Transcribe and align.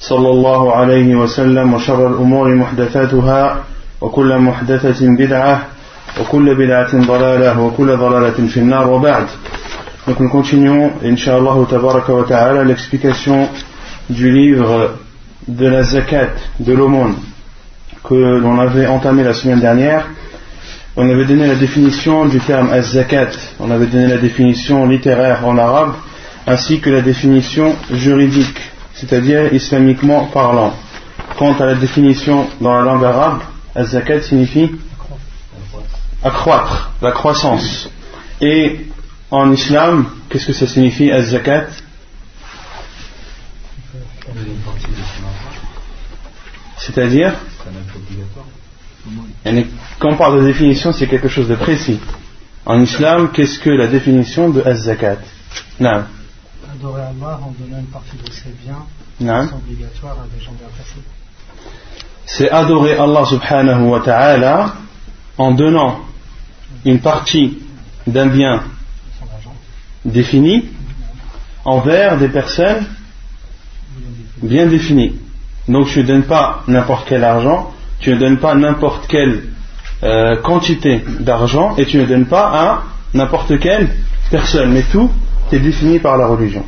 صلى 0.00 0.30
الله 0.30 0.74
عليه 0.76 1.16
وسلم 1.16 1.74
وشر 1.74 2.08
الأمور 2.08 2.54
محدثاتها 2.54 3.64
وكل 4.00 4.38
محدثة 4.38 5.06
بدعة 5.08 5.62
وكل 6.20 6.54
بدعة 6.54 7.06
ضلالة 7.06 7.60
وكل 7.60 7.96
ضلالة 7.96 8.46
في 8.46 8.56
النار 8.60 8.90
وبعد 8.90 9.26
Donc 10.06 10.20
nous 10.20 10.30
continuons, 10.30 10.92
Inch'Allah 11.04 11.54
wa 11.54 12.24
ta'ala, 12.26 12.64
l'explication 12.64 13.46
du 14.08 14.30
livre 14.32 14.94
de 15.46 15.66
la 15.66 15.82
zakat, 15.82 16.30
de 16.60 16.72
l'aumône, 16.72 17.14
que 18.04 18.14
l'on 18.14 18.58
avait 18.58 18.86
entamé 18.86 19.22
la 19.22 19.34
semaine 19.34 19.60
dernière. 19.60 20.06
On 20.96 21.06
avait 21.10 21.26
donné 21.26 21.46
la 21.46 21.56
définition 21.56 22.24
du 22.24 22.40
terme 22.40 22.70
az-zakat, 22.72 23.32
on 23.60 23.70
avait 23.70 23.84
donné 23.86 24.06
la 24.06 24.16
définition 24.16 24.86
littéraire 24.86 25.46
en 25.46 25.58
arabe, 25.58 25.92
ainsi 26.46 26.80
que 26.80 26.88
la 26.88 27.02
définition 27.02 27.76
juridique, 27.92 28.58
c'est-à-dire 29.03 29.53
islamiquement 29.53 30.25
parlant. 30.27 30.73
Quant 31.37 31.53
à 31.59 31.65
la 31.65 31.75
définition 31.75 32.47
dans 32.61 32.73
la 32.77 32.83
langue 32.83 33.03
arabe, 33.03 33.39
az-zakat 33.75 34.21
signifie 34.21 34.71
accroître, 36.23 36.91
la 37.01 37.11
croissance. 37.11 37.89
Et 38.39 38.87
en 39.31 39.51
islam, 39.51 40.05
qu'est-ce 40.29 40.47
que 40.47 40.53
ça 40.53 40.67
signifie 40.67 41.11
az-zakat? 41.11 41.67
C'est-à-dire? 46.77 47.33
Quand 49.99 50.09
on 50.09 50.15
parle 50.17 50.39
de 50.41 50.45
définition, 50.45 50.93
c'est 50.93 51.07
quelque 51.07 51.27
chose 51.27 51.49
de 51.49 51.55
précis. 51.55 51.99
En 52.65 52.79
islam, 52.81 53.31
qu'est-ce 53.33 53.59
que 53.59 53.69
la 53.69 53.87
définition 53.87 54.49
de 54.49 54.61
az-zakat? 54.61 55.19
Adorer 56.73 57.01
Allah 57.01 57.39
en 57.43 57.51
donnant 57.51 57.79
une 57.79 57.85
partie 57.87 58.17
de 58.17 58.31
ses 58.31 58.49
biens, 58.63 58.85
c'est 59.19 59.55
obligatoire 59.55 60.17
à 60.23 60.35
des 60.35 60.43
gens 60.43 60.53
bien 60.53 60.67
placés. 60.73 61.01
C'est 62.25 62.49
adorer 62.49 62.97
Allah 62.97 63.25
subhanahu 63.25 63.89
wa 63.89 63.99
ta'ala 63.99 64.73
en 65.37 65.51
donnant 65.51 65.99
une 66.85 66.99
partie 66.99 67.59
d'un 68.07 68.27
bien 68.27 68.63
défini 70.03 70.65
envers 71.63 72.17
des 72.17 72.29
personnes 72.29 72.85
bien 74.41 74.65
définies. 74.65 75.15
Donc 75.67 75.87
tu 75.87 75.99
ne 75.99 76.07
donnes 76.07 76.23
pas 76.23 76.63
n'importe 76.67 77.07
quel 77.07 77.23
argent, 77.23 77.71
tu 77.99 78.11
ne 78.11 78.17
donnes 78.17 78.39
pas 78.39 78.55
n'importe 78.55 79.07
quelle 79.07 79.43
euh, 80.03 80.41
quantité 80.41 81.03
d'argent 81.19 81.75
et 81.77 81.85
tu 81.85 81.97
ne 81.97 82.05
donnes 82.05 82.25
pas 82.25 82.47
à 82.51 82.83
n'importe 83.13 83.59
quelle 83.59 83.89
personne, 84.31 84.71
mais 84.71 84.83
tout 84.83 85.11
est 85.51 85.59
défini 85.59 85.99
par 85.99 86.17
la 86.17 86.27
religion. 86.27 86.63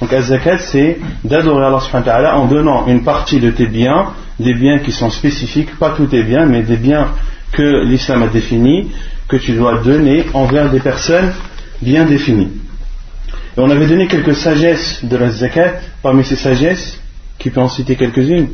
Donc 0.00 0.12
az-zakat 0.12 0.58
c'est 0.58 0.98
d'adorer 1.24 1.66
Allah 1.66 1.80
subhanahu 1.80 2.22
wa 2.22 2.36
en 2.36 2.46
donnant 2.46 2.86
une 2.86 3.02
partie 3.02 3.40
de 3.40 3.50
tes 3.50 3.66
biens, 3.66 4.12
des 4.38 4.54
biens 4.54 4.78
qui 4.78 4.92
sont 4.92 5.10
spécifiques, 5.10 5.76
pas 5.76 5.90
tous 5.90 6.06
tes 6.06 6.22
biens, 6.22 6.46
mais 6.46 6.62
des 6.62 6.76
biens 6.76 7.08
que 7.52 7.84
l'islam 7.84 8.22
a 8.22 8.28
définis, 8.28 8.90
que 9.26 9.36
tu 9.36 9.52
dois 9.52 9.78
donner 9.78 10.26
envers 10.34 10.70
des 10.70 10.80
personnes 10.80 11.32
bien 11.82 12.04
définies. 12.04 12.50
Et 13.56 13.60
on 13.60 13.70
avait 13.70 13.86
donné 13.86 14.06
quelques 14.06 14.36
sagesses 14.36 15.04
de 15.04 15.16
la 15.16 15.30
zakat, 15.30 15.74
parmi 16.02 16.24
ces 16.24 16.36
sagesses, 16.36 17.00
qui 17.38 17.50
peut 17.50 17.60
en 17.60 17.68
citer 17.68 17.96
quelques-unes 17.96 18.48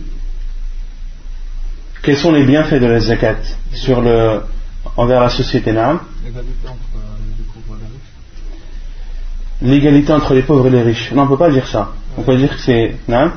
Quels 2.03 2.17
sont 2.17 2.33
les 2.33 2.45
bienfaits 2.45 2.81
de 2.81 2.87
la 2.87 3.01
zakat 3.01 3.37
sur 3.73 4.01
le, 4.01 4.41
envers 4.97 5.21
la 5.21 5.31
société 5.31 5.73
Naam? 5.73 6.01
L'égalité 9.63 10.13
entre 10.13 10.35
les 10.35 10.43
pauvres 10.43 10.67
et 10.67 10.71
les 10.71 10.83
riches. 10.83 11.13
Non, 11.13 11.23
on 11.23 11.25
ne 11.25 11.31
peut 11.31 11.37
pas 11.37 11.51
dire 11.51 11.67
ça. 11.67 11.93
On 12.17 12.23
peut 12.23 12.37
dire 12.37 12.51
que 12.51 12.61
c'est. 12.61 12.97
Naam 13.09 13.33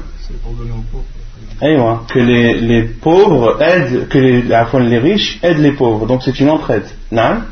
que 1.60 2.20
les, 2.20 2.60
les, 2.60 2.84
pauvres 2.84 3.60
aident, 3.62 4.08
que 4.10 4.18
les, 4.20 4.42
les 4.42 5.00
riches 5.00 5.40
aident 5.42 5.60
les 5.60 5.72
pauvres. 5.72 6.06
Donc 6.06 6.22
c'est 6.24 6.40
une 6.40 6.50
entraide. 6.50 6.86
Naam 7.12 7.46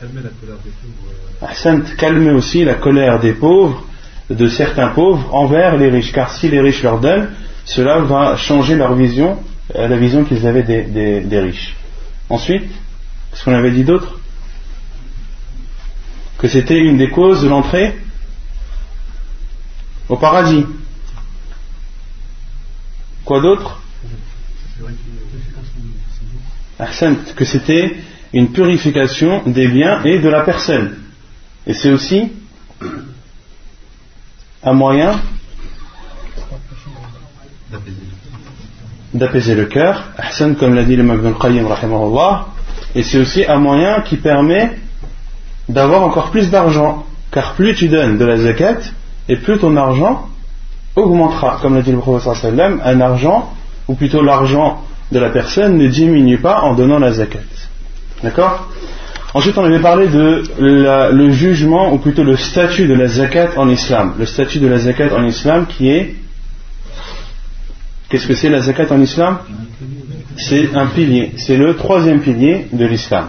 Calmer 0.00 0.22
la 0.22 0.30
colère 0.30 0.56
des 0.64 0.70
pauvres. 0.70 1.96
Calmer 1.98 2.30
aussi 2.30 2.64
la 2.64 2.74
colère 2.74 3.20
des 3.20 3.32
pauvres 3.32 3.84
de 4.30 4.48
certains 4.48 4.88
pauvres 4.88 5.34
envers 5.34 5.76
les 5.76 5.88
riches, 5.88 6.12
car 6.12 6.30
si 6.32 6.48
les 6.48 6.60
riches 6.60 6.82
leur 6.82 7.00
donnent, 7.00 7.30
cela 7.64 7.98
va 7.98 8.36
changer 8.36 8.76
leur 8.76 8.94
vision, 8.94 9.38
euh, 9.74 9.88
la 9.88 9.96
vision 9.96 10.24
qu'ils 10.24 10.46
avaient 10.46 10.62
des, 10.62 11.40
riches. 11.40 11.74
Ensuite, 12.28 12.70
qu'est-ce 13.30 13.44
qu'on 13.44 13.54
avait 13.54 13.72
dit 13.72 13.84
d'autre? 13.84 14.18
Que 16.38 16.48
c'était 16.48 16.78
une 16.78 16.96
des 16.96 17.10
causes 17.10 17.42
de 17.42 17.48
l'entrée? 17.48 17.94
Au 20.10 20.16
paradis. 20.16 20.66
Quoi 23.24 23.40
d'autre 23.40 23.80
que 27.36 27.44
c'était 27.44 27.96
une 28.32 28.52
purification 28.52 29.42
des 29.46 29.68
biens 29.68 30.02
et 30.04 30.18
de 30.18 30.28
la 30.28 30.40
personne. 30.40 30.96
Et 31.66 31.74
c'est 31.74 31.90
aussi 31.90 32.32
un 34.62 34.72
moyen 34.72 35.20
d'apaiser 39.12 39.54
le 39.54 39.66
cœur, 39.66 40.04
comme 40.58 40.74
l'a 40.74 40.84
dit 40.84 40.96
le 40.96 41.04
Ibn 41.04 41.34
Qayyim, 41.40 41.68
et 42.94 43.02
c'est 43.02 43.18
aussi 43.18 43.44
un 43.44 43.58
moyen 43.58 44.00
qui 44.00 44.16
permet 44.16 44.78
d'avoir 45.68 46.02
encore 46.02 46.30
plus 46.30 46.50
d'argent, 46.50 47.06
car 47.30 47.54
plus 47.54 47.74
tu 47.74 47.88
donnes 47.88 48.16
de 48.18 48.24
la 48.24 48.38
zakat, 48.38 48.80
et 49.30 49.36
plus 49.36 49.58
ton 49.58 49.76
argent 49.76 50.28
augmentera, 50.96 51.58
comme 51.62 51.76
l'a 51.76 51.82
dit 51.82 51.92
le 51.92 51.98
professeur 51.98 52.36
sallam, 52.36 52.80
un 52.84 53.00
argent, 53.00 53.54
ou 53.86 53.94
plutôt 53.94 54.22
l'argent 54.22 54.82
de 55.12 55.20
la 55.20 55.30
personne 55.30 55.78
ne 55.78 55.86
diminue 55.86 56.38
pas 56.38 56.62
en 56.62 56.74
donnant 56.74 56.98
la 56.98 57.12
zakat. 57.12 57.38
D'accord? 58.24 58.68
Ensuite, 59.32 59.56
on 59.56 59.64
avait 59.64 59.78
parlé 59.78 60.08
de 60.08 60.42
le 60.58 61.30
jugement, 61.30 61.92
ou 61.92 61.98
plutôt 61.98 62.24
le 62.24 62.36
statut 62.36 62.88
de 62.88 62.94
la 62.94 63.06
zakat 63.06 63.50
en 63.56 63.68
islam. 63.68 64.14
Le 64.18 64.26
statut 64.26 64.58
de 64.58 64.66
la 64.66 64.78
zakat 64.78 65.14
en 65.16 65.24
islam 65.24 65.66
qui 65.66 65.88
est. 65.88 66.16
Qu'est-ce 68.08 68.26
que 68.26 68.34
c'est 68.34 68.48
la 68.48 68.58
zakat 68.58 68.90
en 68.90 69.00
islam? 69.00 69.38
C'est 70.36 70.74
un 70.74 70.86
pilier. 70.86 71.30
C'est 71.36 71.56
le 71.56 71.76
troisième 71.76 72.20
pilier 72.20 72.66
de 72.72 72.84
l'islam. 72.84 73.28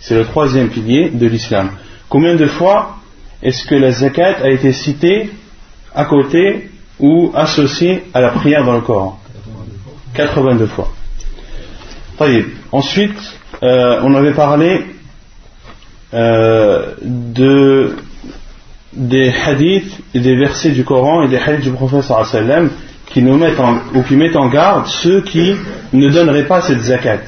C'est 0.00 0.14
le 0.14 0.24
troisième 0.24 0.70
pilier 0.70 1.10
de 1.10 1.26
l'islam. 1.26 1.68
Combien 2.08 2.34
de 2.34 2.46
fois 2.46 2.96
est-ce 3.44 3.64
que 3.66 3.74
la 3.74 3.92
zakat 3.92 4.42
a 4.42 4.48
été 4.48 4.72
citée 4.72 5.30
à 5.94 6.06
côté 6.06 6.70
ou 6.98 7.30
associée 7.34 8.04
à 8.14 8.20
la 8.20 8.30
prière 8.30 8.64
dans 8.64 8.74
le 8.74 8.80
Coran 8.80 9.20
82 10.14 10.66
fois. 10.66 10.88
Ensuite, 12.72 13.18
euh, 13.62 14.00
on 14.02 14.14
avait 14.14 14.32
parlé 14.32 14.84
euh, 16.14 16.94
de, 17.02 17.96
des 18.92 19.32
hadiths 19.44 19.98
et 20.14 20.20
des 20.20 20.36
versets 20.36 20.70
du 20.70 20.84
Coran 20.84 21.22
et 21.24 21.28
des 21.28 21.38
hadiths 21.38 21.64
du 21.64 21.72
prophète 21.72 22.02
sallam 22.02 22.70
qui 23.06 23.22
nous 23.22 23.36
mettent 23.36 23.60
en, 23.60 23.78
ou 23.94 24.02
qui 24.02 24.16
mettent 24.16 24.36
en 24.36 24.48
garde 24.48 24.86
ceux 24.86 25.22
qui 25.22 25.54
ne 25.92 26.08
donneraient 26.08 26.46
pas 26.46 26.62
cette 26.62 26.80
zakat. 26.80 27.20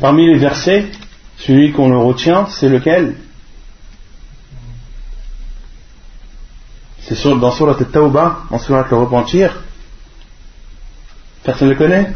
Parmi 0.00 0.26
les 0.26 0.38
versets, 0.38 0.86
celui 1.38 1.72
qu'on 1.72 2.02
retient, 2.06 2.46
c'est 2.48 2.68
lequel? 2.68 3.14
C'est 7.12 7.40
dans 7.40 7.50
Surat 7.50 7.76
al-Tawbah, 7.76 8.42
en 8.50 8.58
Surat 8.60 8.86
le 8.88 8.96
repentir. 8.96 9.64
Personne 11.42 11.66
ne 11.66 11.72
le 11.72 11.78
connaît? 11.78 12.12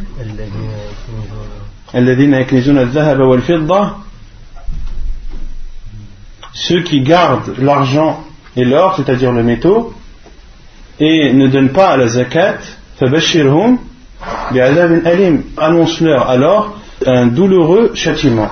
Ceux 6.52 6.82
qui 6.82 7.00
gardent 7.00 7.54
l'argent 7.58 8.22
et 8.54 8.64
l'or, 8.64 8.94
c'est-à-dire 8.96 9.32
le 9.32 9.42
métaux, 9.42 9.92
et 11.00 11.32
ne 11.32 11.48
donnent 11.48 11.72
pas 11.72 11.88
à 11.88 11.96
la 11.96 12.06
zakat, 12.06 12.58
annonce-leur 15.56 16.30
alors 16.30 16.76
un 17.04 17.26
douloureux 17.26 17.90
châtiment. 17.96 18.48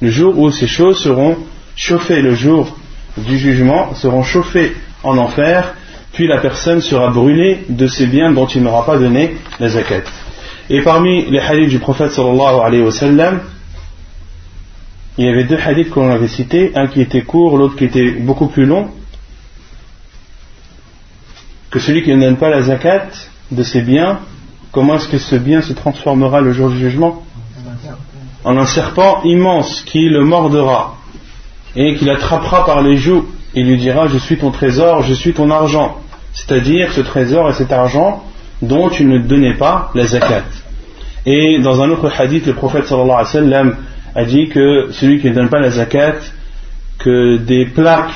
Le 0.00 0.10
jour 0.10 0.38
où 0.38 0.50
ces 0.50 0.66
choses 0.66 1.02
seront 1.02 1.36
chauffées, 1.76 2.22
le 2.22 2.34
jour 2.34 2.77
du 3.26 3.38
jugement, 3.38 3.94
seront 3.94 4.22
chauffées 4.22 4.74
en 5.02 5.16
enfer, 5.18 5.74
puis 6.12 6.26
la 6.26 6.38
personne 6.38 6.80
sera 6.80 7.10
brûlée 7.10 7.64
de 7.68 7.86
ses 7.86 8.06
biens 8.06 8.32
dont 8.32 8.46
il 8.46 8.62
n'aura 8.62 8.84
pas 8.84 8.98
donné 8.98 9.36
la 9.60 9.68
zakat. 9.68 10.02
Et 10.70 10.82
parmi 10.82 11.30
les 11.30 11.40
hadiths 11.40 11.68
du 11.68 11.78
prophète 11.78 12.12
sallallahu 12.12 12.60
alayhi 12.62 12.82
wa 12.82 12.90
il 15.18 15.24
y 15.24 15.28
avait 15.28 15.44
deux 15.44 15.58
hadiths 15.58 15.90
qu'on 15.90 16.10
avait 16.10 16.28
cités, 16.28 16.72
un 16.76 16.86
qui 16.86 17.00
était 17.00 17.22
court, 17.22 17.58
l'autre 17.58 17.74
qui 17.74 17.84
était 17.84 18.12
beaucoup 18.12 18.46
plus 18.46 18.66
long, 18.66 18.88
que 21.70 21.80
celui 21.80 22.04
qui 22.04 22.14
ne 22.14 22.20
donne 22.20 22.36
pas 22.36 22.50
la 22.50 22.62
zakat 22.62 23.08
de 23.50 23.62
ses 23.64 23.82
biens, 23.82 24.20
comment 24.70 24.94
est-ce 24.94 25.08
que 25.08 25.18
ce 25.18 25.34
bien 25.34 25.60
se 25.60 25.72
transformera 25.72 26.40
le 26.40 26.52
jour 26.52 26.70
du 26.70 26.78
jugement? 26.78 27.24
En 28.44 28.56
un 28.56 28.66
serpent 28.66 29.22
immense 29.24 29.82
qui 29.82 30.08
le 30.08 30.24
mordra 30.24 30.97
et 31.76 31.94
qui 31.94 32.04
l'attrapera 32.04 32.64
par 32.64 32.82
les 32.82 32.96
joues 32.96 33.26
et 33.54 33.62
lui 33.62 33.76
dira 33.76 34.06
Je 34.08 34.18
suis 34.18 34.38
ton 34.38 34.50
trésor, 34.50 35.02
je 35.02 35.14
suis 35.14 35.32
ton 35.32 35.50
argent. 35.50 35.98
C'est-à-dire 36.32 36.92
ce 36.92 37.00
trésor 37.00 37.50
et 37.50 37.52
cet 37.52 37.72
argent 37.72 38.24
dont 38.62 38.88
tu 38.88 39.04
ne 39.04 39.18
donnais 39.18 39.54
pas 39.54 39.90
la 39.94 40.06
zakat. 40.06 40.44
Et 41.26 41.58
dans 41.60 41.82
un 41.82 41.90
autre 41.90 42.10
hadith, 42.18 42.46
le 42.46 42.54
prophète 42.54 42.92
a 44.14 44.24
dit 44.24 44.48
que 44.48 44.88
celui 44.92 45.20
qui 45.20 45.30
ne 45.30 45.34
donne 45.34 45.48
pas 45.48 45.60
la 45.60 45.70
zakat, 45.70 46.16
que 46.98 47.36
des 47.36 47.66
plaques 47.66 48.14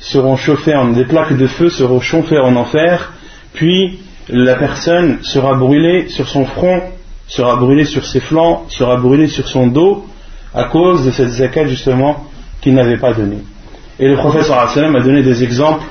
seront 0.00 0.36
chauffées, 0.36 0.76
des 0.94 1.04
plaques 1.04 1.36
de 1.36 1.46
feu 1.46 1.70
seront 1.70 2.00
chauffées 2.00 2.38
en 2.38 2.56
enfer, 2.56 3.12
puis 3.52 3.98
la 4.28 4.54
personne 4.54 5.18
sera 5.22 5.54
brûlée 5.54 6.08
sur 6.08 6.28
son 6.28 6.44
front, 6.44 6.82
sera 7.26 7.56
brûlée 7.56 7.84
sur 7.84 8.04
ses 8.04 8.20
flancs, 8.20 8.66
sera 8.68 8.96
brûlée 8.96 9.28
sur 9.28 9.46
son 9.48 9.66
dos, 9.66 10.06
à 10.54 10.64
cause 10.64 11.04
de 11.04 11.10
cette 11.10 11.30
zakat 11.30 11.66
justement 11.66 12.24
qu'il 12.60 12.74
n'avait 12.74 12.96
pas 12.96 13.12
donnée. 13.12 13.42
Et 13.98 14.08
le 14.08 14.16
prophète 14.16 14.48
a 14.50 15.00
donné 15.00 15.22
des 15.22 15.42
exemples, 15.42 15.84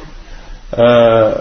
euh, 0.77 1.35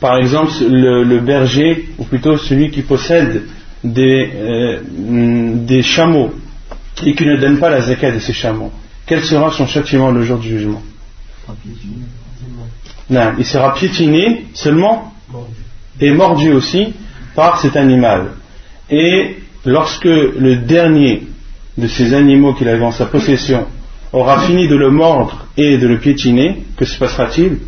par 0.00 0.18
exemple 0.18 0.52
le, 0.68 1.20
berger, 1.20 1.88
ou 1.98 2.04
plutôt 2.04 2.36
celui 2.36 2.70
qui 2.70 2.82
possède 2.82 3.42
des, 3.82 4.30
euh, 4.34 4.80
des 4.84 5.82
chameaux, 5.82 6.32
et 7.04 7.14
qui 7.14 7.26
ne 7.26 7.36
donne 7.36 7.58
pas 7.58 7.70
la 7.70 7.80
zakat 7.80 8.12
de 8.12 8.18
ces 8.18 8.32
chameaux, 8.32 8.72
quel 9.06 9.24
sera 9.24 9.50
son 9.50 9.66
châtiment 9.66 10.10
le 10.10 10.22
jour 10.22 10.38
du 10.38 10.48
jugement? 10.48 10.82
Non, 13.10 13.32
Il 13.38 13.44
sera 13.44 13.74
piétiné 13.74 14.46
seulement 14.54 15.12
et 16.00 16.10
mordu 16.12 16.52
aussi 16.52 16.94
par 17.34 17.60
cet 17.60 17.76
animal. 17.76 18.32
Et 18.90 19.36
lorsque 19.64 20.04
le 20.04 20.56
dernier 20.56 21.26
de 21.76 21.88
ces 21.88 22.14
animaux 22.14 22.54
qu'il 22.54 22.68
avait 22.68 22.84
en 22.84 22.92
sa 22.92 23.06
possession 23.06 23.66
aura 24.12 24.40
fini 24.40 24.68
de 24.68 24.76
le 24.76 24.90
mordre 24.90 25.46
et 25.56 25.78
de 25.78 25.86
le 25.86 25.98
piétiner, 25.98 26.64
que 26.76 26.84
se 26.84 26.98
passera-t-il 26.98 27.58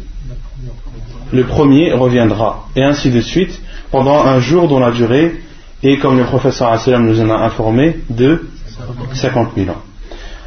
Le 1.32 1.44
premier 1.44 1.92
reviendra, 1.92 2.66
et 2.76 2.82
ainsi 2.82 3.10
de 3.10 3.20
suite, 3.20 3.60
pendant 3.90 4.24
un 4.24 4.40
jour 4.40 4.68
dont 4.68 4.78
la 4.78 4.90
durée 4.90 5.40
est, 5.82 5.98
comme 5.98 6.18
le 6.18 6.24
professeur 6.24 6.78
nous 7.00 7.20
en 7.20 7.30
a 7.30 7.44
informé, 7.44 7.96
de 8.10 8.46
50 9.12 9.52
000 9.56 9.70
ans. 9.70 9.82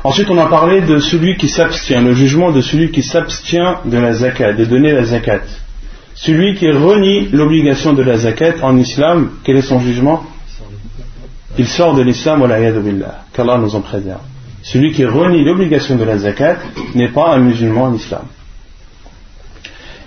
Ensuite, 0.03 0.29
on 0.29 0.37
a 0.37 0.45
parlé 0.45 0.81
de 0.81 0.99
celui 0.99 1.37
qui 1.37 1.49
s'abstient, 1.49 2.03
le 2.03 2.13
jugement 2.13 2.51
de 2.51 2.61
celui 2.61 2.91
qui 2.91 3.03
s'abstient 3.03 3.79
de 3.85 3.97
la 3.97 4.13
zakat, 4.13 4.53
de 4.53 4.65
donner 4.65 4.93
la 4.93 5.03
zakat. 5.03 5.41
Celui 6.15 6.55
qui 6.55 6.69
renie 6.69 7.27
l'obligation 7.31 7.93
de 7.93 8.03
la 8.03 8.17
zakat 8.17 8.55
en 8.61 8.77
islam, 8.77 9.31
quel 9.43 9.57
est 9.57 9.61
son 9.61 9.79
jugement? 9.79 10.23
Il 11.57 11.67
sort 11.67 11.95
de 11.95 12.03
l'islam, 12.03 12.41
billah, 12.83 13.23
qu'Allah 13.33 13.57
nous 13.57 13.75
en 13.75 13.81
préserve. 13.81 14.21
Celui 14.71 14.91
qui 14.91 15.05
renie 15.05 15.45
l'obligation 15.45 15.95
de 15.95 16.03
la 16.03 16.17
zakat 16.17 16.57
n'est 16.93 17.13
pas 17.13 17.29
un 17.29 17.39
musulman 17.39 17.83
en 17.83 17.93
islam. 17.93 18.25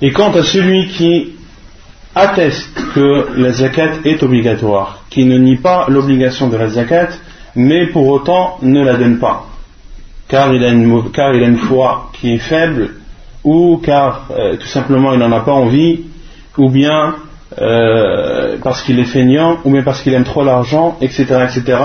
Et 0.03 0.13
quant 0.13 0.33
à 0.33 0.43
celui 0.43 0.89
qui 0.89 1.33
atteste 2.15 2.79
que 2.95 3.41
la 3.41 3.53
zakat 3.53 4.01
est 4.05 4.23
obligatoire, 4.23 5.05
qui 5.09 5.25
ne 5.25 5.39
nie 5.39 5.57
pas 5.57 5.87
l'obligation 5.89 6.49
de 6.49 6.59
la 6.59 6.69
zakat, 6.69 7.09
mais 7.57 7.87
pour 7.87 8.07
autant 8.09 8.59
ne 8.61 8.85
la 8.85 8.97
donne 8.99 9.19
pas, 9.19 9.47
car 10.29 10.53
il 10.53 10.63
a 10.63 10.69
une, 10.69 11.57
foi 11.57 12.11
qui 12.13 12.35
est 12.35 12.39
faible, 12.39 12.97
ou 13.43 13.81
car 13.83 14.27
euh, 14.31 14.59
tout 14.59 14.67
simplement 14.67 15.15
il 15.15 15.21
n'en 15.21 15.33
a 15.33 15.41
pas 15.41 15.55
envie, 15.55 16.01
ou 16.59 16.69
bien 16.69 17.15
euh, 17.59 18.59
parce 18.63 18.83
qu'il 18.83 19.01
est 19.01 19.05
feignant, 19.17 19.57
ou 19.65 19.71
bien 19.73 19.83
parce 19.83 20.03
qu'il 20.03 20.13
aime 20.13 20.25
trop 20.25 20.45
l'argent, 20.45 20.99
etc., 21.01 21.47
etc., 21.49 21.79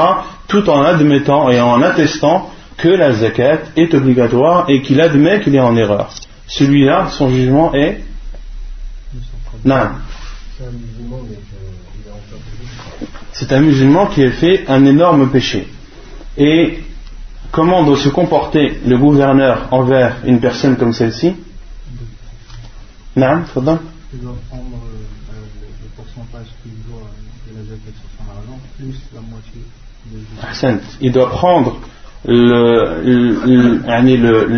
tout 0.49 0.69
en 0.69 0.81
admettant 0.83 1.49
et 1.49 1.61
en 1.61 1.81
attestant 1.81 2.49
que 2.77 2.89
la 2.89 3.13
zakat 3.13 3.59
est 3.75 3.93
obligatoire 3.93 4.69
et 4.69 4.81
qu'il 4.81 4.99
admet 5.01 5.41
qu'il 5.41 5.55
est 5.55 5.59
en 5.59 5.75
erreur. 5.75 6.11
Celui-là, 6.47 7.07
son 7.09 7.29
jugement 7.29 7.73
est 7.73 8.01
non. 9.63 9.89
C'est 13.31 13.51
un 13.51 13.61
musulman 13.61 14.07
qui 14.07 14.23
a 14.23 14.31
fait 14.31 14.65
un 14.67 14.85
énorme 14.85 15.29
péché. 15.29 15.67
Et 16.37 16.83
comment 17.51 17.83
doit 17.83 17.97
se 17.97 18.09
comporter 18.09 18.79
le 18.85 18.97
gouverneur 18.97 19.67
envers 19.71 20.17
une 20.25 20.39
personne 20.39 20.77
comme 20.77 20.93
celle-ci 20.93 21.35
Non, 23.15 23.43
Il 24.13 24.19
doit 24.21 24.35
prendre 24.49 24.63
le 25.31 25.87
pourcentage 25.95 26.47
qu'il 26.61 26.73
doit 26.87 27.09
de 27.49 27.57
la 27.57 27.63
zakat 27.63 27.91
sur 27.91 28.09
son 28.17 28.29
argent, 28.29 28.59
plus 28.77 28.95
la 29.13 29.21
moitié. 29.21 29.61
Il 31.01 31.11
doit 31.11 31.29
prendre 31.29 31.79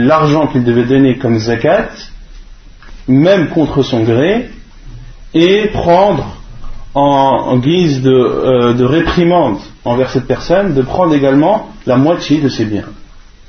l'argent 0.06 0.48
qu'il 0.48 0.64
devait 0.64 0.86
donner 0.86 1.18
comme 1.18 1.38
zakat, 1.38 1.90
même 3.08 3.50
contre 3.50 3.84
son 3.84 4.04
gré, 4.04 4.50
et 5.34 5.68
prendre 5.74 6.38
en, 6.94 7.58
guise 7.58 8.02
euh, 8.06 8.74
de, 8.74 8.84
réprimande 8.84 9.58
envers 9.86 10.10
cette 10.10 10.26
personne, 10.26 10.74
de 10.74 10.82
prendre 10.82 11.14
également 11.14 11.70
la 11.86 11.98
moitié 11.98 12.40
de 12.42 12.50
ses 12.50 12.66
biens. 12.66 12.86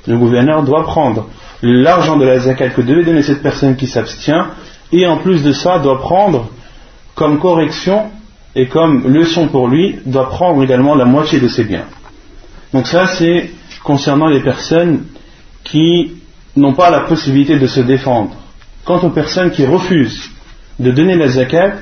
Le 0.07 0.17
gouverneur 0.17 0.63
doit 0.63 0.83
prendre 0.83 1.27
l'argent 1.63 2.17
de 2.17 2.25
la 2.25 2.39
zakat 2.39 2.69
que 2.69 2.81
devait 2.81 3.03
donner 3.03 3.23
cette 3.23 3.41
personne 3.41 3.75
qui 3.75 3.87
s'abstient, 3.87 4.45
et 4.91 5.07
en 5.07 5.17
plus 5.17 5.43
de 5.43 5.51
ça, 5.51 5.79
doit 5.79 5.99
prendre 5.99 6.49
comme 7.15 7.39
correction 7.39 8.11
et 8.55 8.67
comme 8.67 9.07
leçon 9.07 9.47
pour 9.47 9.67
lui, 9.67 9.99
doit 10.05 10.29
prendre 10.29 10.63
également 10.63 10.95
la 10.95 11.05
moitié 11.05 11.39
de 11.39 11.47
ses 11.47 11.63
biens. 11.63 11.85
Donc 12.73 12.87
ça, 12.87 13.07
c'est 13.07 13.49
concernant 13.83 14.27
les 14.27 14.41
personnes 14.41 15.05
qui 15.63 16.13
n'ont 16.55 16.73
pas 16.73 16.89
la 16.89 17.01
possibilité 17.01 17.57
de 17.57 17.67
se 17.67 17.79
défendre. 17.79 18.35
Quant 18.85 18.99
aux 18.99 19.09
personnes 19.09 19.51
qui 19.51 19.65
refusent 19.65 20.29
de 20.79 20.91
donner 20.91 21.15
la 21.15 21.27
zakat 21.27 21.77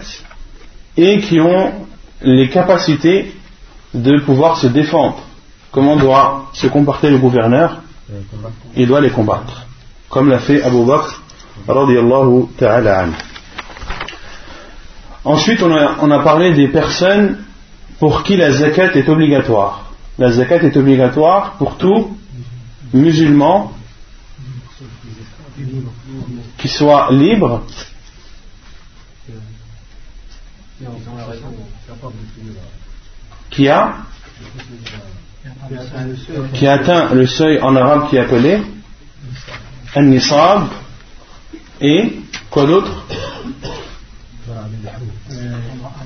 et 0.96 1.20
qui 1.20 1.39
ont 1.39 1.74
les 2.22 2.50
capacités 2.50 3.34
de 3.94 4.20
pouvoir 4.22 4.58
se 4.58 4.67
défendre, 4.67 5.20
comment 5.72 5.96
doit 5.96 6.50
se 6.53 6.67
comporter 6.67 7.10
le 7.10 7.17
gouverneur 7.17 7.82
Il 8.75 8.88
doit 8.88 9.01
les 9.01 9.12
combattre, 9.12 9.65
comme 10.10 10.29
l'a 10.29 10.39
fait 10.39 10.63
Abu 10.63 10.84
Bakr 10.86 11.22
ta'ala 12.58 13.06
Ensuite, 15.24 15.62
on 15.62 15.75
a, 15.75 15.96
on 16.01 16.12
a 16.12 16.20
parlé 16.20 16.53
des 16.53 16.70
personnes 16.70 17.39
pour 18.00 18.24
qui 18.24 18.38
la 18.38 18.51
zakat 18.51 18.94
est 18.96 19.10
obligatoire 19.10 19.87
la 20.17 20.31
zakat 20.31 20.63
est 20.63 20.77
obligatoire 20.77 21.53
pour 21.53 21.77
tout 21.77 22.17
musulman 22.93 23.71
qui 26.57 26.67
soit 26.67 27.12
libre. 27.12 27.63
Qui 33.50 33.69
a 33.69 33.95
qui 36.53 36.67
atteint 36.67 37.13
le 37.13 37.25
seuil 37.25 37.59
en 37.62 37.75
arabe 37.75 38.09
qui 38.09 38.17
est 38.17 38.19
appelé 38.19 38.62
un 39.95 40.12
et 41.81 42.19
quoi 42.50 42.65
d'autre 42.65 43.05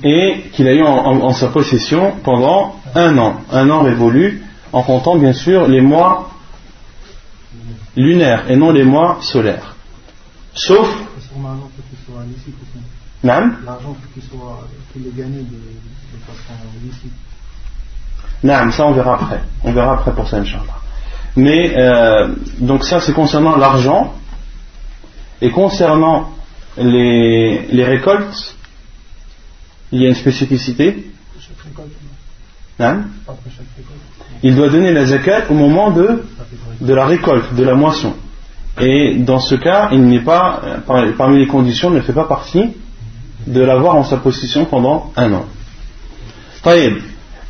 et 0.02 0.44
qu'il 0.52 0.68
a 0.68 0.74
eu 0.74 0.82
en, 0.82 1.32
sa 1.32 1.48
possession 1.48 2.14
pendant 2.24 2.76
un 2.94 3.18
an, 3.18 3.40
un 3.50 3.70
an 3.70 3.82
révolu, 3.82 4.42
en 4.72 4.82
comptant 4.82 5.16
bien 5.16 5.32
sûr 5.32 5.66
les 5.68 5.80
mois 5.80 6.30
lunaires 7.96 8.50
et 8.50 8.56
non 8.56 8.72
les 8.72 8.84
mois 8.84 9.18
solaires. 9.20 9.74
Sauf. 10.54 10.88
L'argent, 11.34 11.70
qu'il 14.12 14.22
soit, 14.22 14.68
ça 18.72 18.86
on 18.86 18.92
verra 18.92 19.14
après. 19.14 19.40
On 19.64 19.72
verra 19.72 19.94
après 19.94 20.12
pour 20.12 20.28
ça, 20.28 20.38
Inch'Allah. 20.38 20.80
Mais, 21.36 21.74
euh, 21.76 22.34
donc 22.58 22.84
ça 22.84 23.00
c'est 23.00 23.12
concernant 23.12 23.56
l'argent. 23.56 24.14
Et 25.40 25.50
concernant 25.50 26.32
les, 26.76 27.66
les 27.66 27.84
récoltes, 27.84 28.56
il 29.90 30.02
y 30.02 30.06
a 30.06 30.08
une 30.08 30.14
spécificité. 30.14 31.10
Non 32.82 33.04
il 34.42 34.56
doit 34.56 34.68
donner 34.68 34.92
la 34.92 35.06
zakat 35.06 35.44
au 35.50 35.54
moment 35.54 35.90
de, 35.90 36.24
la 36.80 37.06
récolte, 37.06 37.54
de 37.54 37.62
la 37.62 37.74
moisson. 37.74 38.14
Et 38.80 39.16
dans 39.18 39.38
ce 39.38 39.54
cas, 39.54 39.90
il 39.92 40.04
n'est 40.04 40.20
pas, 40.20 40.60
parmi 41.16 41.38
les 41.38 41.46
conditions, 41.46 41.90
ne 41.90 42.00
fait 42.00 42.12
pas 42.12 42.24
partie 42.24 42.72
de 43.46 43.60
l'avoir 43.60 43.96
en 43.96 44.04
sa 44.04 44.16
possession 44.16 44.64
pendant 44.64 45.12
un 45.16 45.32
an. 45.32 45.44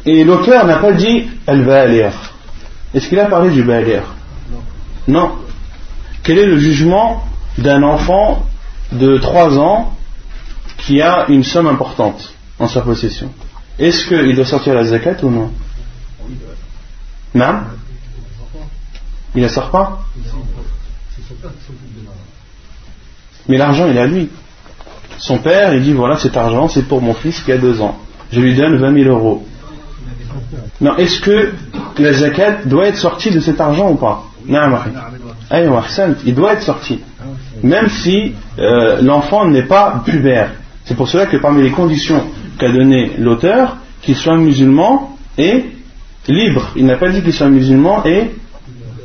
Et 0.04 0.24
l'auteur 0.24 0.66
n'a 0.66 0.78
pas 0.78 0.92
dit 0.92 1.28
elle 1.46 1.62
va 1.62 1.82
aller. 1.82 2.10
Est-ce 2.94 3.08
qu'il 3.08 3.18
a 3.18 3.26
parlé 3.26 3.50
du 3.50 3.62
ba'alir 3.62 4.02
Non. 5.08 5.32
Quel 6.22 6.38
est 6.38 6.46
le 6.46 6.58
jugement 6.58 7.24
d'un 7.58 7.82
enfant 7.82 8.44
de 8.92 9.16
3 9.18 9.58
ans 9.58 9.94
qui 10.78 11.00
a 11.00 11.26
une 11.28 11.44
somme 11.44 11.66
importante 11.66 12.34
en 12.58 12.68
sa 12.68 12.82
possession? 12.82 13.30
Est-ce 13.78 14.06
qu'il 14.06 14.34
doit 14.34 14.44
sortir 14.44 14.74
la 14.74 14.84
zakat 14.84 15.16
ou 15.22 15.30
non 15.30 15.50
Non 17.34 17.60
Il 19.34 19.42
ne 19.42 19.48
sort 19.48 19.70
pas 19.70 20.00
Mais 23.48 23.56
l'argent, 23.56 23.86
il 23.88 23.96
est 23.96 24.00
à 24.00 24.06
lui. 24.06 24.28
Son 25.18 25.38
père, 25.38 25.74
il 25.74 25.82
dit 25.82 25.92
voilà, 25.92 26.16
cet 26.16 26.36
argent, 26.36 26.68
c'est 26.68 26.82
pour 26.82 27.00
mon 27.00 27.14
fils 27.14 27.40
qui 27.42 27.52
a 27.52 27.58
2 27.58 27.80
ans. 27.80 27.98
Je 28.30 28.40
lui 28.40 28.54
donne 28.54 28.76
20 28.76 29.04
000 29.04 29.10
euros. 29.10 29.46
Non, 30.80 30.96
est-ce 30.96 31.20
que 31.20 31.52
la 31.98 32.12
zakat 32.12 32.64
doit 32.64 32.86
être 32.86 32.98
sortie 32.98 33.30
de 33.30 33.40
cet 33.40 33.60
argent 33.60 33.90
ou 33.90 33.96
pas 33.96 34.24
il 36.24 36.34
doit 36.34 36.52
être 36.54 36.62
sorti. 36.62 37.00
Même 37.62 37.88
si 37.88 38.34
euh, 38.58 39.00
l'enfant 39.02 39.46
n'est 39.46 39.62
pas 39.66 40.02
pubère. 40.04 40.50
C'est 40.84 40.96
pour 40.96 41.08
cela 41.08 41.26
que 41.26 41.36
parmi 41.36 41.62
les 41.62 41.70
conditions 41.70 42.24
qu'a 42.58 42.70
donné 42.70 43.12
l'auteur, 43.18 43.76
qu'il 44.02 44.16
soit 44.16 44.36
musulman 44.36 45.16
et 45.38 45.64
libre. 46.28 46.70
Il 46.76 46.86
n'a 46.86 46.96
pas 46.96 47.10
dit 47.10 47.22
qu'il 47.22 47.32
soit 47.32 47.48
musulman 47.48 48.04
et, 48.04 48.30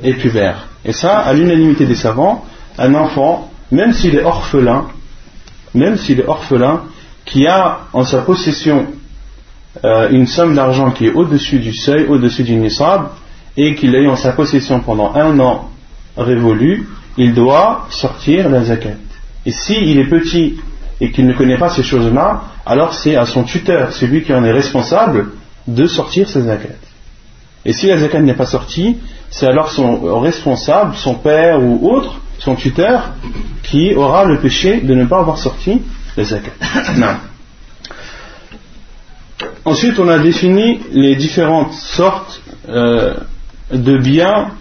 et 0.04 0.14
pubère. 0.14 0.68
Et 0.84 0.92
ça, 0.92 1.20
à 1.20 1.34
l'unanimité 1.34 1.86
des 1.86 1.96
savants, 1.96 2.46
un 2.78 2.96
enfant, 2.96 3.52
même 3.72 3.94
s'il 3.94 4.16
est 4.16 4.24
orphelin, 4.24 4.86
même 5.74 5.98
s'il 5.98 6.20
est 6.20 6.28
orphelin, 6.28 6.84
qui 7.26 7.46
a 7.46 7.80
en 7.94 8.04
sa 8.04 8.20
possession 8.20 8.88
euh, 9.84 10.10
une 10.10 10.26
somme 10.26 10.56
d'argent 10.56 10.92
qui 10.92 11.08
est 11.08 11.14
au-dessus 11.14 11.60
du 11.60 11.74
seuil, 11.74 12.06
au-dessus 12.08 12.44
du 12.44 12.56
nisab, 12.56 13.10
et 13.56 13.76
qu'il 13.76 13.96
a 13.96 14.00
eu 14.00 14.08
en 14.08 14.16
sa 14.16 14.32
possession 14.32 14.80
pendant 14.80 15.14
un 15.14 15.40
an 15.40 15.70
révolu, 16.16 16.88
il 17.18 17.34
doit 17.34 17.88
sortir 17.90 18.50
la 18.50 18.64
zakat. 18.64 18.96
Et 19.46 19.52
s'il 19.52 19.98
est 20.00 20.06
petit 20.06 20.60
et 21.00 21.12
qu'il 21.12 21.28
ne 21.28 21.34
connaît 21.34 21.58
pas 21.58 21.70
ces 21.70 21.84
choses-là, 21.84 22.44
alors 22.66 22.94
c'est 22.94 23.16
à 23.16 23.26
son 23.26 23.44
tuteur, 23.44 23.94
celui 23.94 24.24
qui 24.24 24.34
en 24.34 24.44
est 24.44 24.52
responsable, 24.52 25.32
de 25.68 25.86
sortir 25.86 26.30
sa 26.30 26.42
zakat. 26.42 26.76
Et 27.66 27.74
si 27.74 27.88
la 27.88 27.98
zakat 27.98 28.22
n'est 28.22 28.34
pas 28.34 28.46
sortie, 28.46 28.98
c'est 29.30 29.46
alors 29.46 29.72
son 29.72 30.20
responsable, 30.20 30.96
son 30.96 31.16
père 31.16 31.62
ou 31.62 31.90
autre, 31.92 32.16
son 32.40 32.56
tuteur, 32.56 33.12
qui 33.64 33.94
aura 33.94 34.26
le 34.26 34.40
péché 34.40 34.82
de 34.82 34.94
ne 34.94 35.06
pas 35.06 35.20
avoir 35.20 35.38
sorti 35.38 35.82
la 36.16 36.24
zakat. 36.24 36.52
Non. 36.98 37.16
Ensuite, 39.66 40.00
on 40.00 40.08
a 40.08 40.18
défini 40.18 40.80
les 40.94 41.16
différentes 41.16 41.74
sortes 41.74 42.42
euh, 42.70 43.14
de 43.72 43.98
biens 43.98 44.52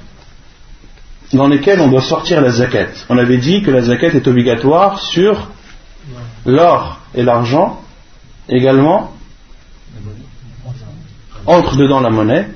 dans 1.32 1.48
lesquels 1.48 1.80
on 1.80 1.88
doit 1.88 2.02
sortir 2.02 2.40
la 2.40 2.50
zakat. 2.50 2.88
On 3.08 3.16
avait 3.16 3.38
dit 3.38 3.62
que 3.62 3.70
la 3.70 3.82
zakat 3.82 4.08
est 4.08 4.26
obligatoire 4.26 4.98
sur 4.98 5.48
l'or 6.44 7.00
et 7.14 7.22
l'argent, 7.22 7.80
également 8.48 9.12
entre 11.46 11.76
dedans 11.76 12.00
la 12.00 12.10
monnaie, 12.10 12.48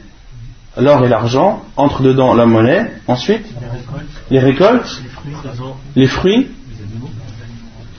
l'or 0.77 1.05
et 1.05 1.09
l'argent, 1.09 1.63
entre 1.77 2.03
dedans 2.03 2.35
la 2.35 2.47
monnaie, 2.47 2.91
ensuite 3.07 3.47
les 4.31 4.41
récoltes, 4.41 5.03
les 5.97 6.07
fruits, 6.07 6.49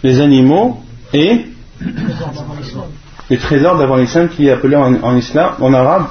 les 0.04 0.20
animaux 0.20 0.82
et 1.14 1.46
les 3.30 3.38
trésors 3.38 3.78
d'avant 3.78 3.96
l'islam 3.96 4.30
qui 4.30 4.48
est 4.48 4.52
appelé 4.52 4.76
en, 4.76 5.16
islam, 5.16 5.54
en 5.60 5.74
arabe. 5.74 6.08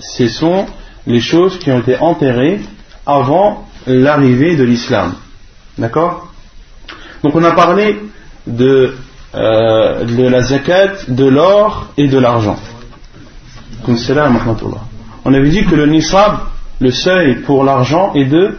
Ce 0.00 0.28
sont 0.28 0.66
les 1.06 1.20
choses 1.20 1.58
qui 1.58 1.70
ont 1.70 1.80
été 1.80 1.98
enterrées 1.98 2.60
avant 3.04 3.66
l'arrivée 3.86 4.56
de 4.56 4.64
l'islam. 4.64 5.14
D'accord 5.78 6.28
Donc 7.22 7.34
on 7.34 7.44
a 7.44 7.52
parlé 7.52 8.00
de, 8.46 8.94
euh, 9.34 10.04
de 10.04 10.22
la 10.26 10.42
zakat, 10.42 11.06
de 11.08 11.24
l'or 11.26 11.88
et 11.96 12.08
de 12.08 12.18
l'argent. 12.18 12.56
On 15.24 15.34
avait 15.34 15.50
dit 15.50 15.64
que 15.64 15.74
le 15.74 15.86
nisab, 15.86 16.38
le 16.80 16.90
seuil 16.90 17.42
pour 17.42 17.64
l'argent 17.64 18.14
est 18.14 18.24
de. 18.24 18.58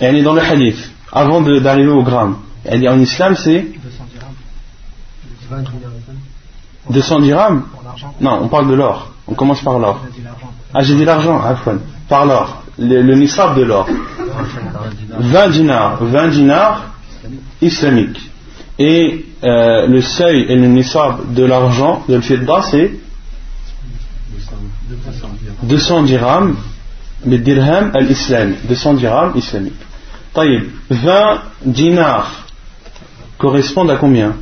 Elle 0.00 0.16
est 0.16 0.22
dans 0.22 0.34
le 0.34 0.42
hadith 0.42 0.90
avant 1.12 1.40
d'arriver 1.40 1.90
au 1.90 2.02
gramme. 2.02 2.38
Elle 2.64 2.80
dit 2.80 2.88
en 2.88 2.98
islam 2.98 3.36
c'est 3.36 3.66
200 6.90 7.20
dirhams 7.20 7.64
Non, 8.20 8.40
on 8.42 8.48
parle 8.48 8.68
de 8.68 8.74
l'or. 8.74 9.10
On 9.26 9.34
commence 9.34 9.62
par 9.62 9.78
l'or. 9.78 10.00
Ah, 10.74 10.82
j'ai 10.82 10.96
dit 10.96 11.04
l'argent, 11.04 11.40
par 12.08 12.26
l'or. 12.26 12.63
Le, 12.78 13.02
le 13.02 13.14
nisab 13.14 13.56
de 13.56 13.62
l'or. 13.62 13.88
20 15.18 15.48
dinars. 15.48 16.02
20 16.02 16.28
dinars 16.28 16.94
islamiques. 17.62 18.30
Et 18.78 19.26
euh, 19.44 19.86
le 19.86 20.00
seuil 20.00 20.46
et 20.48 20.56
le 20.56 20.66
nisab 20.66 21.32
de 21.34 21.44
l'argent, 21.44 22.04
de 22.08 22.16
le 22.16 22.22
c'est 22.62 22.90
200 25.62 26.02
dirhams, 26.02 26.56
le 27.24 27.38
dirham 27.38 27.92
al-islami. 27.94 28.56
200 28.68 28.94
dirhams 28.94 29.32
islamiques. 29.36 29.74
20 30.90 31.42
dinars 31.64 32.46
correspondent 33.38 33.90
à 33.90 33.96
combien? 33.96 34.34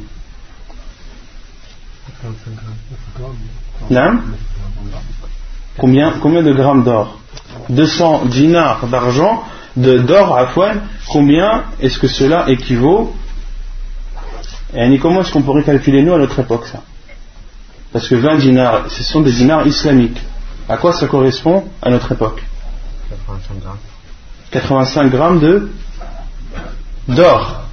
Combien, 5.76 6.12
combien 6.20 6.42
de 6.42 6.52
grammes 6.52 6.84
d'or? 6.84 7.18
200 7.69 8.26
dinars 8.26 8.87
d'argent, 8.87 9.45
d'or 9.76 10.37
à 10.37 10.47
fois, 10.49 10.73
combien 11.09 11.64
est-ce 11.81 11.99
que 11.99 12.09
cela 12.09 12.49
équivaut? 12.49 13.14
Et 14.75 14.99
comment 14.99 15.21
est-ce 15.21 15.33
qu'on 15.33 15.42
pourrait 15.42 15.64
calculer 15.64 16.02
nous 16.02 16.14
à 16.14 16.19
notre 16.19 16.40
époque 16.40 16.66
ça? 16.66 16.81
Parce 17.92 18.09
que 18.09 18.14
20 18.14 18.38
dinars, 18.38 18.90
ce 18.90 19.02
sont 19.02 19.21
des 19.21 19.33
dinars 19.33 19.66
islamiques. 19.66 20.23
À 20.69 20.78
quoi 20.78 20.92
ça 20.92 21.07
correspond 21.07 21.64
à 21.83 21.90
notre 21.90 22.12
époque? 22.12 22.42
85 23.11 23.61
grammes. 23.61 23.76
85 24.50 25.11
grammes 25.11 25.40
de 25.40 25.71
d'or. 27.09 27.64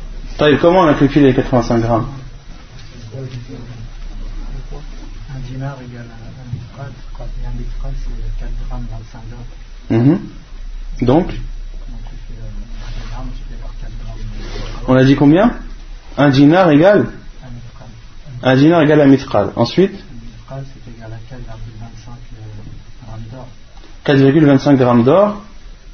Comment 0.61 0.81
on 0.81 0.87
a 0.87 0.93
calculé 0.93 1.27
les 1.27 1.35
85 1.35 1.81
grammes? 1.81 2.07
Un 3.15 3.21
dinar 5.51 5.75
égale 5.81 5.81
il 5.81 5.93
y 5.93 5.97
a 7.45 7.49
un 7.49 7.53
mifrad, 7.57 7.93
c'est 7.97 8.39
4 8.39 8.51
grammes 8.69 8.85
25 8.89 9.21
grammes. 9.29 9.43
Mhm. 9.89 10.19
Donc 11.01 11.31
On 14.87 14.95
a 14.95 15.03
dit 15.03 15.15
combien? 15.15 15.53
Un 16.17 16.29
dinar 16.29 16.71
égale? 16.71 17.11
Un 18.41 18.55
dinar 18.55 18.81
égale 18.81 19.01
à 19.01 19.05
mithqal. 19.05 19.51
Ensuite? 19.55 19.93
4,25 24.05 24.77
grammes 24.77 25.03
d'or. 25.03 25.43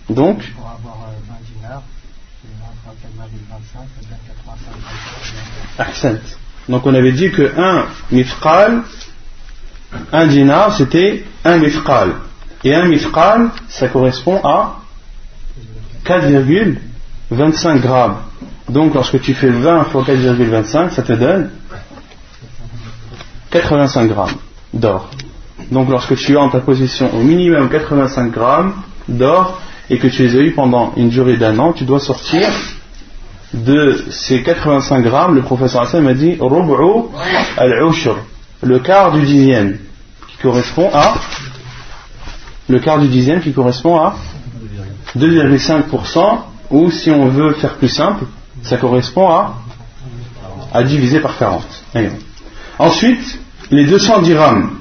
Donc 0.09 0.43
Donc 6.69 6.85
on 6.85 6.93
avait 6.93 7.11
dit 7.11 7.31
que 7.31 7.51
un 7.59 7.85
mifqal, 8.11 8.83
un 10.11 10.27
dinar, 10.27 10.75
c'était 10.75 11.25
un 11.43 11.57
mifqal. 11.57 12.13
Et 12.65 12.73
un 12.73 12.85
mifqal, 12.87 13.49
ça 13.69 13.87
correspond 13.87 14.41
à 14.43 14.79
4,25 16.03 17.79
grammes. 17.79 18.17
Donc 18.67 18.95
lorsque 18.95 19.21
tu 19.21 19.33
fais 19.35 19.49
20 19.49 19.85
fois 19.85 20.03
4,25, 20.03 20.89
ça 20.89 21.03
te 21.03 21.13
donne 21.13 21.51
85 23.51 24.07
grammes 24.07 24.35
d'or. 24.73 25.09
Donc 25.71 25.89
lorsque 25.89 26.15
tu 26.15 26.35
as 26.37 26.41
en 26.41 26.49
ta 26.49 26.59
position 26.59 27.15
au 27.15 27.19
minimum 27.19 27.69
85 27.69 28.31
grammes 28.31 28.73
d'or, 29.07 29.61
et 29.89 29.99
que 29.99 30.07
tu 30.07 30.23
les 30.23 30.35
as 30.35 30.39
eues 30.39 30.53
pendant 30.53 30.93
une 30.97 31.09
durée 31.09 31.37
d'un 31.37 31.59
an, 31.59 31.71
tu 31.73 31.83
dois 31.83 31.99
sortir 31.99 32.49
de 33.53 34.03
ces 34.09 34.41
85 34.41 35.03
grammes, 35.03 35.35
le 35.35 35.43
professeur 35.43 35.83
Hassan 35.83 36.03
m'a 36.03 36.15
dit 36.15 36.37
al-ushr, 37.57 38.15
le 38.63 38.79
quart 38.79 39.11
du 39.11 39.21
dixième, 39.21 39.77
qui 40.27 40.37
correspond 40.41 40.89
à 40.91 41.13
le 42.67 42.79
quart 42.79 42.99
du 42.99 43.07
dixième 43.07 43.41
qui 43.41 43.53
correspond 43.53 43.97
à 43.97 44.15
2,5%, 45.17 46.39
ou 46.71 46.91
si 46.91 47.11
on 47.11 47.27
veut 47.27 47.53
faire 47.53 47.75
plus 47.75 47.89
simple, 47.89 48.25
ça 48.63 48.77
correspond 48.77 49.29
à, 49.29 49.55
à 50.73 50.83
diviser 50.83 51.19
par 51.19 51.37
40. 51.37 51.63
Ensuite, 52.79 53.39
les 53.71 53.85
200 53.85 54.21
dirhams. 54.23 54.71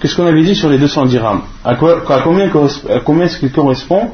Qu'est-ce 0.00 0.16
qu'on 0.16 0.26
avait 0.26 0.42
dit 0.42 0.54
sur 0.56 0.68
les 0.68 0.78
200 0.78 1.06
dirhams 1.06 1.42
à, 1.64 1.76
quoi, 1.76 2.02
à 2.12 2.20
combien, 2.22 2.50
combien 3.04 3.24
est-ce 3.26 3.38
qu'il 3.38 3.52
correspond 3.52 4.10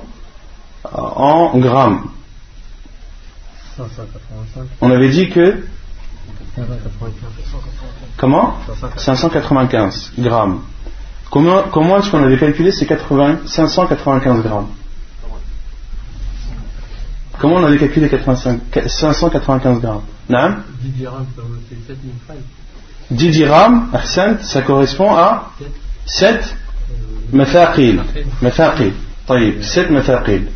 en 0.85 1.59
grammes? 1.59 2.09
On 4.81 4.91
avait 4.91 5.09
dit 5.09 5.31
que. 5.31 5.65
Comment? 8.17 8.57
595 8.97 10.13
grammes. 10.19 10.61
Comment, 11.31 11.65
comment 11.71 11.99
est-ce 11.99 12.11
qu'on 12.11 12.23
avait 12.23 12.39
calculé 12.39 12.73
ces 12.73 12.87
80, 12.87 13.41
595 13.47 14.43
grammes 14.43 14.69
Comment 17.39 17.57
on 17.57 17.65
avait 17.65 17.79
calculé 17.79 18.09
85, 18.09 18.61
595 18.87 19.81
grammes 19.81 20.03
10 20.29 20.89
dirhams, 20.91 21.27
c'est 21.69 21.87
7000 21.87 22.13
francs. 22.27 22.37
10 23.11 23.31
dirhams, 23.31 23.89
ça 24.43 24.63
correspond 24.63 25.15
à 25.15 25.53
7 26.07 26.55
mafaqil. 27.33 28.03
Mafaqil. 28.43 28.93
7 29.63 29.91
mafaqil. 29.91 30.49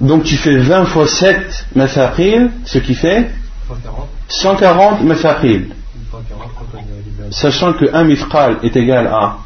Donc 0.00 0.24
tu 0.24 0.36
fais 0.36 0.58
20 0.58 0.84
fois 0.86 1.06
7 1.06 1.66
mafaqil, 1.74 2.50
ce 2.64 2.78
qui 2.78 2.94
fait 2.94 3.30
140 4.28 5.02
mafaqil. 5.02 5.74
Sachant 7.30 7.72
que 7.74 7.92
1 7.92 8.04
mithqal 8.04 8.58
est 8.62 8.76
égal 8.76 9.06
à 9.06 9.38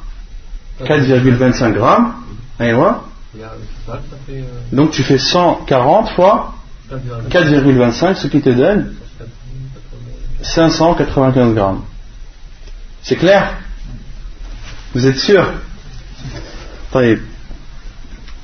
4,25 0.84 1.72
grammes. 1.72 2.14
Donc 4.72 4.90
tu 4.90 5.02
fais 5.02 5.18
140 5.18 6.10
fois 6.10 6.54
4,25, 6.90 8.14
ce 8.14 8.26
qui 8.28 8.40
te 8.40 8.50
donne 8.50 8.94
595 10.42 11.54
grammes. 11.54 11.82
C'est 13.02 13.16
clair? 13.16 13.54
Vous 14.94 15.06
êtes 15.06 15.18
sûr? 15.18 15.44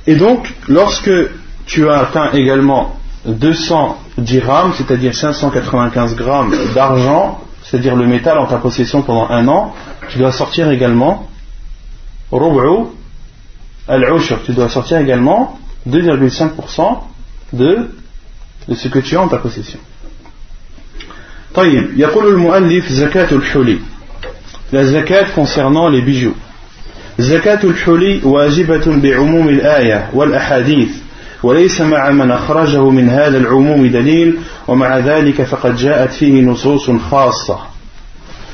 Et 0.06 0.16
donc, 0.16 0.52
lorsque 0.68 1.10
tu 1.66 1.88
as 1.88 2.00
atteint 2.00 2.30
également 2.32 2.96
200 3.24 3.98
dirhams, 4.18 4.72
c'est-à-dire 4.74 5.14
595 5.14 6.14
grammes 6.14 6.54
d'argent, 6.74 7.40
c'est-à-dire 7.63 7.95
le 7.95 8.07
métal 8.07 8.37
en 8.37 8.45
ta 8.45 8.57
possession 8.57 9.01
pendant 9.01 9.29
un 9.29 9.47
an, 9.47 9.73
tu 10.09 10.17
dois 10.17 10.31
sortir 10.31 10.71
également 10.71 11.27
al-ushr, 13.87 14.37
tu 14.45 14.53
dois 14.53 14.69
sortir 14.69 14.99
également 14.99 15.59
2,5% 15.89 16.99
de, 17.53 17.89
de 18.67 18.75
ce 18.75 18.87
que 18.87 18.99
tu 18.99 19.17
as 19.17 19.21
en 19.21 19.27
ta 19.27 19.37
possession. 19.37 19.79
طيب 21.53 21.99
يقول 21.99 22.27
المؤلف 22.27 22.89
زكاة 22.91 23.31
الحلي 23.31 23.79
la 24.71 24.85
zakat 24.85 25.25
concernant 25.35 25.89
les 25.89 26.01
bijoux 26.01 26.35
زكاة 27.19 27.59
الحلي 27.63 28.21
واجبة 28.23 28.85
بعموم 29.01 29.49
الآية 29.49 30.09
والأحاديث 30.13 30.89
وليس 31.43 31.81
مع 31.81 32.11
من 32.11 32.31
أخرجه 32.31 32.89
من 32.89 33.09
هذا 33.09 33.37
العموم 33.37 33.87
دليل 33.87 34.37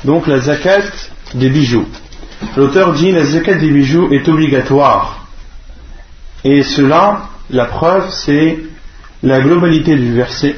donc 0.03 0.27
la 0.27 0.39
zakat 0.39 0.83
des 1.35 1.49
bijoux. 1.49 1.87
L'auteur 2.57 2.93
dit 2.93 3.11
la 3.11 3.23
zakat 3.23 3.55
des 3.55 3.69
bijoux 3.69 4.11
est 4.11 4.27
obligatoire. 4.27 5.25
Et 6.43 6.63
cela, 6.63 7.29
la 7.49 7.65
preuve, 7.65 8.09
c'est 8.09 8.59
la 9.23 9.39
globalité 9.39 9.95
du 9.95 10.13
verset. 10.13 10.55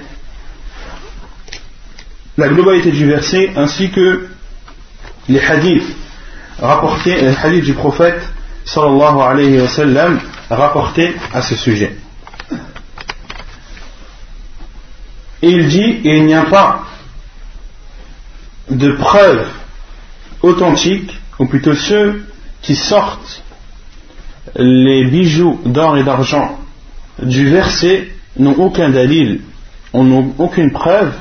La 2.38 2.48
globalité 2.48 2.92
du 2.92 3.06
verset 3.06 3.52
ainsi 3.56 3.92
que 3.92 4.28
les 5.30 5.39
hadiths 5.39 5.96
rapportés, 6.60 7.22
les 7.22 7.36
hadiths 7.36 7.66
du 7.66 7.74
prophète 7.74 8.22
sallallahu 8.66 9.20
alayhi 9.22 9.60
wa 9.60 9.68
sallam 9.68 10.20
rapportés 10.50 11.13
à 11.34 11.42
ce 11.42 11.56
sujet. 11.56 11.96
Et 15.44 15.50
il 15.50 15.68
dit, 15.68 16.00
il 16.06 16.26
n'y 16.26 16.34
a 16.34 16.46
pas 16.46 16.86
de 18.70 18.94
preuves 18.94 19.46
authentiques, 20.42 21.20
ou 21.38 21.46
plutôt 21.48 21.76
ceux 21.76 22.24
qui 22.62 22.78
sortent 22.78 23.44
les 24.56 25.04
bijoux 25.04 25.60
d'or 25.66 25.98
et 25.98 26.04
d'argent 26.04 26.58
du 27.22 27.50
verset 27.50 28.08
n'ont 28.40 28.56
aucun 28.56 28.90
dalil, 28.90 29.42
n'ont 29.94 30.34
aucune 30.38 30.72
preuve 30.72 31.14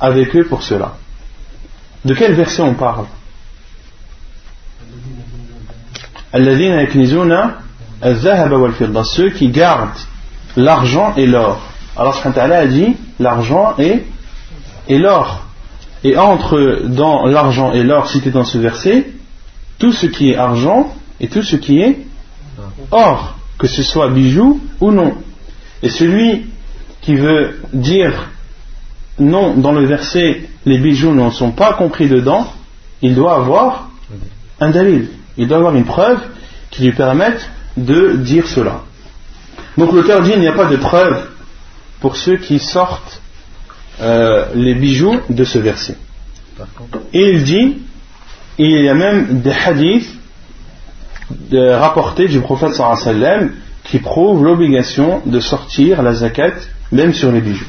avec 0.00 0.34
eux 0.34 0.44
pour 0.44 0.64
cela. 0.64 0.96
De 2.04 2.14
quel 2.14 2.34
verset 2.34 2.62
on 2.62 2.74
parle? 2.74 3.06
Ceux 9.04 9.30
qui 9.30 9.48
gardent 9.50 9.98
l'argent 10.56 11.14
et 11.16 11.26
l'or. 11.26 11.67
Alors 11.98 12.22
Allah 12.24 12.58
a 12.58 12.66
dit 12.66 12.94
l'argent 13.18 13.74
et, 13.78 14.04
et 14.88 14.98
l'or. 14.98 15.44
Et 16.04 16.16
entre 16.16 16.82
dans 16.84 17.26
l'argent 17.26 17.72
et 17.72 17.82
l'or 17.82 18.08
cité 18.08 18.30
dans 18.30 18.44
ce 18.44 18.58
verset, 18.58 19.08
tout 19.78 19.92
ce 19.92 20.06
qui 20.06 20.30
est 20.30 20.36
argent 20.36 20.94
et 21.20 21.26
tout 21.26 21.42
ce 21.42 21.56
qui 21.56 21.80
est 21.80 21.98
or, 22.92 23.36
que 23.58 23.66
ce 23.66 23.82
soit 23.82 24.08
bijoux 24.08 24.60
ou 24.80 24.92
non. 24.92 25.14
Et 25.82 25.88
celui 25.88 26.46
qui 27.00 27.16
veut 27.16 27.60
dire 27.72 28.30
non, 29.18 29.54
dans 29.54 29.72
le 29.72 29.84
verset, 29.84 30.48
les 30.64 30.78
bijoux 30.78 31.12
ne 31.12 31.30
sont 31.30 31.50
pas 31.50 31.72
compris 31.72 32.08
dedans, 32.08 32.46
il 33.02 33.16
doit 33.16 33.34
avoir 33.34 33.90
un 34.60 34.70
dalil. 34.70 35.08
Il 35.36 35.48
doit 35.48 35.58
avoir 35.58 35.74
une 35.74 35.84
preuve 35.84 36.20
qui 36.70 36.82
lui 36.82 36.92
permette 36.92 37.50
de 37.76 38.12
dire 38.16 38.46
cela. 38.46 38.82
Donc 39.76 39.92
l'auteur 39.92 40.22
dit 40.22 40.30
il 40.32 40.40
n'y 40.40 40.48
a 40.48 40.52
pas 40.52 40.66
de 40.66 40.76
preuve 40.76 41.28
pour 41.99 42.15
ceux 42.17 42.37
qui 42.37 42.59
sortent 42.59 43.21
euh, 44.01 44.47
les 44.55 44.75
bijoux 44.75 45.19
de 45.29 45.43
ce 45.43 45.59
verset. 45.59 45.97
Et 47.13 47.31
il 47.31 47.43
dit 47.43 47.77
il 48.57 48.83
y 48.83 48.89
a 48.89 48.93
même 48.93 49.41
des 49.41 49.51
hadiths 49.51 50.13
rapportés 51.51 52.27
du 52.27 52.39
prophète 52.41 52.73
sallam 52.73 53.51
qui 53.83 53.99
prouvent 53.99 54.43
l'obligation 54.43 55.21
de 55.25 55.39
sortir 55.39 56.01
la 56.03 56.13
zakat 56.13 56.53
même 56.91 57.13
sur 57.13 57.31
les 57.31 57.41
bijoux. 57.41 57.65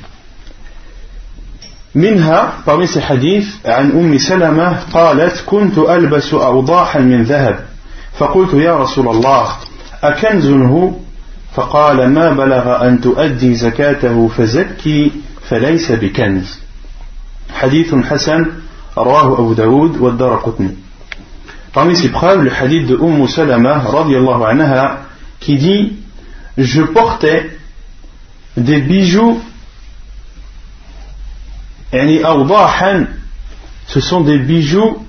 منها 1.94 2.64
parmi 2.66 2.88
ces 2.88 3.00
hadiths 3.00 3.60
عن 3.64 3.90
أم 3.90 4.18
سلمة 4.18 4.78
قالت 4.92 5.44
كنت 5.46 5.78
ألبس 5.78 6.34
أوضاحا 6.34 7.00
من 7.00 7.22
ذهب 7.22 7.64
فقلت 8.18 8.54
يا 8.54 8.78
رسول 8.78 9.08
الله 9.08 9.56
أكنز 10.02 10.46
هو 10.46 10.90
فقال 11.54 12.08
ما 12.08 12.32
بلغ 12.32 12.88
أن 12.88 13.00
تؤدي 13.00 13.54
زكاته 13.54 14.28
فزكي 14.28 15.12
فليس 15.48 15.92
بكنز 15.92 16.58
حديث 17.54 17.94
حسن 17.94 18.46
رواه 18.98 19.32
أبو 19.32 19.52
داود 19.52 19.96
والدار 19.96 20.36
قطني 20.36 20.74
Parmi 21.72 21.96
ces 21.96 22.08
preuves, 22.08 22.42
le 22.42 22.52
hadith 22.52 22.86
de 22.86 22.94
Umm 22.94 23.26
Salama, 23.26 23.80
radiallahu 23.80 24.44
anha, 24.44 25.00
qui 25.40 25.56
dit 25.56 25.96
Je 26.56 26.82
portais 26.82 27.50
des 28.56 28.80
bijoux 28.80 29.40
ce 33.86 34.00
sont 34.00 34.20
des 34.22 34.38
bijoux 34.38 35.06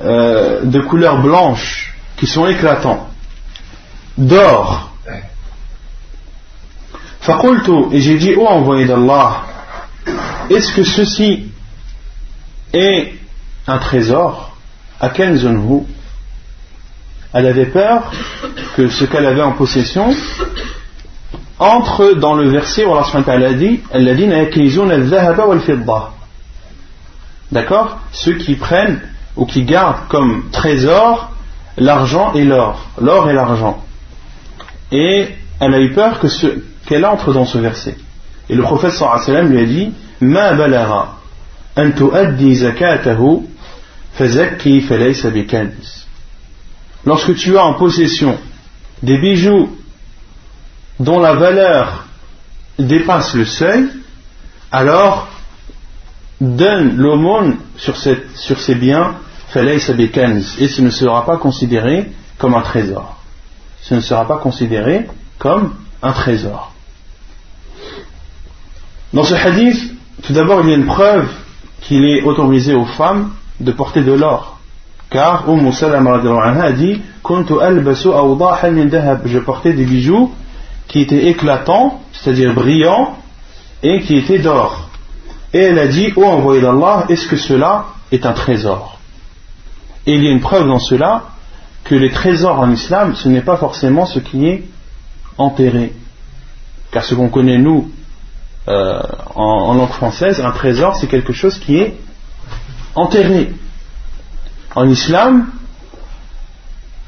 euh, 0.00 0.64
de 0.64 0.80
couleur 0.80 1.22
blanche 1.22 1.94
qui 2.16 2.26
sont 2.26 2.46
éclatants, 2.46 3.08
d'or. 4.18 4.91
et 7.91 8.01
j'ai 8.01 8.17
dit, 8.17 8.33
oh 8.37 8.45
envoyé 8.47 8.85
d'Allah, 8.85 9.43
est-ce 10.49 10.73
que 10.73 10.83
ceci 10.83 11.51
est 12.73 13.13
un 13.67 13.77
trésor? 13.77 14.55
À 14.99 15.11
Elle 17.33 17.45
avait 17.47 17.65
peur 17.65 18.11
que 18.75 18.89
ce 18.89 19.05
qu'elle 19.05 19.25
avait 19.25 19.41
en 19.41 19.53
possession 19.53 20.13
entre 21.59 22.13
dans 22.13 22.35
le 22.35 22.49
verset 22.49 22.85
où 22.85 22.93
Allah 22.93 23.47
a 23.47 23.53
dit 23.53 23.81
D'accord? 27.51 27.99
Ceux 28.11 28.33
qui 28.33 28.55
prennent 28.55 29.01
ou 29.35 29.45
qui 29.45 29.63
gardent 29.63 30.07
comme 30.09 30.49
trésor 30.51 31.31
l'argent 31.77 32.33
et 32.33 32.43
l'or, 32.43 32.85
l'or 32.99 33.29
et 33.29 33.33
l'argent. 33.33 33.83
Et 34.91 35.27
elle 35.59 35.73
a 35.73 35.79
eu 35.79 35.91
peur 35.93 36.19
que 36.19 36.27
qu'elle 36.85 37.05
entre 37.05 37.33
dans 37.33 37.45
ce 37.45 37.57
verset. 37.57 37.97
Et 38.49 38.55
le 38.55 38.63
prophète 38.63 38.91
sallam 38.91 39.49
lui 39.49 39.59
a 39.59 39.65
dit 39.65 39.93
Ma 40.21 40.53
balara 40.53 41.17
an 41.75 41.91
tuaddi 41.91 42.55
zakatahu 42.55 43.47
fazakki 44.13 44.81
falaysa 44.81 45.29
bikanz. 45.29 46.05
Lorsque 47.05 47.35
tu 47.35 47.57
as 47.57 47.65
en 47.65 47.73
possession 47.73 48.37
des 49.01 49.17
bijoux 49.17 49.69
dont 50.99 51.19
la 51.19 51.33
valeur 51.33 52.05
dépasse 52.79 53.33
le 53.33 53.45
seuil, 53.45 53.89
alors 54.71 55.27
donne 56.39 56.97
l'aumône 56.97 57.57
sur, 57.77 57.97
ces 57.97 58.75
biens 58.75 59.15
et 59.55 59.79
ce 59.79 60.81
ne 60.81 60.89
sera 60.89 61.25
pas 61.25 61.37
considéré 61.37 62.11
comme 62.37 62.55
un 62.55 62.61
trésor. 62.61 63.17
Ce 63.81 63.93
ne 63.93 63.99
sera 63.99 64.27
pas 64.27 64.37
considéré 64.37 65.07
comme 65.37 65.75
un 66.01 66.11
trésor. 66.11 66.72
Dans 69.13 69.23
ce 69.23 69.35
hadith, 69.35 69.93
tout 70.23 70.33
d'abord, 70.33 70.61
il 70.63 70.69
y 70.69 70.73
a 70.73 70.75
une 70.75 70.87
preuve 70.87 71.29
qu'il 71.81 72.03
est 72.05 72.23
autorisé 72.23 72.73
aux 72.73 72.85
femmes 72.85 73.31
de 73.59 73.71
porter 73.71 74.01
de 74.01 74.11
l'or. 74.11 74.57
Car 75.11 75.47
Umm 75.47 75.71
Salama 75.71 76.15
a 76.15 76.71
dit 76.71 76.99
Je 79.25 79.39
portais 79.39 79.73
des 79.73 79.85
bijoux 79.85 80.31
qui 80.87 81.01
étaient 81.01 81.27
éclatants, 81.27 82.01
c'est-à-dire 82.11 82.55
brillants, 82.55 83.15
et 83.83 84.01
qui 84.01 84.17
étaient 84.17 84.39
d'or. 84.39 84.89
Et 85.53 85.59
elle 85.59 85.77
a 85.77 85.87
dit 85.87 86.11
Ô 86.15 86.23
envoyé 86.23 86.61
d'Allah, 86.61 87.05
est-ce 87.09 87.27
que 87.27 87.37
cela 87.37 87.85
est 88.11 88.25
un 88.25 88.33
trésor? 88.33 88.97
Et 90.07 90.15
il 90.15 90.23
y 90.23 90.27
a 90.27 90.31
une 90.31 90.41
preuve 90.41 90.67
dans 90.67 90.79
cela 90.79 91.25
que 91.83 91.93
les 91.93 92.09
trésors 92.09 92.59
en 92.59 92.71
islam, 92.71 93.13
ce 93.15 93.29
n'est 93.29 93.41
pas 93.41 93.57
forcément 93.57 94.07
ce 94.07 94.19
qui 94.19 94.47
est 94.47 94.63
enterré. 95.37 95.93
Car 96.91 97.03
ce 97.03 97.13
qu'on 97.13 97.29
connaît, 97.29 97.59
nous, 97.59 97.91
euh, 98.67 99.01
en, 99.35 99.73
langue 99.73 99.89
française, 99.89 100.39
un 100.39 100.51
trésor, 100.51 100.95
c'est 100.95 101.07
quelque 101.07 101.33
chose 101.33 101.59
qui 101.59 101.77
est 101.77 101.95
enterré. 102.95 103.53
En 104.75 104.87
islam, 104.87 105.47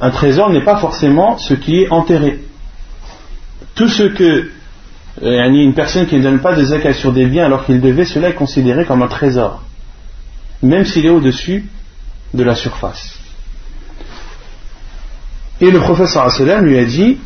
un 0.02 0.10
trésor 0.10 0.50
n'est 0.50 0.64
pas 0.64 0.78
forcément 0.78 1.38
ce 1.38 1.54
qui 1.54 1.82
est 1.82 1.90
enterré. 1.90 2.44
Tout 3.74 3.88
ce 3.88 4.04
que 4.04 4.52
euh, 5.24 5.50
une 5.50 5.74
personne 5.74 6.08
qui 6.08 6.18
ne 6.18 6.24
donne 6.24 6.40
pas 6.40 6.54
de 6.54 6.64
zakat 6.64 6.94
sur 6.94 7.14
des 7.14 7.26
biens 7.26 7.46
alors 7.46 7.66
qu'il 7.66 7.80
devait, 7.80 8.06
cela 8.06 8.30
est 8.30 8.34
considéré 8.34 8.84
comme 8.84 9.02
un 9.02 9.08
trésor, 9.08 9.64
même 10.62 10.84
s'il 10.84 11.06
est 11.06 11.10
au-dessus 11.10 11.70
de 12.34 12.44
la 12.44 12.56
surface. 12.56 13.18
Et 15.62 15.72
le 15.72 15.80
professeur 15.80 16.28
lui 16.62 16.78
a 16.78 16.84
dit 16.84 17.18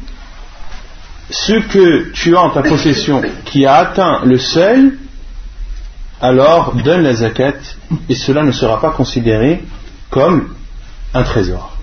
ce 1.29 1.53
que 1.53 2.11
tu 2.11 2.35
as 2.35 2.41
en 2.41 2.49
ta 2.49 2.63
possession 2.63 3.21
qui 3.45 3.65
a 3.65 3.75
atteint 3.75 4.21
le 4.25 4.37
seuil, 4.37 4.93
alors 6.21 6.73
donne 6.75 7.03
la 7.03 7.13
zakat 7.13 7.53
et 8.09 8.15
cela 8.15 8.43
ne 8.43 8.51
sera 8.51 8.81
pas 8.81 8.91
considéré 8.91 9.63
comme 10.09 10.49
un 11.13 11.23
trésor. 11.23 11.77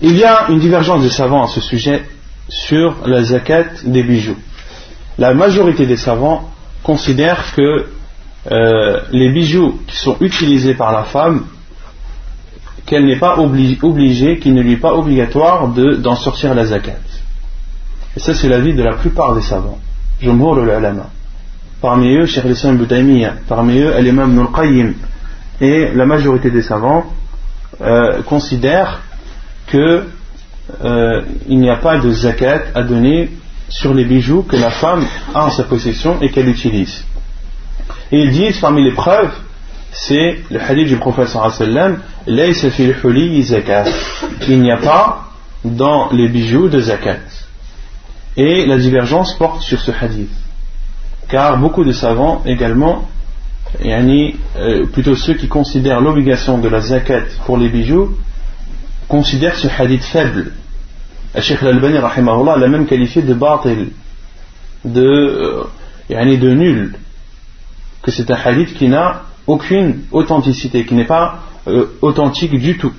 Il 0.00 0.16
y 0.16 0.24
a 0.24 0.46
une 0.48 0.58
divergence 0.58 1.02
des 1.02 1.10
savants 1.10 1.44
à 1.44 1.48
ce 1.48 1.60
sujet 1.60 2.04
sur 2.48 2.96
la 3.06 3.22
zakat 3.22 3.64
des 3.84 4.02
bijoux. 4.02 4.36
La 5.18 5.34
majorité 5.34 5.86
des 5.86 5.96
savants 5.96 6.50
considèrent 6.82 7.54
que 7.54 7.86
euh, 8.50 9.00
les 9.12 9.30
bijoux 9.30 9.80
qui 9.86 9.96
sont 9.96 10.16
utilisés 10.20 10.74
par 10.74 10.90
la 10.92 11.04
femme, 11.04 11.46
qu'elle 12.86 13.06
n'est 13.06 13.18
pas 13.18 13.38
obligée, 13.38 14.38
qu'il 14.38 14.54
ne 14.54 14.62
lui 14.62 14.72
est 14.72 14.76
pas 14.76 14.94
obligatoire 14.94 15.68
d'en 15.68 16.16
sortir 16.16 16.54
la 16.54 16.64
zakat. 16.64 16.98
Et 18.16 18.20
ça, 18.20 18.34
c'est 18.34 18.48
l'avis 18.48 18.74
de 18.74 18.82
la 18.82 18.94
plupart 18.94 19.34
des 19.34 19.42
savants. 19.42 19.78
Jumhur 20.20 20.58
al-Alama. 20.62 21.10
Parmi 21.80 22.14
eux, 22.14 22.26
Cheikh 22.26 22.44
Islam 22.44 22.86
parmi 23.48 23.78
eux, 23.80 23.94
Al-Imam 23.94 24.32
Nul 24.34 24.46
Qayyim. 24.54 24.94
Et 25.60 25.88
la 25.94 26.06
majorité 26.06 26.50
des 26.50 26.62
savants 26.62 27.06
euh, 27.80 28.22
considèrent 28.22 29.00
qu'il 29.68 30.04
euh, 30.84 31.22
n'y 31.48 31.70
a 31.70 31.76
pas 31.76 31.98
de 31.98 32.10
zakat 32.12 32.62
à 32.74 32.82
donner 32.82 33.30
sur 33.68 33.94
les 33.94 34.04
bijoux 34.04 34.42
que 34.42 34.56
la 34.56 34.70
femme 34.70 35.04
a 35.34 35.46
en 35.46 35.50
sa 35.50 35.64
possession 35.64 36.20
et 36.20 36.30
qu'elle 36.30 36.48
utilise. 36.48 37.04
Et 38.12 38.20
ils 38.20 38.30
disent 38.30 38.58
parmi 38.60 38.84
les 38.84 38.92
preuves, 38.92 39.32
c'est 39.90 40.40
le 40.50 40.60
hadith 40.60 40.88
du 40.88 40.96
prophète 40.96 41.28
sallam, 41.28 42.00
il 42.26 42.34
n'y 44.60 44.70
a 44.70 44.76
pas 44.76 45.28
dans 45.64 46.10
les 46.12 46.28
bijoux 46.28 46.68
de 46.68 46.80
zakat. 46.80 47.31
Et 48.36 48.66
la 48.66 48.78
divergence 48.78 49.34
porte 49.34 49.62
sur 49.62 49.80
ce 49.80 49.90
hadith. 49.90 50.30
Car 51.28 51.58
beaucoup 51.58 51.84
de 51.84 51.92
savants 51.92 52.42
également, 52.46 53.08
euh, 53.84 54.86
plutôt 54.86 55.16
ceux 55.16 55.34
qui 55.34 55.48
considèrent 55.48 56.00
l'obligation 56.00 56.58
de 56.58 56.68
la 56.68 56.80
zakat 56.80 57.22
pour 57.46 57.56
les 57.56 57.68
bijoux, 57.68 58.16
considèrent 59.08 59.56
ce 59.56 59.68
hadith 59.68 60.04
faible. 60.04 60.52
Sheikh 61.38 61.62
Al-Albani 61.62 61.98
l'a 61.98 62.68
même 62.68 62.86
qualifié 62.86 63.22
de 63.22 63.34
batil, 63.34 63.88
de, 64.84 65.00
euh, 65.00 66.36
de 66.36 66.50
nul, 66.50 66.94
que 68.02 68.10
c'est 68.10 68.30
un 68.30 68.36
hadith 68.44 68.74
qui 68.74 68.88
n'a 68.88 69.22
aucune 69.46 70.02
authenticité, 70.12 70.84
qui 70.84 70.94
n'est 70.94 71.06
pas 71.06 71.40
euh, 71.66 71.86
authentique 72.02 72.58
du 72.58 72.76
tout. 72.76 72.92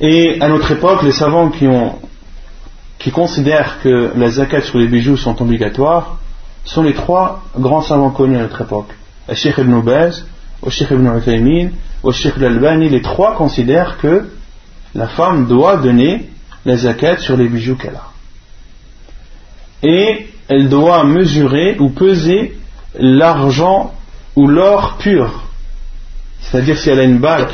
Et 0.00 0.40
à 0.40 0.48
notre 0.48 0.70
époque, 0.72 1.02
les 1.02 1.12
savants 1.12 1.50
qui 1.50 1.66
ont 1.66 1.98
qui 3.04 3.10
considèrent 3.10 3.80
que 3.82 4.12
les 4.16 4.30
zakat 4.30 4.62
sur 4.62 4.78
les 4.78 4.88
bijoux 4.88 5.18
sont 5.18 5.42
obligatoires 5.42 6.16
sont 6.64 6.82
les 6.82 6.94
trois 6.94 7.42
grands 7.58 7.82
savants 7.82 8.08
connus 8.08 8.38
à 8.38 8.44
notre 8.44 8.62
époque. 8.62 8.92
Le 9.28 9.34
Sheikh 9.34 9.58
ibn 9.58 9.78
Baz, 9.82 10.24
le 10.64 10.70
Sheikh 10.70 10.90
ibn 10.90 11.06
Uthaymin, 11.14 11.68
le 12.02 12.12
Sheikh 12.12 12.38
al-Albani, 12.38 12.88
les 12.88 13.02
trois 13.02 13.36
considèrent 13.36 13.98
que 13.98 14.30
la 14.94 15.08
femme 15.08 15.46
doit 15.46 15.76
donner 15.76 16.30
la 16.64 16.78
zakat 16.78 17.18
sur 17.18 17.36
les 17.36 17.46
bijoux 17.46 17.76
qu'elle 17.76 17.96
a. 17.96 18.08
Et 19.82 20.28
elle 20.48 20.70
doit 20.70 21.04
mesurer 21.04 21.76
ou 21.78 21.90
peser 21.90 22.56
l'argent 22.98 23.92
ou 24.34 24.46
l'or 24.46 24.96
pur. 24.96 25.42
C'est-à-dire 26.40 26.78
si 26.78 26.88
elle 26.88 27.00
a 27.00 27.04
une 27.04 27.18
bague 27.18 27.52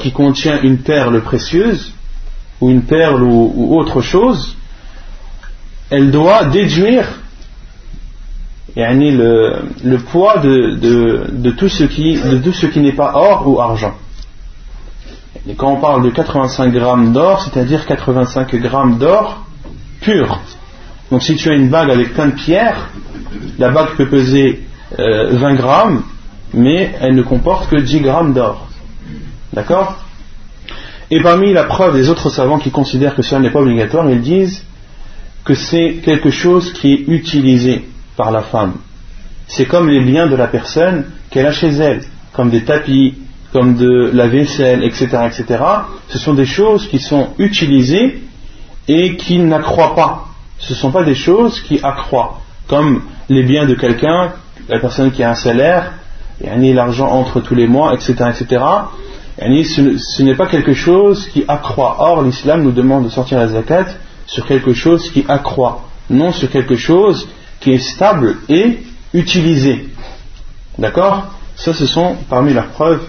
qui 0.00 0.12
contient 0.12 0.62
une 0.62 0.78
perle 0.78 1.20
précieuse, 1.20 1.93
ou 2.60 2.70
une 2.70 2.82
perle 2.82 3.22
ou, 3.22 3.76
autre 3.76 4.00
chose, 4.00 4.56
elle 5.90 6.10
doit 6.10 6.44
déduire 6.44 7.06
le, 8.76 9.62
le 9.84 9.98
poids 9.98 10.38
de, 10.38 10.74
de, 11.30 11.50
tout 11.50 11.68
ce 11.68 11.84
qui, 11.84 12.16
de 12.16 12.52
ce 12.52 12.66
qui 12.66 12.80
n'est 12.80 12.92
pas 12.92 13.12
or 13.14 13.46
ou 13.46 13.60
argent. 13.60 13.94
Et 15.48 15.54
quand 15.54 15.72
on 15.72 15.80
parle 15.80 16.02
de 16.02 16.10
85 16.10 16.72
grammes 16.72 17.12
d'or, 17.12 17.42
c'est-à-dire 17.42 17.86
85 17.86 18.54
grammes 18.56 18.98
d'or 18.98 19.44
pur. 20.00 20.40
Donc 21.10 21.22
si 21.22 21.36
tu 21.36 21.50
as 21.50 21.54
une 21.54 21.68
bague 21.68 21.90
avec 21.90 22.14
plein 22.14 22.26
de 22.26 22.32
pierres, 22.32 22.88
la 23.58 23.70
bague 23.70 23.90
peut 23.96 24.08
peser 24.08 24.64
20 24.96 25.02
euh, 25.02 25.54
grammes, 25.54 26.02
mais 26.54 26.94
elle 27.00 27.14
ne 27.14 27.22
comporte 27.22 27.68
que 27.68 27.76
10 27.76 28.00
grammes 28.00 28.32
d'or. 28.32 28.68
D'accord? 29.52 30.03
Et 31.10 31.20
parmi 31.20 31.52
la 31.52 31.64
preuve 31.64 31.94
des 31.94 32.08
autres 32.08 32.30
savants 32.30 32.58
qui 32.58 32.70
considèrent 32.70 33.14
que 33.14 33.22
cela 33.22 33.40
n'est 33.40 33.50
pas 33.50 33.60
obligatoire, 33.60 34.08
ils 34.10 34.20
disent 34.20 34.64
que 35.44 35.54
c'est 35.54 36.00
quelque 36.02 36.30
chose 36.30 36.72
qui 36.72 36.92
est 36.92 37.04
utilisé 37.08 37.84
par 38.16 38.30
la 38.30 38.42
femme. 38.42 38.74
C'est 39.46 39.66
comme 39.66 39.88
les 39.88 40.00
biens 40.00 40.26
de 40.26 40.36
la 40.36 40.46
personne 40.46 41.04
qu'elle 41.30 41.46
a 41.46 41.52
chez 41.52 41.68
elle, 41.68 42.02
comme 42.32 42.50
des 42.50 42.64
tapis, 42.64 43.14
comme 43.52 43.76
de 43.76 44.10
la 44.14 44.26
vaisselle, 44.26 44.82
etc., 44.82 45.06
etc. 45.26 45.62
Ce 46.08 46.18
sont 46.18 46.34
des 46.34 46.46
choses 46.46 46.88
qui 46.88 46.98
sont 46.98 47.28
utilisées 47.38 48.22
et 48.88 49.16
qui 49.16 49.38
n'accroissent 49.38 49.94
pas. 49.94 50.24
Ce 50.58 50.72
ne 50.72 50.78
sont 50.78 50.90
pas 50.90 51.04
des 51.04 51.14
choses 51.14 51.60
qui 51.60 51.78
accroissent, 51.82 52.40
comme 52.66 53.02
les 53.28 53.42
biens 53.42 53.66
de 53.66 53.74
quelqu'un, 53.74 54.32
la 54.68 54.78
personne 54.78 55.12
qui 55.12 55.22
a 55.22 55.30
un 55.30 55.34
salaire, 55.34 55.92
et 56.42 56.72
l'argent 56.72 57.10
entre 57.10 57.40
tous 57.40 57.54
les 57.54 57.66
mois, 57.66 57.94
etc., 57.94 58.14
etc 58.30 58.62
ce 59.64 60.22
n'est 60.22 60.34
pas 60.34 60.46
quelque 60.46 60.72
chose 60.72 61.28
qui 61.28 61.44
accroît. 61.46 61.96
Or, 61.98 62.22
l'islam 62.22 62.62
nous 62.62 62.72
demande 62.72 63.04
de 63.04 63.08
sortir 63.10 63.38
la 63.38 63.48
zakat 63.48 63.86
sur 64.26 64.46
quelque 64.46 64.72
chose 64.72 65.10
qui 65.10 65.24
accroît, 65.28 65.84
non 66.08 66.32
sur 66.32 66.50
quelque 66.50 66.76
chose 66.76 67.28
qui 67.60 67.72
est 67.72 67.78
stable 67.78 68.36
et 68.48 68.78
utilisé. 69.12 69.88
D'accord? 70.78 71.26
Ça, 71.56 71.72
ce 71.72 71.86
sont 71.86 72.16
parmi 72.28 72.52
leurs 72.52 72.68
preuves. 72.68 73.02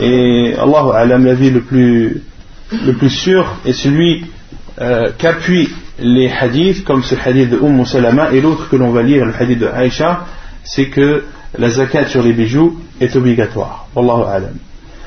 Et 0.00 0.54
Allah 0.60 0.94
Alam, 0.94 1.24
l'avis 1.24 1.50
le 1.50 1.62
plus, 1.62 2.22
le 2.70 2.92
plus 2.92 3.10
sûr 3.10 3.46
est 3.64 3.72
celui 3.72 4.24
euh, 4.80 5.10
qu'appuient 5.18 5.70
les 5.98 6.30
hadiths, 6.30 6.84
comme 6.84 7.02
ce 7.02 7.14
hadith 7.14 7.50
de 7.50 7.58
Umm 7.58 7.84
Salama 7.84 8.32
et 8.32 8.40
l'autre 8.40 8.68
que 8.68 8.76
l'on 8.76 8.90
va 8.90 9.02
lire, 9.02 9.24
le 9.24 9.34
hadith 9.38 9.58
de 9.58 9.66
Aïcha, 9.66 10.26
c'est 10.64 10.88
que 10.88 11.24
la 11.58 11.70
zakat 11.70 12.06
sur 12.06 12.22
les 12.22 12.32
bijoux 12.32 12.78
est 13.00 13.14
obligatoire. 13.16 13.88
Wallahu 13.94 14.24
Alam. 14.28 14.54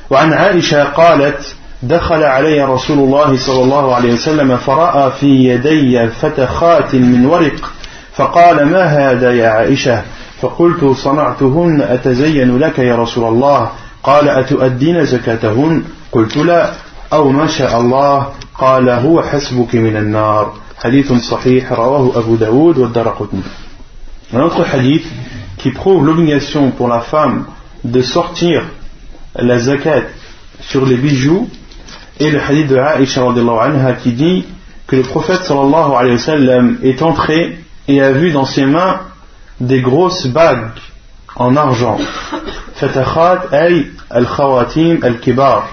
وعن 0.10 0.34
عائشة 0.34 0.84
قالت 0.84 1.56
دخل 1.84 2.24
علي 2.24 2.64
رسول 2.64 3.00
الله 3.00 3.38
صلى 3.38 3.64
الله 3.64 3.96
عليه 3.96 4.14
وسلم 4.14 4.58
فرأى 4.58 5.12
في 5.12 5.28
يدي 5.28 6.08
فتخات 6.08 6.96
من 6.96 7.26
ورق 7.26 7.72
فقال 8.16 8.66
ما 8.66 8.84
هذا 8.84 9.34
يا 9.34 9.50
عائشة؟ 9.50 10.02
فقلت 10.42 10.86
صنعتهن 10.86 11.82
أتزين 11.82 12.58
لك 12.58 12.80
يا 12.80 12.96
رسول 12.96 13.28
الله؟ 13.28 13.70
قال 14.04 14.30
أتؤدين 14.30 15.06
زكاتهن؟ 15.06 15.84
قلت 16.12 16.38
لا. 16.38 16.72
أو 17.14 17.30
ما 17.30 17.48
شاء 17.48 17.80
الله. 17.80 18.28
قال 18.60 18.90
هو 18.90 19.22
حسبك 19.22 19.76
من 19.76 19.98
النار. 19.98 20.54
حديث 20.84 21.14
صحيح 21.14 21.72
رواه 21.72 22.12
أبو 22.16 22.36
داود 22.36 22.78
والدرقطني 22.78 23.42
Un 24.34 24.42
autre 24.42 24.66
hadith 24.74 25.06
qui 25.58 25.72
prouve 25.72 26.06
l'obligation 26.06 26.72
pour 26.72 26.88
la 26.88 27.02
femme 27.02 27.46
de 27.84 28.02
sortir 28.02 28.64
la 29.38 29.60
zakat 29.60 30.04
sur 30.62 30.86
les 30.86 30.96
bijoux 30.96 31.50
et 32.20 32.30
le 32.32 32.40
hadith 32.40 32.68
de 32.68 32.78
Aisha 32.78 33.22
anha 33.24 33.94
qui 33.94 34.14
dit 34.14 34.46
que 34.88 34.96
le 34.96 35.02
prophète 35.02 35.44
sallallahu 35.44 35.94
alayhi 35.98 36.16
wa 36.16 36.22
sallam 36.22 36.78
est 36.84 37.02
entré 37.02 37.58
et 37.88 38.02
a 38.02 38.12
vu 38.12 38.32
dans 38.32 38.46
ses 38.46 38.66
mains 38.66 39.02
des 39.60 39.82
grosses 39.82 40.28
bagues 40.28 40.70
en 41.36 41.56
argent. 41.56 41.98
Al-khawatim 44.10 45.00
al-kibar. 45.02 45.70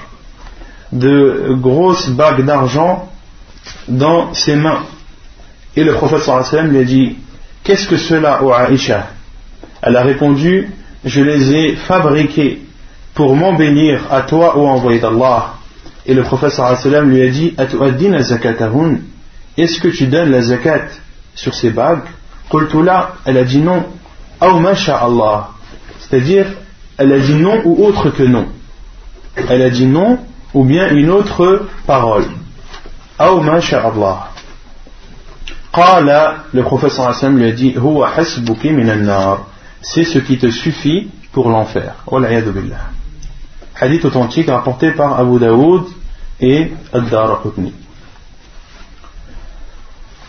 De 0.93 1.55
grosses 1.55 2.09
bagues 2.11 2.45
d'argent 2.45 3.09
dans 3.89 4.35
ses 4.35 4.57
mains. 4.57 4.83
Et 5.77 5.85
le 5.85 5.95
prophète 5.95 6.21
sallallahu 6.21 6.47
alayhi 6.49 6.55
wa 6.55 6.59
sallam 6.59 6.73
lui 6.73 6.79
a 6.81 6.85
dit 6.85 7.17
Qu'est-ce 7.65 7.87
que 7.87 7.97
cela, 7.97 8.43
ô 8.43 8.53
Aisha 8.53 9.07
Elle 9.83 9.97
a 9.97 10.03
répondu 10.03 10.69
Je 11.05 11.21
les 11.21 11.53
ai 11.53 11.77
fabriqués 11.77 12.63
pour 13.15 13.37
m'embellir 13.37 14.07
à 14.11 14.23
toi, 14.23 14.57
ô 14.57 14.67
envoyé 14.67 14.99
d'Allah. 14.99 15.55
Et 16.07 16.15
le 16.15 16.23
prophète 16.23 16.53
sallam 16.53 17.11
lui 17.11 17.23
a 17.23 17.29
dit 17.29 17.55
Est-ce 19.57 19.81
que 19.81 19.89
tu 19.89 20.07
donnes 20.07 20.31
la 20.31 20.43
zakat 20.43 20.87
sur 21.35 21.55
ces 21.55 21.71
bagues? 21.71 22.05
Là, 22.85 23.13
elle 23.25 23.39
a 23.39 23.45
dit 23.45 23.59
non. 23.59 23.85
Allah. 24.41 25.49
C'est-à-dire, 26.01 26.47
elle 26.99 27.13
a 27.13 27.19
dit 27.19 27.35
non 27.35 27.63
ou 27.65 27.85
autre 27.85 28.11
que 28.11 28.25
non. 28.25 28.47
Elle 29.49 29.63
a 29.63 29.71
dit 29.71 29.87
non 29.87 30.19
ou 30.53 30.65
bien 30.65 30.91
une 30.91 31.11
autre 31.11 31.67
parole. 31.87 32.27
Allah. 33.19 34.29
Qala, 35.73 36.35
le 36.53 36.63
prophète 36.63 36.91
sallam 36.91 37.39
lui 37.39 37.49
a 37.49 37.53
dit 37.53 37.75
C'est 39.81 40.05
ce 40.05 40.19
qui 40.19 40.39
te 40.39 40.51
suffit 40.51 41.09
pour 41.33 41.49
l'enfer 41.49 41.95
hadith 43.81 44.05
authentique 44.05 44.49
rapporté 44.49 44.93
par 44.93 45.19
Abu 45.19 45.39
Daoud 45.39 45.85
et 46.41 46.73
Ad-Daraqutni. 46.93 47.73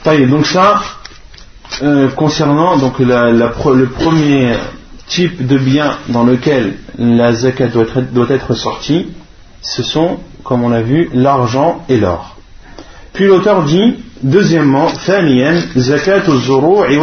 Donc 0.05 0.45
ça, 0.45 0.81
euh, 1.81 2.09
concernant 2.09 2.77
donc 2.77 2.99
le 2.99 3.85
premier 3.85 4.55
type 5.07 5.45
de 5.45 5.57
bien 5.57 5.97
dans 6.09 6.23
lequel 6.23 6.75
la 6.97 7.33
zakat 7.33 7.67
doit 7.67 7.83
être, 7.83 8.11
doit 8.11 8.29
être 8.29 8.53
sortie, 8.53 9.07
ce 9.61 9.81
sont, 9.81 10.19
comme 10.43 10.63
on 10.63 10.69
l'a 10.69 10.81
vu, 10.81 11.09
l'argent 11.13 11.85
et 11.87 11.97
l'or. 11.97 12.35
Puis 13.13 13.25
l'auteur 13.27 13.63
dit, 13.63 13.95
deuxièmement, 14.23 14.89
zakat 15.75 16.21
et 16.89 16.97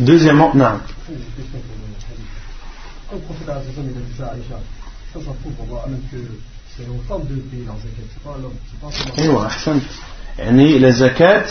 Deuxièmement, 0.00 0.50
non. 0.54 0.80
Ça, 5.14 5.20
ça 5.20 5.30
prouve 5.40 5.52
pour 5.52 5.66
voir 5.66 5.88
même 5.88 6.00
que 6.10 6.16
c'est 6.76 6.88
aux 6.88 6.98
femmes 7.08 7.24
de 7.28 7.36
payer 7.36 7.64
la 7.64 7.74
zakat, 7.74 8.02
c'est 8.12 8.22
pas 8.24 8.36
l'homme. 8.42 8.56
C'est 8.68 8.80
pas 8.80 8.88
la 10.80 10.90
zakat 10.90 11.44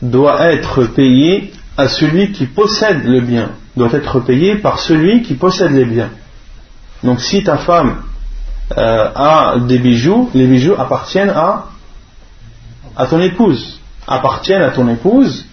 doit 0.00 0.50
être 0.50 0.84
payée 0.84 1.52
à 1.76 1.88
celui 1.88 2.32
qui 2.32 2.46
possède 2.46 3.04
le 3.04 3.20
bien, 3.20 3.50
doit 3.76 3.92
être 3.92 4.20
payée 4.20 4.56
par 4.56 4.78
celui 4.78 5.22
qui 5.22 5.34
possède 5.34 5.72
les 5.72 5.84
biens. 5.84 6.08
Donc 7.02 7.20
si 7.20 7.44
ta 7.44 7.58
femme 7.58 8.02
euh, 8.78 9.10
a 9.14 9.58
des 9.58 9.78
bijoux, 9.78 10.30
les 10.32 10.46
bijoux 10.46 10.76
appartiennent 10.78 11.34
à, 11.36 11.66
à 12.96 13.06
ton 13.06 13.20
épouse, 13.20 13.78
appartiennent 14.06 14.62
à 14.62 14.70
ton 14.70 14.88
épouse, 14.88 15.44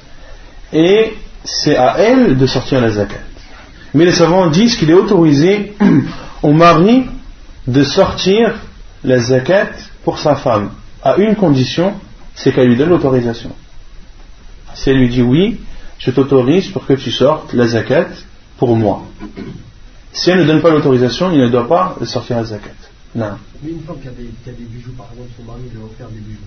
et 0.71 1.17
c'est 1.43 1.75
à 1.75 1.97
elle 1.97 2.37
de 2.37 2.47
sortir 2.47 2.79
la 2.79 2.91
zakat. 2.91 3.19
Mais 3.93 4.05
les 4.05 4.13
savants 4.13 4.47
disent 4.47 4.77
qu'il 4.77 4.89
est 4.89 4.93
autorisé 4.93 5.75
au 6.41 6.53
mari 6.53 7.09
de 7.69 7.84
sortir 7.84 8.55
la 9.03 9.19
zakat 9.19 9.71
pour 10.03 10.17
sa 10.19 10.36
femme, 10.36 10.71
à 11.03 11.17
une 11.17 11.36
condition, 11.36 11.93
c'est 12.34 12.51
qu'elle 12.51 12.67
lui 12.67 12.75
donne 12.75 12.89
l'autorisation. 12.89 13.51
Si 14.73 14.89
elle 14.89 14.97
lui 14.97 15.10
dit 15.10 15.21
oui, 15.21 15.60
je 15.99 16.12
t'autorise 16.12 16.69
pour 16.69 16.86
que 16.86 16.93
tu 16.93 17.12
sortes 17.12 17.53
la 17.53 17.67
zakat 17.67 18.08
pour 18.58 18.75
moi. 18.75 19.03
Si 20.12 20.32
elle 20.32 20.39
ne 20.39 20.45
donne 20.45 20.62
pas 20.62 20.71
l'autorisation, 20.71 21.32
il 21.32 21.39
ne 21.39 21.49
doit 21.49 21.67
pas 21.67 21.95
sortir 22.03 22.38
la 22.38 22.45
zakat. 22.45 22.79
Non. 23.15 23.38
Mais 23.62 23.71
une 23.71 23.82
femme 23.82 23.99
qui 24.01 24.08
a, 24.08 24.12
des, 24.12 24.29
qui 24.43 24.49
a 24.49 24.53
des 24.53 24.63
bijoux, 24.63 24.93
par 24.93 25.08
exemple, 25.12 25.29
son 25.38 25.43
mari 25.43 25.62
lui 25.71 25.82
a 25.82 25.86
offert 25.86 26.08
des 26.10 26.19
bijoux, 26.19 26.39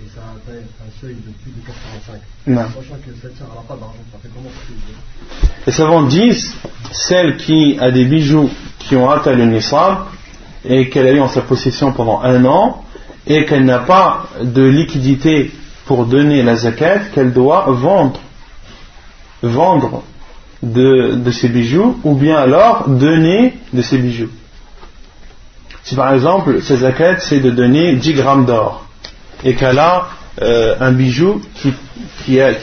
et 0.00 0.08
ça 0.14 0.20
a 0.20 0.30
atteint 0.36 0.60
un 0.60 1.00
seuil 1.00 1.14
de 1.14 1.32
plus 1.42 1.50
de 1.50 1.66
85. 1.66 2.20
Non. 2.46 2.62
Sachant 2.68 3.00
que 3.04 3.10
cette 3.20 3.36
sœur 3.36 3.48
n'a 3.48 3.62
pas 3.66 3.74
d'argent, 3.74 4.04
ça 4.12 4.18
fait 4.22 4.30
comment 4.34 4.50
Les 5.66 5.72
savants 5.72 6.02
disent, 6.04 6.54
celle 6.92 7.36
qui 7.36 7.78
a 7.80 7.90
des 7.90 8.04
bijoux 8.04 8.50
qui 8.78 8.96
ont 8.96 9.10
atteint 9.10 9.34
le 9.34 9.46
nisab, 9.46 10.06
et 10.64 10.88
qu'elle 10.88 11.06
a 11.06 11.12
eu 11.12 11.20
en 11.20 11.28
sa 11.28 11.42
possession 11.42 11.92
pendant 11.92 12.20
un 12.22 12.44
an 12.44 12.84
et 13.26 13.44
qu'elle 13.44 13.64
n'a 13.64 13.80
pas 13.80 14.26
de 14.42 14.62
liquidité 14.62 15.52
pour 15.86 16.06
donner 16.06 16.42
la 16.42 16.56
zakat, 16.56 17.00
qu'elle 17.14 17.32
doit 17.32 17.66
vendre, 17.68 18.20
vendre 19.42 20.02
de, 20.62 21.30
ses 21.30 21.48
bijoux 21.48 21.98
ou 22.04 22.14
bien 22.14 22.36
alors 22.36 22.88
donner 22.88 23.54
de 23.72 23.82
ses 23.82 23.98
bijoux. 23.98 24.30
Si 25.82 25.94
par 25.94 26.12
exemple, 26.12 26.60
sa 26.62 26.76
zakat 26.76 27.20
c'est 27.20 27.40
de 27.40 27.50
donner 27.50 27.96
10 27.96 28.14
grammes 28.14 28.44
d'or 28.44 28.86
et 29.44 29.54
qu'elle 29.54 29.78
a 29.78 30.08
euh, 30.42 30.76
un 30.80 30.92
bijou 30.92 31.40
qui, 31.54 31.72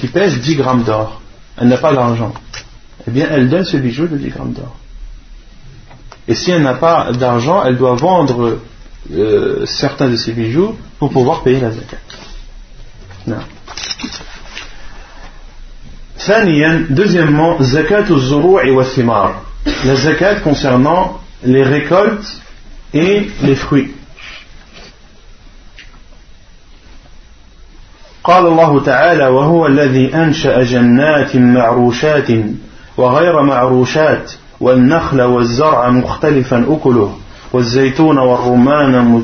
pèse 0.07 0.39
10 0.39 0.55
grammes 0.55 0.83
d'or, 0.83 1.21
elle 1.57 1.67
n'a 1.67 1.77
pas 1.77 1.93
d'argent, 1.93 2.33
eh 3.07 3.11
bien 3.11 3.27
elle 3.31 3.49
donne 3.49 3.65
ce 3.65 3.77
bijou 3.77 4.07
de 4.07 4.17
10 4.17 4.29
grammes 4.29 4.53
d'or. 4.53 4.75
Et 6.28 6.34
si 6.34 6.50
elle 6.50 6.62
n'a 6.62 6.74
pas 6.74 7.12
d'argent, 7.12 7.64
elle 7.64 7.76
doit 7.76 7.94
vendre 7.94 8.58
euh, 9.12 9.64
certains 9.66 10.08
de 10.08 10.16
ses 10.16 10.32
bijoux 10.32 10.76
pour 10.98 11.10
pouvoir 11.10 11.42
payer 11.42 11.60
la 11.60 11.70
zakat. 11.70 11.96
Non. 13.26 13.36
deuxièmement, 16.90 17.60
zakat 17.62 18.04
et 18.64 18.70
wa 18.70 18.84
thimar. 18.84 19.42
La 19.84 19.96
zakat 19.96 20.36
concernant 20.36 21.20
les 21.42 21.62
récoltes 21.62 22.40
et 22.94 23.30
les 23.42 23.54
fruits. 23.54 23.94
قال 28.24 28.46
الله 28.46 28.80
تعالى 28.80 29.26
وهو 29.26 29.66
الذي 29.66 30.14
أنشأ 30.14 30.62
جنات 30.62 31.36
معروشات 31.36 32.28
وغير 32.96 33.42
معروشات 33.42 34.32
والنخل 34.65 35.21
والزرع 35.21 35.89
مختلفا 35.89 36.65
أكله 36.69 37.17
والزيتون 37.53 38.17
والرمان 38.17 39.21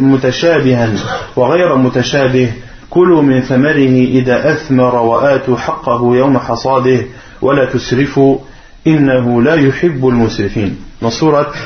متشابها 0.00 0.92
وغير 1.36 1.76
متشابه. 1.76 2.52
كلوا 2.90 3.22
من 3.22 3.40
ثمره 3.40 3.94
إذا 4.18 4.52
أثمر 4.52 4.94
وآتوا 4.96 5.56
حقه 5.56 6.16
يوم 6.16 6.38
حصاده 6.38 7.00
ولا 7.42 7.70
تسرفوا 7.72 8.38
إنه 8.86 9.42
لا 9.42 9.54
يحب 9.54 10.08
المسرفين. 10.08 10.76
Dans 11.00 11.10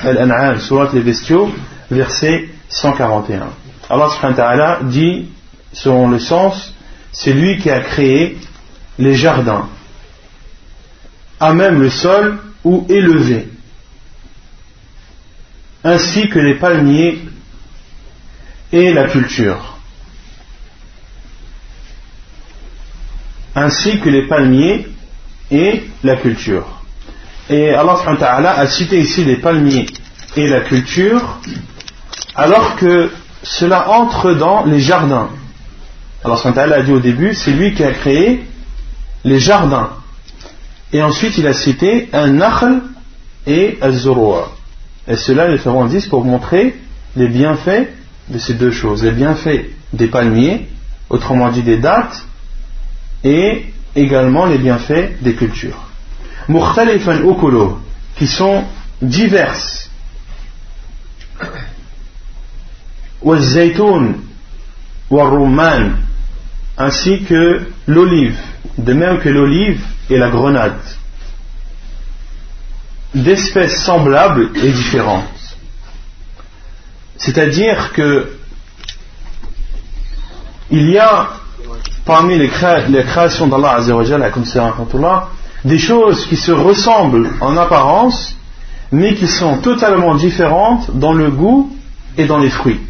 Al-An'am, 0.04 0.58
Surat 0.58 0.88
les 0.92 1.00
bestiaux, 1.00 1.48
verset 1.90 2.44
141. 2.68 3.48
Allah 3.88 4.08
subhanahu 4.10 4.36
wa 4.36 4.44
ta'ala 4.44 4.78
dit, 4.82 5.28
selon 5.72 6.10
le 6.10 6.18
sens, 6.18 6.74
c'est 7.12 7.32
lui 7.32 7.56
qui 7.58 7.70
a 7.70 7.80
créé 7.80 8.36
les 8.98 9.14
jardins, 9.14 9.66
à 11.40 11.52
même 11.54 11.82
le 11.82 11.90
sol 11.90 12.38
ou 12.66 12.84
élevés, 12.88 13.46
ainsi 15.84 16.28
que 16.28 16.40
les 16.40 16.54
palmiers 16.54 17.20
et 18.72 18.92
la 18.92 19.06
culture. 19.06 19.78
Ainsi 23.54 24.00
que 24.00 24.08
les 24.08 24.26
palmiers 24.26 24.88
et 25.52 25.84
la 26.02 26.16
culture. 26.16 26.66
Et 27.48 27.72
Allah 27.72 28.58
a 28.58 28.66
cité 28.66 28.98
ici 28.98 29.24
les 29.24 29.36
palmiers 29.36 29.86
et 30.34 30.48
la 30.48 30.62
culture, 30.62 31.38
alors 32.34 32.74
que 32.74 33.12
cela 33.44 33.90
entre 33.90 34.34
dans 34.34 34.64
les 34.64 34.80
jardins. 34.80 35.30
Allah 36.24 36.76
a 36.78 36.82
dit 36.82 36.90
au 36.90 36.98
début, 36.98 37.32
c'est 37.32 37.52
lui 37.52 37.74
qui 37.74 37.84
a 37.84 37.92
créé 37.92 38.44
les 39.22 39.38
jardins. 39.38 39.90
Et 40.92 41.02
ensuite, 41.02 41.36
il 41.38 41.46
a 41.46 41.52
cité 41.52 42.08
un 42.12 42.28
nakhl 42.28 42.82
et 43.46 43.78
un 43.82 43.90
zoroa. 43.90 44.52
Et 45.08 45.16
cela, 45.16 45.48
les 45.48 45.58
savants 45.58 45.86
disent 45.86 46.06
pour 46.06 46.24
montrer 46.24 46.76
les 47.16 47.28
bienfaits 47.28 47.88
de 48.28 48.38
ces 48.38 48.54
deux 48.54 48.72
choses, 48.72 49.04
les 49.04 49.12
bienfaits 49.12 49.66
des 49.92 50.08
palmiers, 50.08 50.68
autrement 51.10 51.50
dit 51.50 51.62
des 51.62 51.78
dates, 51.78 52.24
et 53.24 53.66
également 53.94 54.46
les 54.46 54.58
bienfaits 54.58 55.22
des 55.22 55.34
cultures. 55.34 55.88
Mukhtalifan 56.48 57.22
ukulu, 57.22 57.76
qui 58.16 58.26
sont 58.26 58.64
diverses. 59.02 59.90
wa 65.08 65.24
rumman, 65.24 65.96
ainsi 66.76 67.22
que 67.22 67.68
l'olive, 67.86 68.38
de 68.78 68.92
même 68.92 69.18
que 69.18 69.28
l'olive 69.28 69.80
et 70.10 70.18
la 70.18 70.30
grenade, 70.30 70.80
d'espèces 73.14 73.82
semblables 73.82 74.50
et 74.56 74.70
différentes. 74.70 75.24
C'est-à-dire 77.16 77.92
que 77.92 78.32
il 80.70 80.90
y 80.90 80.98
a 80.98 81.28
parmi 82.04 82.38
les, 82.38 82.48
créations 82.48 83.46
d'Allah 83.46 83.78
des 85.64 85.78
choses 85.78 86.26
qui 86.26 86.36
se 86.36 86.52
ressemblent 86.52 87.30
en 87.40 87.56
apparence, 87.56 88.36
mais 88.92 89.14
qui 89.14 89.26
sont 89.26 89.58
totalement 89.58 90.14
différentes 90.14 90.96
dans 90.96 91.12
le 91.12 91.30
goût 91.30 91.76
et 92.16 92.26
dans 92.26 92.38
les 92.38 92.50
fruits. 92.50 92.80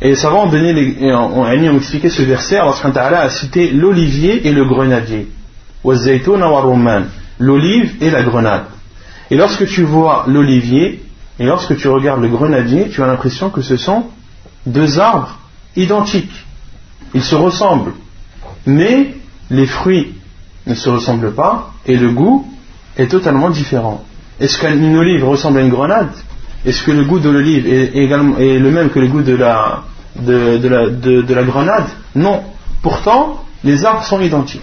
Et 0.00 0.08
les 0.08 0.16
savants 0.16 0.48
ont, 0.48 1.76
expliqué 1.76 2.08
ce 2.10 2.22
verset 2.22 2.56
lorsqu'un 2.58 2.90
a 2.94 3.28
cité 3.30 3.70
l'olivier 3.70 4.46
et 4.46 4.52
le 4.52 4.64
grenadier. 4.64 5.28
L'olive 7.40 7.96
et 8.00 8.10
la 8.10 8.22
grenade. 8.22 8.64
Et 9.30 9.36
lorsque 9.36 9.66
tu 9.66 9.82
vois 9.82 10.24
l'olivier 10.28 11.02
et 11.40 11.46
lorsque 11.46 11.76
tu 11.76 11.88
regardes 11.88 12.22
le 12.22 12.28
grenadier, 12.28 12.88
tu 12.88 13.02
as 13.02 13.06
l'impression 13.06 13.50
que 13.50 13.60
ce 13.60 13.76
sont 13.76 14.04
deux 14.66 15.00
arbres 15.00 15.38
identiques. 15.76 16.44
Ils 17.12 17.24
se 17.24 17.34
ressemblent. 17.34 17.92
Mais 18.66 19.14
les 19.50 19.66
fruits 19.66 20.14
ne 20.66 20.74
se 20.74 20.88
ressemblent 20.88 21.32
pas 21.32 21.72
et 21.86 21.96
le 21.96 22.10
goût 22.10 22.46
est 22.96 23.08
totalement 23.08 23.50
différent. 23.50 24.04
Est-ce 24.40 24.58
qu'une 24.58 24.96
olive 24.96 25.24
ressemble 25.24 25.58
à 25.58 25.62
une 25.62 25.70
grenade? 25.70 26.12
Est-ce 26.64 26.82
que 26.82 26.92
le 26.92 27.04
goût 27.04 27.18
de 27.18 27.28
l'olive 27.28 27.66
est, 27.66 27.96
également, 27.96 28.36
le 28.38 28.70
même 28.70 28.90
que 28.90 29.00
le 29.00 29.08
goût 29.08 29.22
de 29.22 29.34
la, 29.34 29.82
de, 30.16 30.68
la, 30.68 30.88
de 30.88 31.34
la 31.34 31.42
grenade? 31.42 31.86
Non. 32.14 32.42
Pourtant, 32.82 33.44
les 33.64 33.84
arbres 33.84 34.04
sont 34.04 34.20
identiques. 34.20 34.62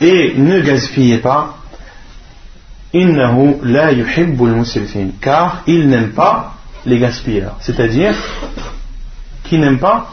Et 0.00 0.34
ne 0.36 0.60
gaspillez 0.60 1.18
pas 1.18 1.58
car 5.20 5.62
il 5.66 5.88
n'aime 5.88 6.12
pas 6.12 6.54
les 6.86 6.98
gaspilleurs. 6.98 7.56
C'est-à-dire, 7.60 8.14
qui 9.44 9.58
n'aime 9.58 9.78
pas 9.78 10.10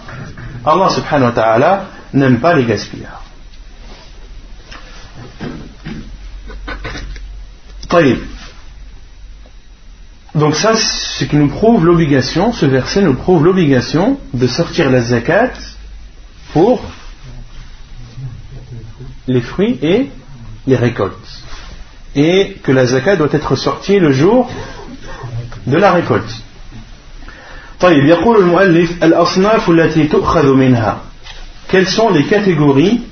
Allah 0.65 0.89
subhanahu 0.89 1.29
wa 1.29 1.31
ta'ala 1.31 1.85
n'aime 2.13 2.39
pas 2.39 2.55
les 2.55 2.65
gaspilleurs. 2.65 3.21
Donc 10.33 10.55
ça, 10.55 10.75
ce 10.75 11.23
qui 11.23 11.37
nous 11.37 11.47
prouve 11.47 11.85
l'obligation, 11.85 12.51
ce 12.51 12.65
verset 12.65 13.01
nous 13.01 13.13
prouve 13.13 13.45
l'obligation 13.45 14.19
de 14.33 14.47
sortir 14.47 14.91
la 14.91 14.99
zakat 14.99 15.51
pour 16.51 16.83
les 19.26 19.40
fruits 19.40 19.78
et 19.82 20.10
les 20.66 20.76
récoltes. 20.76 21.42
Et 22.14 22.56
que 22.62 22.72
la 22.72 22.86
zakat 22.86 23.16
doit 23.16 23.28
être 23.32 23.56
sortie 23.56 23.98
le 23.98 24.12
jour 24.12 24.50
de 25.66 25.76
la 25.76 25.92
récolte. 25.92 26.32
Quelles 31.68 31.86
sont 31.88 32.10
les 32.10 32.24
catégories 32.24 33.02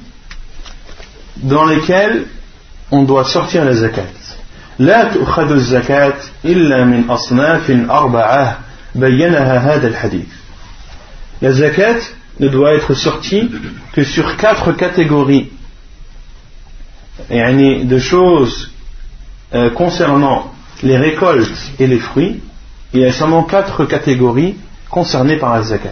dans 1.37 1.65
lesquelles 1.65 2.27
on 2.91 3.03
doit 3.05 3.25
sortir 3.25 3.65
la 3.65 3.75
zakat 3.75 4.03
لا 4.79 5.05
تؤخذ 5.15 5.53
الزكاة 5.53 6.15
إلا 6.45 6.85
من 6.85 7.11
أصناف 7.11 7.71
أربعة 7.91 8.59
بينها 8.95 9.59
هذا 9.59 9.89
الحديث 9.89 10.27
La 11.41 11.53
zakat 11.53 12.01
ne 12.41 12.49
doit 12.49 12.75
être 12.75 12.95
sortie 12.95 13.49
que 13.93 14.03
sur 14.03 14.37
quatre 14.37 14.73
catégories 14.73 15.51
de 17.31 17.99
choses 17.99 18.71
euh, 19.55 19.71
concernant 19.71 20.53
les 20.83 20.97
récoltes 20.97 21.73
et 21.79 21.87
les 21.87 21.99
fruits 21.99 22.41
il 22.95 23.01
y 23.01 23.05
a 23.05 23.13
seulement 23.13 23.43
quatre 23.43 23.85
catégories 23.85 24.57
concernées 24.89 25.37
par 25.37 25.55
la 25.55 25.63
zakat. 25.63 25.91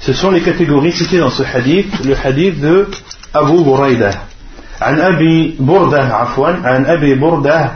Ce 0.00 0.12
sont 0.12 0.30
les 0.30 0.42
catégories 0.42 0.92
citées 0.92 1.18
dans 1.18 1.30
ce 1.30 1.42
hadith, 1.42 2.04
le 2.04 2.14
hadith 2.14 2.60
de 2.60 2.88
Abu 3.34 3.64
Buraida. 3.64 4.12
عن 4.80 5.00
أبي 5.00 5.56
بردة 5.60 6.02
عفوا 6.02 6.48
عن 6.48 6.86
أبي 6.86 7.14
بردة 7.14 7.70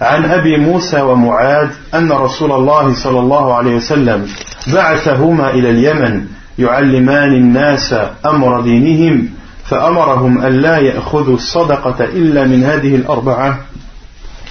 عن 0.00 0.24
أبي 0.24 0.56
موسى 0.56 1.00
ومعاذ 1.00 1.70
أن 1.94 2.12
رسول 2.12 2.52
الله 2.52 2.94
صلى 2.94 3.20
الله 3.20 3.54
عليه 3.54 3.74
وسلم 3.76 4.26
بعثهما 4.72 5.50
إلى 5.50 5.70
اليمن 5.70 6.26
يعلمان 6.58 7.32
الناس 7.32 7.94
أمر 8.26 8.60
دينهم 8.60 9.28
فأمرهم 9.69 10.41
أن 10.41 10.53
لا 10.53 10.77
يأخذوا 10.77 11.35
الصدقة 11.35 12.03
إلا 12.05 12.43
من 12.43 12.63
هذه 12.63 12.95
الأربعة 12.95 13.59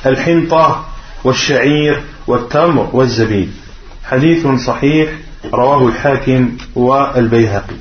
الحنطة 0.07 0.85
والشعير 1.25 2.03
والتمر 2.27 2.89
والزبيب 2.93 3.51
حديث 4.05 4.47
صحيح 4.47 5.11
رواه 5.55 5.89
الحاكم 5.89 6.51
والبيهقي 6.77 7.77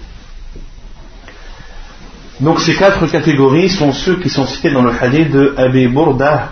Donc 2.40 2.60
ces 2.60 2.76
quatre 2.76 3.08
catégories 3.08 3.70
sont 3.70 3.92
ceux 3.92 4.18
qui 4.20 4.30
sont 4.30 4.46
cités 4.46 4.70
dans 4.70 4.84
le 4.84 4.92
hadith 5.02 5.32
de 5.32 5.56
Abi 5.58 5.88
Burda 5.88 6.50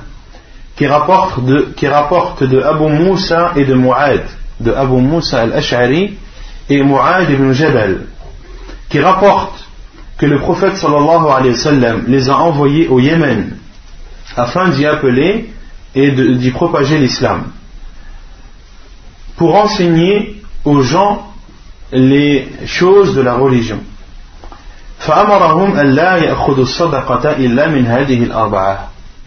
qui 0.75 0.87
rapporte 0.87 1.45
de, 1.45 1.73
qui 1.77 1.87
rapporte 1.87 2.43
de 2.43 2.59
Abu 2.59 2.87
Musa 2.89 3.51
et 3.55 3.65
de 3.65 3.75
Mu'ad, 3.75 4.23
de 4.59 4.71
Abu 4.73 4.95
Musa 4.95 5.41
al-Ash'ari 5.41 6.17
et 6.69 6.83
Mu'ad 6.83 7.29
ibn 7.29 7.51
Jabal, 7.51 8.07
qui 8.89 8.99
rapporte 8.99 9.64
que 10.17 10.25
le 10.25 10.39
prophète 10.39 10.77
sallallahu 10.77 11.27
alayhi 11.29 11.51
wa 11.51 11.59
sallam 11.59 12.03
les 12.07 12.29
a 12.29 12.37
envoyés 12.37 12.87
au 12.87 12.99
Yémen 12.99 13.57
afin 14.37 14.69
d'y 14.69 14.85
appeler 14.85 15.49
et 15.93 16.11
d'y 16.11 16.51
propager 16.51 16.97
l'islam 16.97 17.43
pour 19.37 19.55
enseigner 19.55 20.41
aux 20.63 20.81
gens 20.81 21.31
les 21.91 22.47
choses 22.65 23.15
de 23.15 23.21
la 23.21 23.35
religion. 23.35 23.79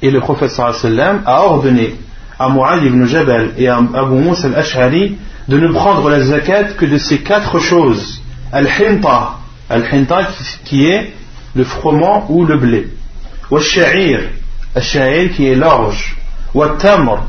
Et 0.02 0.10
le 0.10 0.20
prophète 0.20 0.50
sallam 0.50 1.22
a 1.26 1.42
ordonné 1.42 1.94
à 2.38 2.48
Mu'ad 2.48 2.82
ibn 2.84 3.04
Jabal 3.04 3.52
et 3.58 3.68
à 3.68 3.76
Abu 3.76 4.14
Musa 4.14 4.48
al-Ash'ari 4.48 5.16
de 5.48 5.58
ne 5.58 5.68
prendre 5.68 6.08
la 6.10 6.20
zakat 6.22 6.74
que 6.78 6.84
de 6.86 6.98
ces 6.98 7.18
quatre 7.18 7.58
choses. 7.58 8.22
Al-Hinta, 8.52 9.37
Al-Hinta 9.70 10.28
qui 10.64 10.86
est 10.86 11.12
le 11.54 11.64
froment 11.64 12.26
ou 12.30 12.44
le 12.44 12.58
blé. 12.58 12.88
Wa-Sha'ir, 13.50 14.20
Al-Sha'ir 14.74 15.32
qui 15.32 15.46
est 15.46 15.54
l'orge. 15.54 16.16
Wa-Tamr, 16.54 17.24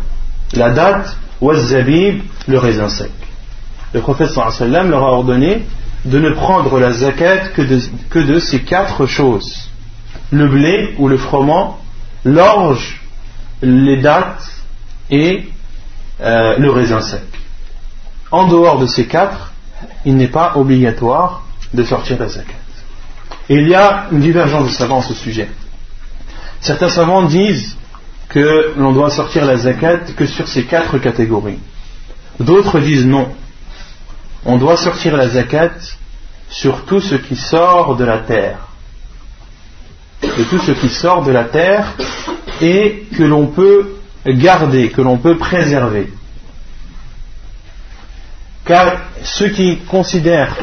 la 0.54 0.70
date 0.72 1.18
zabib, 1.56 2.22
le 2.48 2.58
raisin 2.58 2.90
sec. 2.90 3.12
Le 3.94 4.02
prophète 4.02 4.30
sallam 4.30 4.90
leur 4.90 5.04
a 5.04 5.12
ordonné 5.12 5.66
de 6.06 6.20
ne 6.20 6.32
prendre 6.32 6.80
la 6.80 6.92
zakat 6.92 7.50
que 7.50 8.20
de, 8.20 8.40
ces 8.40 8.62
quatre 8.62 9.06
choses. 9.06 9.70
Le 10.32 10.48
blé 10.48 10.96
ou 10.98 11.08
le 11.08 11.18
froment, 11.18 11.80
l'orge, 12.24 13.02
les 13.62 13.98
dattes 13.98 14.48
et 15.10 15.50
euh, 16.22 16.58
le 16.58 16.70
raisin 16.70 17.02
sec. 17.02 17.24
En 18.32 18.48
dehors 18.48 18.80
de 18.80 18.86
ces 18.86 19.08
quatre, 19.08 19.54
il 20.06 20.16
n'est 20.16 20.28
pas 20.28 20.54
obligatoire 20.56 21.44
de 21.74 21.84
sortir 21.84 22.18
la 22.20 22.28
zakat. 22.28 22.54
Et 23.50 23.56
il 23.56 23.68
y 23.68 23.76
a 23.76 24.08
une 24.12 24.20
divergence 24.22 24.68
de 24.68 24.74
savants 24.74 25.00
à 25.00 25.04
ce 25.04 25.14
sujet. 25.14 25.50
Certains 26.62 26.90
savants 26.90 27.24
disent 27.24 27.78
que 28.28 28.74
l'on 28.78 28.92
doit 28.92 29.10
sortir 29.10 29.46
la 29.46 29.58
zakat 29.58 30.00
que 30.16 30.26
sur 30.26 30.48
ces 30.48 30.66
quatre 30.66 30.98
catégories. 31.00 31.60
D'autres 32.40 32.80
disent 32.80 33.06
non. 33.06 33.30
on 34.46 34.58
doit 34.58 34.78
sortir 34.78 35.18
la 35.18 35.28
zakat 35.28 35.72
sur 36.50 36.86
tout 36.86 37.02
ce 37.02 37.16
qui 37.16 37.36
sort 37.36 37.96
de 37.96 38.06
la 38.06 38.20
terre. 38.20 38.60
De 40.22 40.44
tout 40.44 40.60
ce 40.60 40.72
qui 40.72 40.90
sort 40.90 41.24
de 41.24 41.32
la 41.32 41.46
terre 41.46 41.94
et 42.62 43.06
que 43.18 43.24
l'on 43.24 43.48
peut 43.48 43.96
garder, 44.28 44.90
que 44.90 45.02
l'on 45.02 45.18
peut 45.18 45.38
préserver. 45.38 46.12
Car 48.66 48.98
ceux 49.24 49.50
qui 49.50 49.78
considèrent 49.80 50.56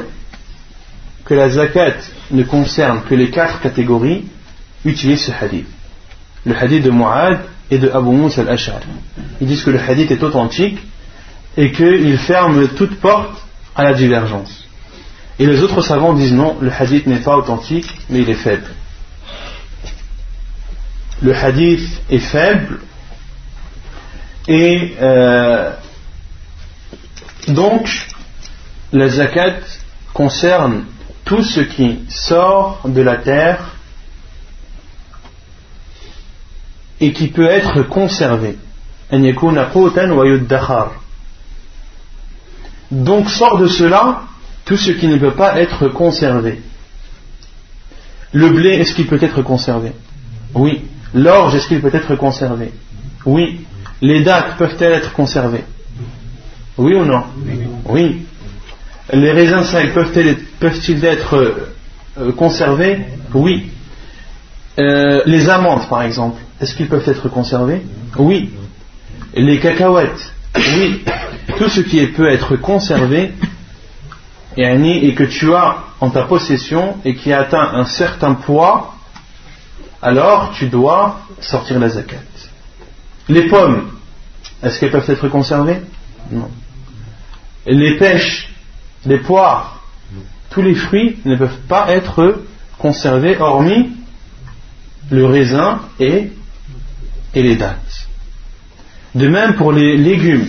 que 1.27 1.35
la 1.35 1.51
zakat 1.51 1.97
ne 2.31 2.45
concerne 2.45 3.03
que 3.03 3.15
les 3.15 3.31
quatre 3.31 3.61
catégories 3.61 4.25
utilisent 4.85 5.25
ce 5.25 5.33
hadith. 5.33 5.67
Le 6.45 6.57
hadith 6.57 6.85
de 6.85 6.91
Mu'ad 6.91 7.41
et 7.71 7.79
de 7.79 7.91
Abu 7.91 8.11
Moussa 8.11 8.43
al-Ash'ari. 8.43 8.87
Ils 9.41 9.47
disent 9.49 9.65
que 9.65 9.71
le 9.71 9.81
hadith 9.81 10.11
est 10.13 10.23
authentique 10.23 10.79
et 11.57 11.73
qu'il 11.73 12.17
ferme 12.19 12.69
toute 12.69 13.01
porte 13.01 13.43
à 13.75 13.83
la 13.83 13.95
divergence. 13.95 14.65
Et 15.39 15.47
les 15.47 15.61
autres 15.63 15.83
savants 15.83 16.15
disent 16.15 16.33
non, 16.33 16.57
le 16.61 16.71
hadith 16.71 17.07
n'est 17.07 17.19
pas 17.21 17.37
authentique, 17.37 17.93
mais 18.09 18.21
il 18.21 18.31
est 18.31 18.35
faible. 18.35 18.71
Le 21.21 21.35
hadith 21.35 22.03
est 22.09 22.21
faible 22.21 22.81
et 24.47 24.95
euh, 25.01 25.73
donc 27.49 27.89
la 28.93 29.09
zakat 29.09 29.57
concerne 30.13 30.85
tout 31.27 31.43
ce 31.43 31.61
qui 31.61 32.05
sort 32.09 32.81
de 32.87 33.03
la 33.03 33.17
terre 33.17 33.75
et 37.01 37.13
qui 37.13 37.29
peut 37.29 37.47
être 37.47 37.83
conservé. 37.83 38.57
Donc 42.91 43.29
sort 43.29 43.59
de 43.59 43.67
cela 43.67 44.23
tout 44.65 44.77
ce 44.77 44.93
qui 44.93 45.09
ne 45.09 45.19
peut 45.19 45.35
pas 45.35 45.61
être 45.61 45.89
conservé. 45.89 46.63
Le 48.33 48.49
blé, 48.51 48.71
est-ce 48.71 48.95
qu'il 48.95 49.07
peut 49.07 49.19
être 49.21 49.43
conservé? 49.43 49.93
Oui. 50.55 50.83
L'orge, 51.13 51.55
est-ce 51.55 51.69
qu'il 51.69 51.81
peut 51.81 51.95
être 51.95 52.15
conservé? 52.17 52.73
Oui. 53.25 53.67
Les 54.01 54.23
dates 54.23 54.57
peuvent-elles 54.59 54.93
être 54.93 55.13
conservées? 55.13 55.65
Oui 56.79 56.95
ou 56.95 57.05
non? 57.05 57.25
Oui. 57.87 58.26
Les 59.13 59.33
raisins 59.33 59.63
secs 59.63 59.93
peuvent-ils 59.95 61.05
être 61.05 61.35
euh, 62.19 62.33
conservés? 62.33 63.05
Oui. 63.35 63.71
Euh, 64.79 65.23
les 65.27 65.49
amandes, 65.49 65.89
par 65.89 66.03
exemple, 66.03 66.41
est-ce 66.61 66.75
qu'ils 66.75 66.89
peuvent 66.89 67.09
être 67.09 67.29
conservés? 67.29 67.83
Oui. 68.19 68.51
Les 69.35 69.61
cacahuètes? 69.61 70.33
Oui. 70.57 71.05
Tout 71.59 71.69
ce 71.69 71.81
qui 71.81 72.05
peut 72.09 72.29
être 72.29 72.57
conservé 72.57 73.33
et 74.57 75.15
que 75.15 75.25
tu 75.25 75.55
as 75.55 75.77
en 76.01 76.11
ta 76.11 76.23
possession 76.23 76.97
et 77.05 77.15
qui 77.15 77.33
atteint 77.33 77.75
un 77.75 77.85
certain 77.85 78.35
poids, 78.35 78.95
alors 80.03 80.53
tu 80.53 80.69
dois 80.69 81.21
sortir 81.41 81.79
la 81.79 81.91
zakat. 81.91 82.17
Les 83.29 83.49
pommes, 83.49 83.91
est-ce 84.63 84.81
qu'elles 84.81 84.91
peuvent 84.91 85.09
être 85.11 85.29
conservées? 85.29 85.81
Non. 86.31 86.51
Les 87.67 87.97
pêches, 87.99 88.49
les 89.07 89.19
poires, 89.19 89.81
tous 90.51 90.63
les 90.63 90.75
fruits 90.75 91.19
ne 91.25 91.37
peuvent 91.37 91.61
pas 91.69 91.91
être 91.91 92.43
conservés 92.79 93.37
hormis 93.39 93.91
le 95.11 95.27
raisin 95.27 95.81
et, 95.99 96.33
les 97.35 97.57
dattes. 97.57 98.09
De 99.15 99.29
même 99.29 99.55
pour 99.55 99.73
les 99.73 99.97
légumes. 99.97 100.49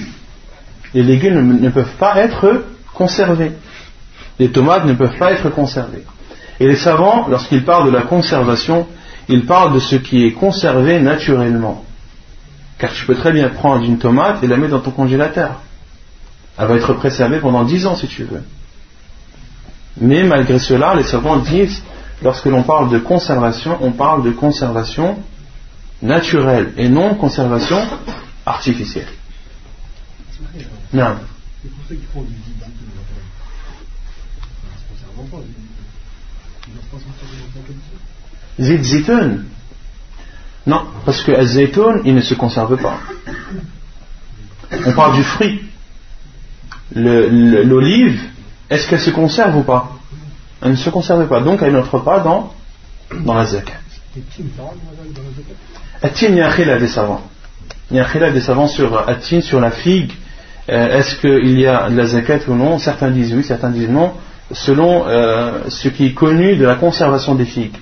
Les 0.94 1.04
légumes 1.04 1.60
ne 1.60 1.70
peuvent 1.70 1.96
pas 2.00 2.18
être 2.18 2.64
conservés 2.94 3.52
les 4.40 4.50
tomates 4.50 4.86
ne 4.86 4.94
peuvent 4.94 5.18
pas 5.18 5.32
être 5.32 5.50
conservées. 5.50 6.04
Et 6.60 6.68
les 6.68 6.76
savants, 6.76 7.28
lorsqu'ils 7.30 7.64
parlent 7.64 7.92
de 7.92 7.96
la 7.96 8.04
conservation, 8.04 8.88
ils 9.30 9.46
parlent 9.46 9.74
de 9.74 9.80
ce 9.80 9.96
qui 9.96 10.26
est 10.26 10.34
conservé 10.34 11.00
naturellement. 11.00 11.84
Car 12.78 12.92
tu 12.94 13.06
peux 13.06 13.16
très 13.16 13.32
bien 13.32 13.50
prendre 13.50 13.84
une 13.84 13.98
tomate 13.98 14.44
et 14.44 14.48
la 14.48 14.58
mettre 14.58 14.74
dans 14.74 14.80
ton 14.80 14.92
congélateur. 14.92 15.62
Elle 16.58 16.68
va 16.68 16.76
être 16.76 16.94
préservée 16.94 17.40
pendant 17.40 17.64
dix 17.64 17.86
ans 17.86 17.96
si 17.96 18.08
tu 18.08 18.24
veux. 18.24 18.44
Mais 20.00 20.24
malgré 20.24 20.60
cela, 20.60 20.96
les 20.96 21.04
savants 21.04 21.38
disent, 21.38 21.84
lorsque 22.24 22.46
l'on 22.46 22.64
parle 22.64 22.90
de 22.90 23.00
conservation, 23.00 23.78
on 23.82 23.92
parle 23.92 24.24
de 24.24 24.32
conservation 24.32 25.18
naturelle 26.02 26.74
et 26.78 26.90
non 26.90 27.16
conservation 27.16 27.80
artificielle. 28.46 29.08
Non. 30.94 31.16
Zitoun 38.60 39.46
Non, 40.66 40.88
parce 41.06 41.22
que 41.22 41.46
zitoun, 41.46 42.02
il 42.06 42.16
ne 42.16 42.22
se 42.22 42.34
conserve 42.34 42.78
pas. 42.78 43.00
On 44.86 44.94
parle 44.94 45.16
du 45.16 45.24
fruit. 45.24 45.67
L'olive, 46.96 48.22
est-ce 48.70 48.88
qu'elle 48.88 49.00
se 49.00 49.12
conserve 49.12 49.58
ou 49.58 49.64
pas? 49.64 49.92
Elle 50.62 50.72
ne 50.72 50.76
se 50.76 50.90
conserve 50.90 51.28
pas, 51.28 51.42
donc 51.42 51.62
elle 51.62 51.74
n'entre 51.74 52.00
pas 52.00 52.20
dans, 52.20 52.54
dans 53.20 53.34
la 53.34 53.46
zakat. 53.46 53.74
Atin, 56.02 56.28
il 56.30 56.36
y 56.36 56.42
a 56.42 56.80
des 56.80 56.88
savants. 56.88 57.22
A 57.94 58.32
des 58.32 58.42
savants 58.42 58.68
sur 58.68 59.06
sur 59.42 59.60
la 59.60 59.72
figue. 59.72 60.12
Euh, 60.70 60.98
est-ce 60.98 61.16
qu'il 61.16 61.60
y 61.60 61.66
a 61.66 61.90
de 61.90 61.96
la 61.96 62.06
zakat 62.06 62.40
ou 62.48 62.56
non? 62.56 62.78
Certains 62.80 63.10
disent 63.10 63.34
oui, 63.34 63.44
certains 63.44 63.70
disent 63.70 63.90
non 63.90 64.14
selon 64.52 65.08
euh, 65.08 65.64
ce 65.70 65.90
qui 65.90 66.08
est 66.08 66.14
connu 66.14 66.56
de 66.56 66.66
la 66.66 66.76
conservation 66.76 67.36
des 67.36 67.46
figues. 67.46 67.78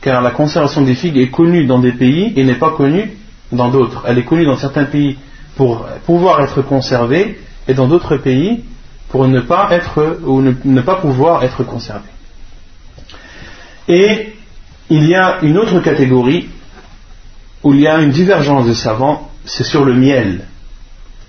Car 0.00 0.22
la 0.22 0.30
conservation 0.30 0.82
des 0.82 0.94
figues 0.94 1.18
est 1.18 1.30
connue 1.30 1.66
dans 1.66 1.78
des 1.78 1.92
pays 1.92 2.32
et 2.36 2.44
n'est 2.44 2.56
pas 2.56 2.70
connue 2.70 3.12
dans 3.52 3.68
d'autres. 3.68 4.04
Elle 4.06 4.18
est 4.18 4.24
connue 4.24 4.44
dans 4.44 4.56
certains 4.56 4.84
pays 4.84 5.18
pour 5.56 5.86
pouvoir 6.06 6.40
être 6.40 6.62
conservée 6.62 7.38
et 7.68 7.74
dans 7.74 7.86
d'autres 7.86 8.16
pays 8.16 8.64
pour 9.08 9.28
ne 9.28 9.40
pas 9.40 9.68
être 9.72 10.20
ou 10.24 10.40
ne, 10.40 10.80
pas 10.80 10.96
pouvoir 10.96 11.44
être 11.44 11.64
conservée. 11.64 12.08
Et 13.88 14.34
il 14.88 15.06
y 15.06 15.14
a 15.14 15.38
une 15.42 15.58
autre 15.58 15.80
catégorie 15.80 16.48
où 17.62 17.74
il 17.74 17.80
y 17.80 17.86
a 17.86 18.00
une 18.00 18.10
divergence 18.10 18.66
de 18.66 18.72
savants, 18.72 19.30
c'est 19.44 19.64
sur 19.64 19.84
le 19.84 19.94
miel. 19.94 20.46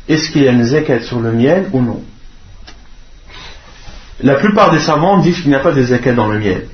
Est-ce 0.07 0.31
qu'il 0.31 0.43
y 0.43 0.47
a 0.47 0.51
une 0.51 0.63
zakat 0.63 1.01
sur 1.01 1.19
le 1.19 1.33
miel 1.33 1.69
ou 1.73 1.81
non? 1.81 2.01
La 4.21 4.35
plupart 4.35 4.71
des 4.71 4.79
savants 4.79 5.17
disent 5.19 5.41
qu'il 5.41 5.49
n'y 5.49 5.55
a 5.55 5.59
pas 5.59 5.73
de 5.73 5.83
zakat 5.83 6.13
dans 6.13 6.27
le 6.27 6.39
miel. 6.39 6.67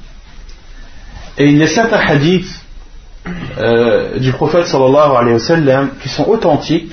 Et 1.38 1.48
il 1.48 1.58
y 1.58 1.64
a 1.64 1.68
certains 1.68 1.98
hadiths 1.98 2.64
euh, 3.58 4.20
du 4.20 4.32
prophète 4.32 4.68
sallallahu 4.68 5.16
alayhi 5.16 5.68
wa 5.68 5.88
qui 6.02 6.10
sont 6.10 6.26
authentiques, 6.26 6.92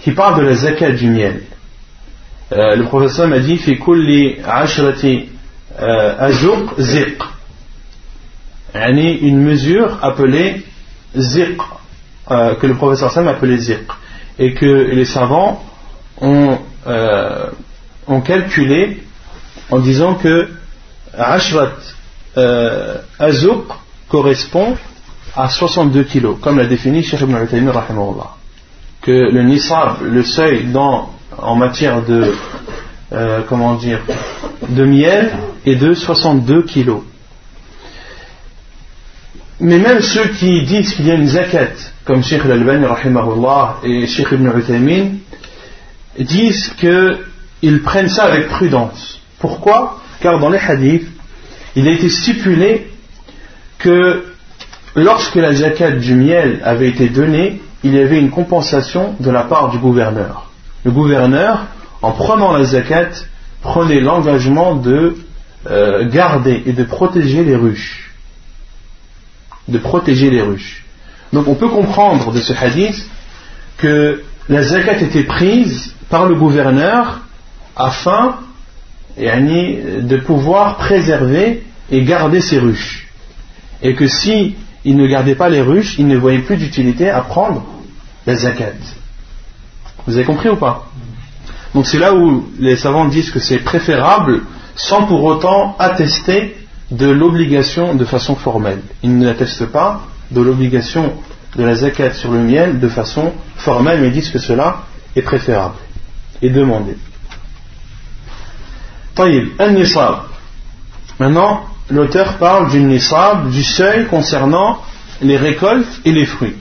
qui 0.00 0.12
parlent 0.12 0.38
de 0.38 0.46
la 0.46 0.54
zakat 0.54 0.92
du 0.92 1.08
miel. 1.08 1.42
Euh, 2.54 2.76
le 2.76 2.84
prophète 2.84 3.10
sallam 3.10 3.32
a 3.32 3.40
dit 3.40 3.58
fi 3.58 3.78
kulli 3.78 4.36
ashrati 4.44 5.28
euh, 5.80 6.14
azuq 6.18 6.78
ziq. 6.78 7.22
une 8.74 9.40
mesure 9.40 9.98
appelée 10.02 10.64
ziq, 11.16 11.58
que 12.28 12.66
le 12.66 12.74
prophète 12.74 13.10
sallam 13.10 13.28
appelait 13.28 13.58
ziq. 13.58 13.86
Et 14.38 14.54
que 14.54 14.66
les 14.66 15.04
savants 15.04 15.62
ont, 16.20 16.58
calculé 18.24 19.02
en 19.70 19.78
disant 19.78 20.14
que 20.14 20.48
Ashrat 21.16 21.76
euh, 22.36 22.96
Azouk 23.18 23.66
correspond 24.08 24.76
à 25.36 25.48
62 25.48 26.04
kilos, 26.04 26.36
comme 26.40 26.58
l'a 26.58 26.66
défini 26.66 27.02
Cheikh 27.02 27.20
Ibn 27.20 27.36
Uthaymin 27.42 27.72
que 29.02 29.10
le 29.10 29.42
nisab, 29.42 30.02
le 30.02 30.22
seuil 30.22 30.64
dans, 30.66 31.10
en 31.38 31.56
matière 31.56 32.02
de 32.02 32.32
euh, 33.12 33.40
comment 33.48 33.74
dire 33.74 34.00
de 34.68 34.84
miel 34.84 35.30
est 35.66 35.76
de 35.76 35.94
62 35.94 36.62
kilos. 36.62 37.02
Mais 39.60 39.78
même 39.78 40.00
ceux 40.00 40.28
qui 40.28 40.62
disent 40.62 40.94
qu'il 40.94 41.06
y 41.06 41.10
a 41.10 41.14
une 41.14 41.28
zakat, 41.28 41.74
comme 42.04 42.22
Cheikh 42.24 42.44
Al-Albani 42.44 42.86
et 43.84 44.06
Cheikh 44.06 44.32
Ibn 44.32 44.58
Uthaymin, 44.58 45.10
disent 46.18 46.74
qu'ils 46.78 47.82
prennent 47.82 48.08
ça 48.08 48.24
avec 48.24 48.48
prudence. 48.48 49.20
Pourquoi? 49.38 50.00
Car 50.20 50.40
dans 50.40 50.50
les 50.50 50.58
hadiths, 50.58 51.06
il 51.76 51.86
a 51.88 51.92
été 51.92 52.08
stipulé 52.08 52.90
que 53.78 54.24
lorsque 54.96 55.36
la 55.36 55.54
zakat 55.54 55.92
du 55.92 56.14
miel 56.14 56.60
avait 56.64 56.88
été 56.88 57.08
donnée, 57.08 57.60
il 57.84 57.94
y 57.94 58.00
avait 58.00 58.18
une 58.18 58.30
compensation 58.30 59.14
de 59.20 59.30
la 59.30 59.42
part 59.42 59.70
du 59.70 59.78
gouverneur. 59.78 60.50
Le 60.84 60.90
gouverneur, 60.90 61.66
en 62.02 62.12
prenant 62.12 62.52
la 62.52 62.64
zakat, 62.64 63.10
prenait 63.62 64.00
l'engagement 64.00 64.74
de 64.74 65.16
euh, 65.66 66.08
garder 66.10 66.62
et 66.66 66.72
de 66.72 66.84
protéger 66.84 67.42
les 67.42 67.56
ruches. 67.56 68.12
De 69.68 69.78
protéger 69.78 70.30
les 70.30 70.42
ruches. 70.42 70.84
Donc 71.32 71.48
on 71.48 71.54
peut 71.54 71.68
comprendre 71.68 72.32
de 72.32 72.40
ce 72.40 72.52
hadith 72.52 73.08
que 73.78 74.22
la 74.48 74.62
zakat 74.62 75.00
était 75.00 75.24
prise 75.24 75.94
par 76.10 76.26
le 76.26 76.34
gouverneur 76.34 77.22
afin 77.76 78.36
de 79.16 80.16
pouvoir 80.18 80.76
préserver 80.76 81.64
et 81.90 82.04
garder 82.04 82.40
ses 82.40 82.58
ruches. 82.58 83.08
Et 83.82 83.94
que 83.94 84.06
si 84.06 84.56
ne 84.84 85.06
gardait 85.06 85.34
pas 85.34 85.48
les 85.48 85.62
ruches, 85.62 85.96
il 85.98 86.06
ne 86.06 86.16
voyait 86.16 86.40
plus 86.40 86.56
d'utilité 86.56 87.08
à 87.08 87.22
prendre 87.22 87.64
la 88.26 88.34
zakat. 88.34 88.74
Vous 90.06 90.16
avez 90.16 90.24
compris 90.24 90.48
ou 90.48 90.56
pas? 90.56 90.86
Donc 91.74 91.86
c'est 91.86 91.98
là 91.98 92.14
où 92.14 92.48
les 92.58 92.76
savants 92.76 93.06
disent 93.06 93.30
que 93.30 93.40
c'est 93.40 93.58
préférable 93.58 94.42
sans 94.76 95.04
pour 95.06 95.24
autant 95.24 95.76
attester 95.78 96.56
de 96.90 97.06
l'obligation 97.06 97.94
de 97.94 98.04
façon 98.04 98.36
formelle. 98.36 98.82
Ils 99.02 99.18
ne 99.18 99.26
l'attestent 99.26 99.66
pas 99.66 100.02
de 100.30 100.40
l'obligation 100.40 101.14
de 101.56 101.64
la 101.64 101.74
zakat 101.74 102.12
sur 102.12 102.32
le 102.32 102.40
miel 102.40 102.80
de 102.80 102.88
façon 102.88 103.32
formelle, 103.56 104.00
mais 104.00 104.10
disent 104.10 104.30
que 104.30 104.38
cela 104.38 104.82
est 105.16 105.22
préférable 105.22 105.76
et 106.42 106.50
demandé. 106.50 106.96
Taïb, 109.14 109.50
nisab. 109.72 110.22
Maintenant, 111.20 111.64
l'auteur 111.88 112.34
parle 112.38 112.70
du 112.70 112.80
nisab, 112.80 113.50
du 113.50 113.62
seuil 113.62 114.06
concernant 114.06 114.78
les 115.22 115.36
récoltes 115.36 116.00
et 116.04 116.12
les 116.12 116.26
fruits. 116.26 116.56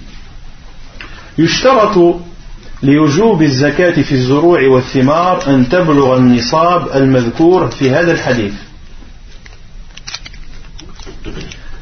لوجوب 2.83 3.41
الزكاة 3.41 4.01
في 4.01 4.11
الزروع 4.11 4.67
والثمار 4.67 5.47
أن 5.47 5.69
تبلغ 5.69 6.17
النصاب 6.17 6.87
المذكور 6.95 7.67
في 7.67 7.89
هذا 7.91 8.11
الحديث. 8.11 8.53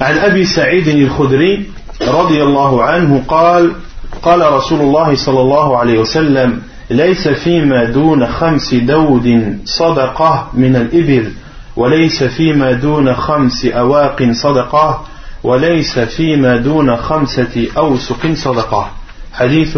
عن 0.01 0.17
أبي 0.17 0.45
سعيد 0.45 0.87
الخدري 0.87 1.69
رضي 2.07 2.43
الله 2.43 2.83
عنه 2.83 3.23
قال 3.27 3.73
قال 4.21 4.53
رسول 4.53 4.81
الله 4.81 5.15
صلى 5.15 5.41
الله 5.41 5.77
عليه 5.77 5.99
وسلم 5.99 6.61
ليس 6.89 7.27
فيما 7.27 7.83
دون 7.85 8.27
خمس 8.27 8.73
دود 8.73 9.57
صدقة 9.65 10.49
من 10.53 10.75
الإبل 10.75 11.31
وليس 11.75 12.23
فيما 12.23 12.71
دون 12.71 13.13
خمس 13.13 13.65
أواق 13.65 14.31
صدقة 14.31 15.05
وليس 15.43 15.99
فيما 15.99 16.57
دون 16.57 16.97
خمسة 16.97 17.67
أوسق 17.77 18.33
صدقة. 18.33 18.91
حديث 19.33 19.77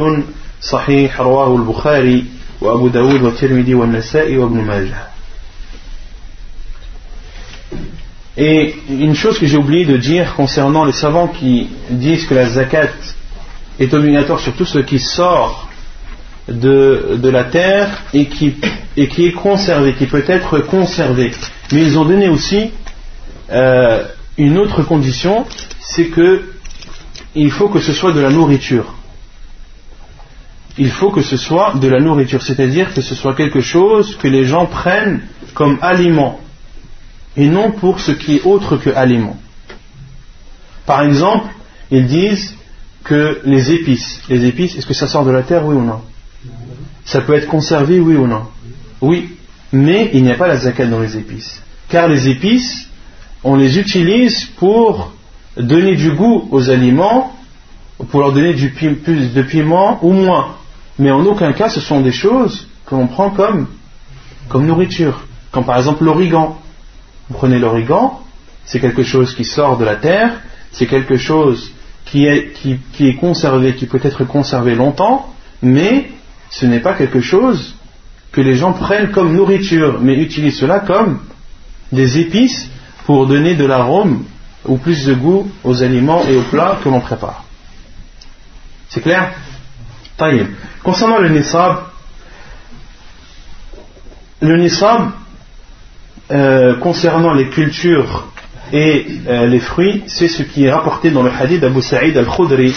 صحيح 0.62 1.20
رواه 1.20 1.57
البخاري 1.57 2.24
وأبو 2.61 2.89
داود 2.89 3.22
والترمذي 3.22 3.74
والنسائي 3.74 4.39
وابن 4.39 4.57
ماجه 4.64 5.09
Et 8.41 8.76
une 8.89 9.16
chose 9.16 9.36
que 9.41 9.47
j'ai 9.47 9.57
oublié 9.57 9.84
de 9.84 9.97
dire 9.97 10.34
concernant 10.36 10.84
les 10.84 10.93
savants 10.93 11.26
qui 11.26 11.68
disent 11.91 12.24
que 12.24 12.34
la 12.34 12.47
zakat 12.47 12.91
est 13.80 13.93
obligatoire 13.93 14.39
sur 14.39 14.55
tout 14.55 14.64
ce 14.64 14.78
qui 14.78 15.01
sort 15.01 15.68
de, 16.49 17.16
de 17.20 17.28
la 17.28 17.43
terre 17.45 17.89
et 18.14 18.26
qui, 18.26 18.55
et 18.97 19.09
qui, 19.09 19.26
est 19.26 19.32
conservé, 19.32 19.95
qui 19.95 20.07
peut 20.07 20.24
être 20.28 20.61
conservé. 20.61 21.32
Mais 21.72 21.82
ils 21.82 21.99
ont 21.99 22.05
donné 22.05 22.28
aussi 22.28 22.70
euh, 23.51 24.05
une 24.36 24.57
autre 24.57 24.84
condition, 24.84 25.45
c'est 25.80 26.07
que 26.07 26.45
il 27.34 27.51
faut 27.51 27.68
que 27.68 27.80
ce 27.80 27.93
soit 27.93 28.12
de 28.12 28.20
la 28.20 28.30
nourriture. 28.30 28.95
Il 30.78 30.89
faut 30.89 31.11
que 31.11 31.21
ce 31.21 31.38
soit 31.38 31.76
de 31.76 31.88
la 31.88 31.99
nourriture, 31.99 32.41
c'est-à-dire 32.41 32.93
que 32.93 33.01
ce 33.01 33.13
soit 33.15 33.36
quelque 33.36 33.61
chose 33.61 34.15
que 34.17 34.28
les 34.28 34.45
gens 34.45 34.65
prennent 34.65 35.21
comme 35.53 35.78
aliment 35.82 36.39
et 37.38 37.47
non 37.47 37.71
pour 37.71 37.99
ce 37.99 38.11
qui 38.11 38.38
est 38.38 38.43
autre 38.43 38.78
que 38.78 38.89
aliment. 38.89 39.38
Par 40.86 41.03
exemple, 41.03 41.47
ils 41.91 42.07
disent 42.07 42.55
que 43.03 43.41
les 43.45 43.71
épices, 43.71 44.21
les 44.30 44.45
épices, 44.45 44.76
est-ce 44.76 44.86
que 44.86 44.93
ça 44.93 45.07
sort 45.07 45.26
de 45.26 45.32
la 45.32 45.43
terre, 45.43 45.65
oui 45.65 45.76
ou 45.76 45.84
non? 45.84 46.01
Ça 47.05 47.21
peut 47.21 47.34
être 47.34 47.47
conservé, 47.47 47.99
oui 47.99 48.15
ou 48.15 48.28
non? 48.28 48.43
Oui, 49.01 49.30
mais 49.71 50.09
il 50.13 50.24
n'y 50.24 50.32
a 50.32 50.36
pas 50.36 50.47
la 50.47 50.57
zakat 50.57 50.86
dans 50.86 50.99
les 50.99 51.17
épices. 51.17 51.61
Car 51.89 52.07
les 52.07 52.30
épices, 52.30 52.89
on 53.43 53.55
les 53.55 53.78
utilise 53.78 54.45
pour 54.57 55.11
donner 55.57 55.95
du 55.95 56.11
goût 56.11 56.47
aux 56.51 56.69
aliments, 56.69 57.36
pour 58.09 58.21
leur 58.21 58.34
donner 58.34 58.53
du 58.53 58.69
plus 58.69 59.34
de 59.34 59.41
piment 59.41 59.99
ou 60.01 60.13
moins. 60.13 60.55
Mais 61.00 61.12
en 61.12 61.26
aucun 61.26 61.54
cas, 61.54 61.70
ce 61.70 61.80
sont 61.80 62.02
des 62.02 62.12
choses 62.12 62.68
que 62.86 62.96
l'on 62.96 63.08
prend 63.08 63.30
comme, 63.32 63.68
comme 64.50 64.66
nourriture. 64.66 65.22
Comme 65.52 65.66
par 65.66 65.78
exemple 65.78 66.04
l'origan. 66.04 66.58
Vous 67.30 67.38
prenez 67.38 67.60
l'origan, 67.60 68.22
c'est 68.66 68.80
quelque 68.80 69.04
chose 69.04 69.34
qui 69.36 69.46
sort 69.46 69.78
de 69.78 69.86
la 69.86 69.96
terre, 69.96 70.41
c'est 70.72 70.88
quelque 70.88 71.18
chose 71.18 71.72
qui 72.06 72.26
est, 72.26 72.54
qui, 72.54 73.08
est 73.08 73.16
conservé, 73.16 73.76
qui 73.76 73.86
peut 73.86 74.00
être 74.04 74.26
conservé 74.26 74.76
longtemps, 74.76 75.34
mais 75.62 76.10
ce 76.50 76.66
n'est 76.66 76.80
pas 76.80 76.94
quelque 76.94 77.22
chose 77.22 77.76
que 78.32 78.41
les 78.41 78.56
gens 78.56 78.74
prennent 78.74 79.12
comme 79.12 79.36
nourriture, 79.36 80.00
mais 80.02 80.16
utilisent 80.16 80.58
cela 80.58 80.80
comme 80.80 81.20
des 81.91 82.20
épices 82.20 82.70
pour 83.06 83.28
donner 83.28 83.56
de 83.56 83.66
l'arôme 83.66 84.26
ou 84.66 84.78
plus 84.78 85.06
de 85.06 85.14
goût 85.14 85.50
aux 85.64 85.82
aliments 85.82 86.24
et 86.28 86.36
aux 86.36 86.41
plats 86.41 86.80
que 86.84 86.89
l'on 86.89 87.00
prépare. 87.00 87.46
C'est 88.89 89.02
clair? 89.02 89.34
Concernant 90.84 91.19
le 91.19 91.30
nisab, 91.30 91.78
le 94.41 94.57
nisab, 94.57 95.11
euh, 96.32 96.76
concernant 96.76 97.34
les 97.34 97.49
cultures 97.49 98.28
et 98.71 99.05
euh, 99.28 99.45
les 99.47 99.59
fruits, 99.59 100.03
c'est 100.07 100.28
ce 100.28 100.43
qui 100.43 100.65
est 100.65 100.71
rapporté 100.71 101.11
dans 101.11 101.24
le 101.24 101.32
hadith 101.32 101.61
d'Abu 101.61 101.82
Sa'id 101.82 102.17
al-Khudri, 102.17 102.74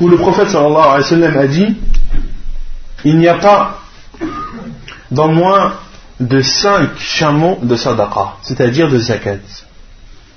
où 0.00 0.08
le 0.08 0.16
prophète 0.16 0.48
sallallahu 0.48 1.02
alayhi 1.02 1.34
wa 1.34 1.40
a 1.40 1.46
dit 1.46 1.76
il 3.04 3.18
n'y 3.18 3.28
a 3.28 3.34
pas 3.34 3.80
dans 5.10 5.28
moins 5.28 5.74
de 6.18 6.40
cinq 6.40 6.98
chameaux 6.98 7.58
de 7.62 7.76
sadaqa, 7.76 8.36
c'est-à-dire 8.42 8.88
de 8.88 8.98
zakat. 8.98 9.38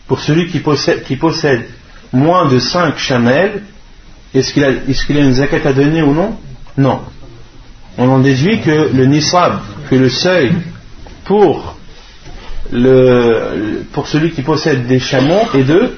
Pour 0.08 0.20
celui 0.20 0.48
qui 0.48 0.60
possède, 0.60 1.04
qui 1.04 1.16
possède 1.16 1.68
moins 2.14 2.48
de 2.48 2.60
cinq 2.60 2.98
chamelles, 2.98 3.64
est-ce 4.34 4.54
qu'il 4.54 4.64
a, 4.64 4.70
a, 4.70 5.24
une 5.24 5.34
zakat 5.34 5.68
à 5.68 5.74
donner 5.74 6.02
ou 6.02 6.14
non? 6.14 6.38
Non 6.78 7.02
on 8.00 8.10
en 8.10 8.20
déduit 8.20 8.62
que 8.62 8.90
le 8.94 9.06
nisab, 9.06 9.60
que 9.90 9.96
le 9.96 10.10
seuil 10.10 10.54
pour, 11.26 11.76
le, 12.72 13.84
pour 13.92 14.08
celui 14.08 14.32
qui 14.32 14.42
possède 14.42 14.88
des 14.88 15.00
chameaux 15.00 15.50
est 15.54 15.64
de 15.64 15.98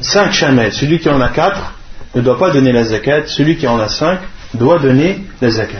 5 0.00 0.32
chamelles. 0.32 0.72
Celui 0.72 1.00
qui 1.00 1.08
en 1.08 1.20
a 1.20 1.30
4 1.30 1.74
ne 2.14 2.20
doit 2.20 2.38
pas 2.38 2.50
donner 2.50 2.70
la 2.70 2.84
zakat, 2.84 3.26
celui 3.26 3.56
qui 3.56 3.66
en 3.66 3.80
a 3.80 3.88
5 3.88 4.20
doit 4.54 4.78
donner 4.78 5.24
la 5.40 5.50
zakat. 5.50 5.78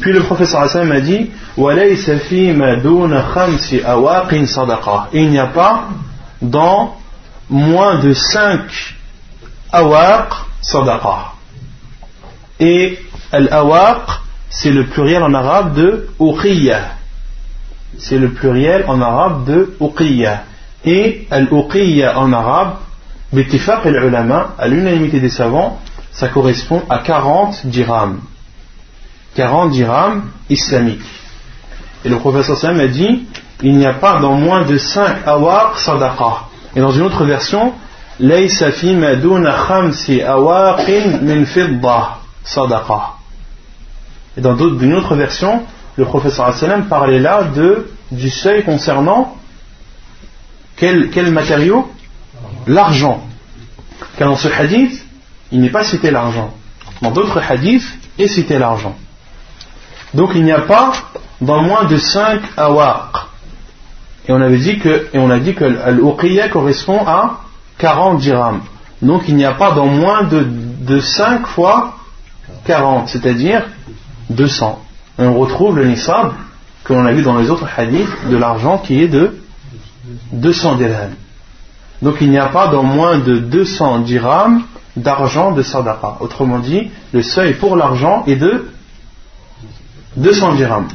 Puis 0.00 0.14
le 0.14 0.20
professeur 0.20 0.62
Hassan 0.62 0.88
m'a 0.88 1.00
dit 1.00 1.30
il 5.12 5.30
n'y 5.30 5.38
a 5.38 5.46
pas 5.46 5.88
dans 6.40 6.96
moins 7.48 7.98
de 8.00 8.12
5 8.12 8.60
awaq 9.72 10.32
sadaqa. 10.62 11.32
Et 12.58 12.98
al-awaq, 13.32 14.02
c'est 14.48 14.70
le 14.70 14.86
pluriel 14.86 15.22
en 15.22 15.34
arabe 15.34 15.74
de 15.74 16.08
uqiyya. 16.20 16.92
C'est 17.98 18.18
le 18.18 18.30
pluriel 18.32 18.84
en 18.88 19.00
arabe 19.00 19.44
de 19.44 19.76
uqiyya. 19.80 20.44
Et 20.84 21.26
al-uqiyya 21.30 22.18
en 22.18 22.32
arabe, 22.32 22.76
bitifaq 23.32 23.86
al-ulama, 23.86 24.54
à 24.58 24.68
l'unanimité 24.68 25.20
des 25.20 25.28
savants, 25.28 25.80
ça 26.12 26.28
correspond 26.28 26.82
à 26.88 26.98
40 26.98 27.66
dirhams. 27.66 28.20
40 29.34 29.70
dirhams 29.70 30.22
islamiques. 30.48 31.00
Et 32.04 32.08
le 32.08 32.18
professeur 32.18 32.56
Sam 32.56 32.80
a 32.80 32.86
dit, 32.86 33.26
il 33.62 33.76
n'y 33.76 33.86
a 33.86 33.94
pas 33.94 34.20
dans 34.20 34.34
moins 34.34 34.64
de 34.64 34.78
5 34.78 35.26
awaq 35.26 35.78
sadaqa. 35.78 36.46
Et 36.76 36.80
dans 36.80 36.92
une 36.92 37.02
autre 37.02 37.24
version. 37.24 37.72
Et 38.20 38.28
dans 44.40 44.56
une 44.56 44.94
autre 44.94 45.14
version, 45.16 45.62
le 45.96 46.04
professeur 46.04 46.54
sallam 46.54 46.86
parlait 46.86 47.18
là 47.18 47.48
du 48.12 48.30
seuil 48.30 48.62
concernant 48.64 49.36
quel, 50.76 51.30
matériau? 51.30 51.90
L'argent. 52.66 53.24
Car 54.18 54.28
dans 54.28 54.36
ce 54.36 54.48
hadith, 54.48 55.04
il 55.50 55.60
n'est 55.60 55.70
pas 55.70 55.84
cité 55.84 56.10
l'argent. 56.10 56.52
Dans 57.00 57.10
d'autres 57.10 57.38
hadiths, 57.38 57.86
est 58.18 58.28
cité 58.28 58.58
l'argent. 58.58 58.96
Donc 60.14 60.30
il 60.34 60.44
n'y 60.44 60.52
a 60.52 60.60
pas 60.60 60.92
dans 61.40 61.62
moins 61.62 61.84
de 61.84 61.96
5 61.96 62.40
awaq. 62.56 63.26
Et 64.28 64.32
on 64.32 64.40
avait 64.40 64.58
dit 64.58 64.78
que, 64.78 65.06
et 65.12 65.18
on 65.18 65.30
a 65.30 65.38
dit 65.38 65.54
que 65.54 65.64
l'uqiyya 65.64 66.48
correspond 66.48 67.00
à 67.06 67.40
40 67.78 68.18
dirhams. 68.18 68.60
Donc 69.02 69.28
il 69.28 69.36
n'y 69.36 69.44
a 69.44 69.52
pas 69.52 69.72
dans 69.72 69.86
moins 69.86 70.24
de, 70.24 70.46
de 70.80 71.00
5 71.00 71.46
fois 71.46 71.96
40, 72.64 73.08
c'est-à-dire 73.08 73.64
200. 74.30 74.82
Et 75.18 75.22
on 75.22 75.38
retrouve 75.38 75.76
le 75.76 75.86
nisab 75.86 76.32
que 76.84 76.92
l'on 76.92 77.06
a 77.06 77.12
vu 77.12 77.22
dans 77.22 77.38
les 77.38 77.50
autres 77.50 77.68
hadiths 77.76 78.28
de 78.28 78.36
l'argent 78.36 78.78
qui 78.78 79.02
est 79.02 79.08
de 79.08 79.36
200 80.32 80.76
dirhams. 80.76 81.14
Donc 82.02 82.16
il 82.20 82.30
n'y 82.30 82.38
a 82.38 82.46
pas 82.46 82.68
dans 82.68 82.82
moins 82.82 83.18
de 83.18 83.38
200 83.38 84.00
dirhams 84.00 84.62
d'argent 84.96 85.52
de 85.52 85.62
sadaqa. 85.62 86.18
Autrement 86.20 86.58
dit, 86.58 86.90
le 87.12 87.22
seuil 87.22 87.54
pour 87.54 87.76
l'argent 87.76 88.24
est 88.26 88.36
de 88.36 88.66
200 90.16 90.54
dirhams. 90.54 90.88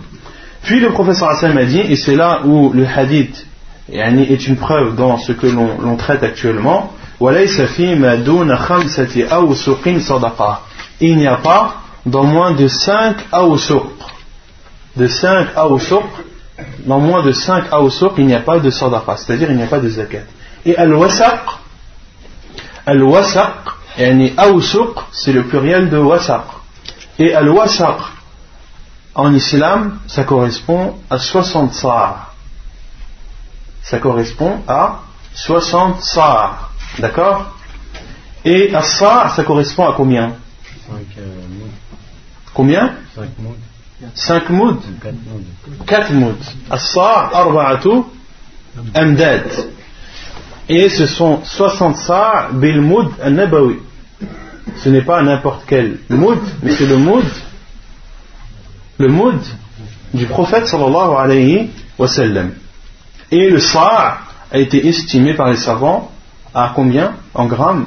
Puis 0.63 0.79
le 0.79 0.91
professeur 0.91 1.29
Hassan 1.29 1.57
a 1.57 1.65
dit, 1.65 1.79
et 1.79 1.95
c'est 1.95 2.15
là 2.15 2.41
où 2.45 2.71
le 2.73 2.85
hadith 2.85 3.45
est 3.91 4.47
une 4.47 4.57
preuve 4.57 4.95
dans 4.95 5.17
ce 5.17 5.31
que 5.31 5.47
l'on 5.47 5.97
traite 5.97 6.23
actuellement, 6.23 6.93
il 11.01 11.17
n'y 11.17 11.27
a 11.27 11.35
pas 11.37 11.75
dans 12.05 12.23
moins 12.23 12.51
de 12.53 12.67
5 12.67 13.15
awsuq. 13.31 13.83
De 14.95 15.07
5 15.07 15.47
awsuq, 15.55 16.03
dans 16.85 16.99
moins 16.99 17.23
de 17.23 17.31
5 17.31 17.65
awsuq, 17.71 18.13
il 18.17 18.25
n'y 18.25 18.33
a 18.33 18.39
pas 18.39 18.59
de 18.59 18.69
sadaqa, 18.71 19.17
c'est-à-dire 19.17 19.51
il 19.51 19.57
n'y 19.57 19.63
a 19.63 19.67
pas 19.67 19.79
de 19.79 19.89
zakat. 19.89 20.23
Et 20.65 20.75
al-wasaq, 20.75 21.41
al-wasaq, 22.85 23.53
awsuq, 24.37 24.97
c'est 25.11 25.33
le 25.33 25.43
pluriel 25.43 25.89
de 25.89 25.97
wasaq. 25.97 26.45
Et 27.19 27.33
al-wasaq, 27.35 27.97
en 29.15 29.33
islam, 29.33 29.99
ça 30.07 30.23
correspond 30.23 30.95
à 31.09 31.17
60 31.19 31.73
sa'. 31.73 32.29
Ça 33.83 33.99
correspond 33.99 34.61
à 34.67 35.01
60 35.33 36.01
sa'. 36.01 36.69
D'accord? 36.99 37.55
Et 38.45 38.73
à 38.73 38.81
sa', 38.81 39.29
ça 39.35 39.43
correspond 39.43 39.87
à 39.87 39.93
combien? 39.93 40.33
5 40.89 40.97
euh, 41.17 41.41
Combien? 42.53 42.95
5 43.15 43.29
moods. 43.39 43.55
5 44.15 44.49
moods 44.49 44.81
4 45.85 46.13
moods. 46.13 46.55
As-sa' 46.69 47.29
arba'atu 47.33 48.03
amdad. 48.93 49.43
Et 50.69 50.89
ce 50.89 51.05
sont 51.05 51.41
60 51.43 51.97
sa' 51.97 52.49
bil 52.53 52.81
mood 52.81 53.09
an-nabawi. 53.21 53.77
Ce 54.77 54.89
n'est 54.89 55.01
pas 55.01 55.21
n'importe 55.21 55.63
quel 55.67 55.99
mood, 56.09 56.39
mais 56.63 56.71
c'est 56.75 56.87
le 56.87 56.97
mood 56.97 57.25
le 59.01 59.09
mood 59.09 59.39
du 60.13 60.25
prophète 60.27 60.67
sallallahu 60.67 61.15
alayhi 61.17 61.69
wa 61.97 62.07
sallam. 62.07 62.51
Et 63.31 63.49
le 63.49 63.59
sa' 63.59 64.19
a 64.51 64.57
été 64.57 64.87
estimé 64.87 65.33
par 65.33 65.49
les 65.49 65.57
savants 65.57 66.11
à 66.53 66.73
combien 66.75 67.13
En 67.33 67.45
grammes? 67.45 67.85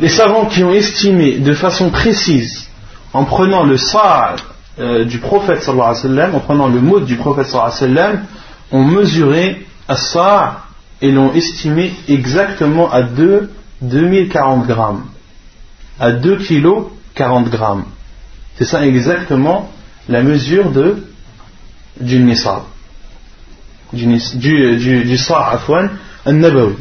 Les 0.00 0.08
savants 0.08 0.46
qui 0.46 0.62
ont 0.62 0.72
estimé 0.72 1.38
de 1.38 1.54
façon 1.54 1.90
précise, 1.90 2.68
en 3.12 3.24
prenant 3.24 3.64
le 3.64 3.76
sa' 3.76 4.36
euh, 4.78 5.04
du 5.04 5.18
prophète 5.18 5.62
sallallahu 5.62 5.90
alayhi 5.90 6.02
wa 6.02 6.08
sallam, 6.08 6.34
en 6.34 6.40
prenant 6.40 6.68
le 6.68 6.80
mood 6.80 7.04
du 7.04 7.16
prophète 7.16 7.46
sallallahu 7.46 7.72
alayhi 7.72 7.94
wa 7.94 8.02
sallam, 8.02 8.24
ont 8.72 8.84
mesuré 8.84 9.66
à 9.88 9.96
sa' 9.96 10.62
et 11.00 11.10
l'ont 11.10 11.32
estimé 11.34 11.92
exactement 12.08 12.90
à 12.90 13.02
2 13.02 13.50
2040 13.82 14.66
grammes. 14.66 15.04
À 15.98 16.12
2 16.12 16.36
kilos 16.38 16.88
40 17.14 17.50
grammes. 17.50 17.84
C'est 18.56 18.64
ça 18.64 18.86
exactement 18.86 19.70
la 20.08 20.22
mesure 20.22 20.70
de, 20.70 21.04
du 22.00 22.18
nisab. 22.18 22.62
Du, 23.92 24.06
du, 24.06 25.18
al-nabawi. 26.24 26.74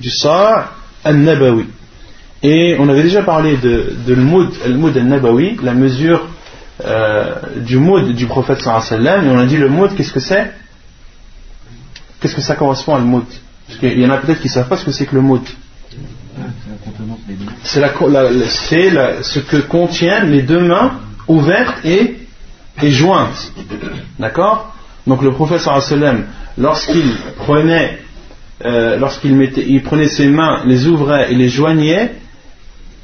Du 0.00 0.10
sa' 0.10 0.70
al-nabawi. 1.04 1.66
Et 2.42 2.76
on 2.78 2.88
avait 2.88 3.02
déjà 3.02 3.22
parlé 3.22 3.56
de, 3.56 3.96
de 4.06 4.14
le 4.14 4.22
moud 4.22 4.96
al-nabawi, 4.96 5.58
la 5.62 5.74
mesure 5.74 6.28
euh, 6.84 7.36
du 7.56 7.78
moud 7.78 8.14
du 8.14 8.26
prophète 8.26 8.60
sallallahu 8.60 9.26
et 9.26 9.30
on 9.30 9.38
a 9.38 9.46
dit 9.46 9.56
le 9.56 9.68
moud, 9.68 9.94
qu'est-ce 9.94 10.12
que 10.12 10.20
c'est? 10.20 10.52
Qu'est-ce 12.20 12.34
que 12.34 12.40
ça 12.40 12.56
correspond 12.56 12.96
à 12.96 12.98
le 12.98 13.04
moud 13.04 13.24
Parce 13.66 13.78
qu'il 13.78 13.98
y 13.98 14.06
en 14.06 14.10
a 14.10 14.18
peut-être 14.18 14.40
qui 14.40 14.48
ne 14.48 14.52
savent 14.52 14.68
pas 14.68 14.76
ce 14.76 14.84
que 14.84 14.92
c'est 14.92 15.06
que 15.06 15.14
le 15.14 15.22
moud 15.22 15.42
c'est 17.62 17.80
ce 19.22 19.38
que 19.40 19.56
contiennent 19.56 20.30
les 20.30 20.42
deux 20.42 20.60
mains 20.60 21.00
ouvertes 21.28 21.84
et, 21.84 22.16
et 22.82 22.90
jointes. 22.90 23.52
D'accord? 24.18 24.74
Donc 25.06 25.22
le 25.22 25.32
professeur 25.32 25.82
sallam, 25.82 26.24
lorsqu'il 26.56 27.10
prenait, 27.36 27.98
euh, 28.64 28.96
lorsqu'il 28.98 29.34
mettait, 29.34 29.64
il 29.66 29.82
prenait 29.82 30.08
ses 30.08 30.28
mains, 30.28 30.62
les 30.64 30.86
ouvrait 30.86 31.32
et 31.32 31.34
les 31.34 31.48
joignait, 31.48 32.14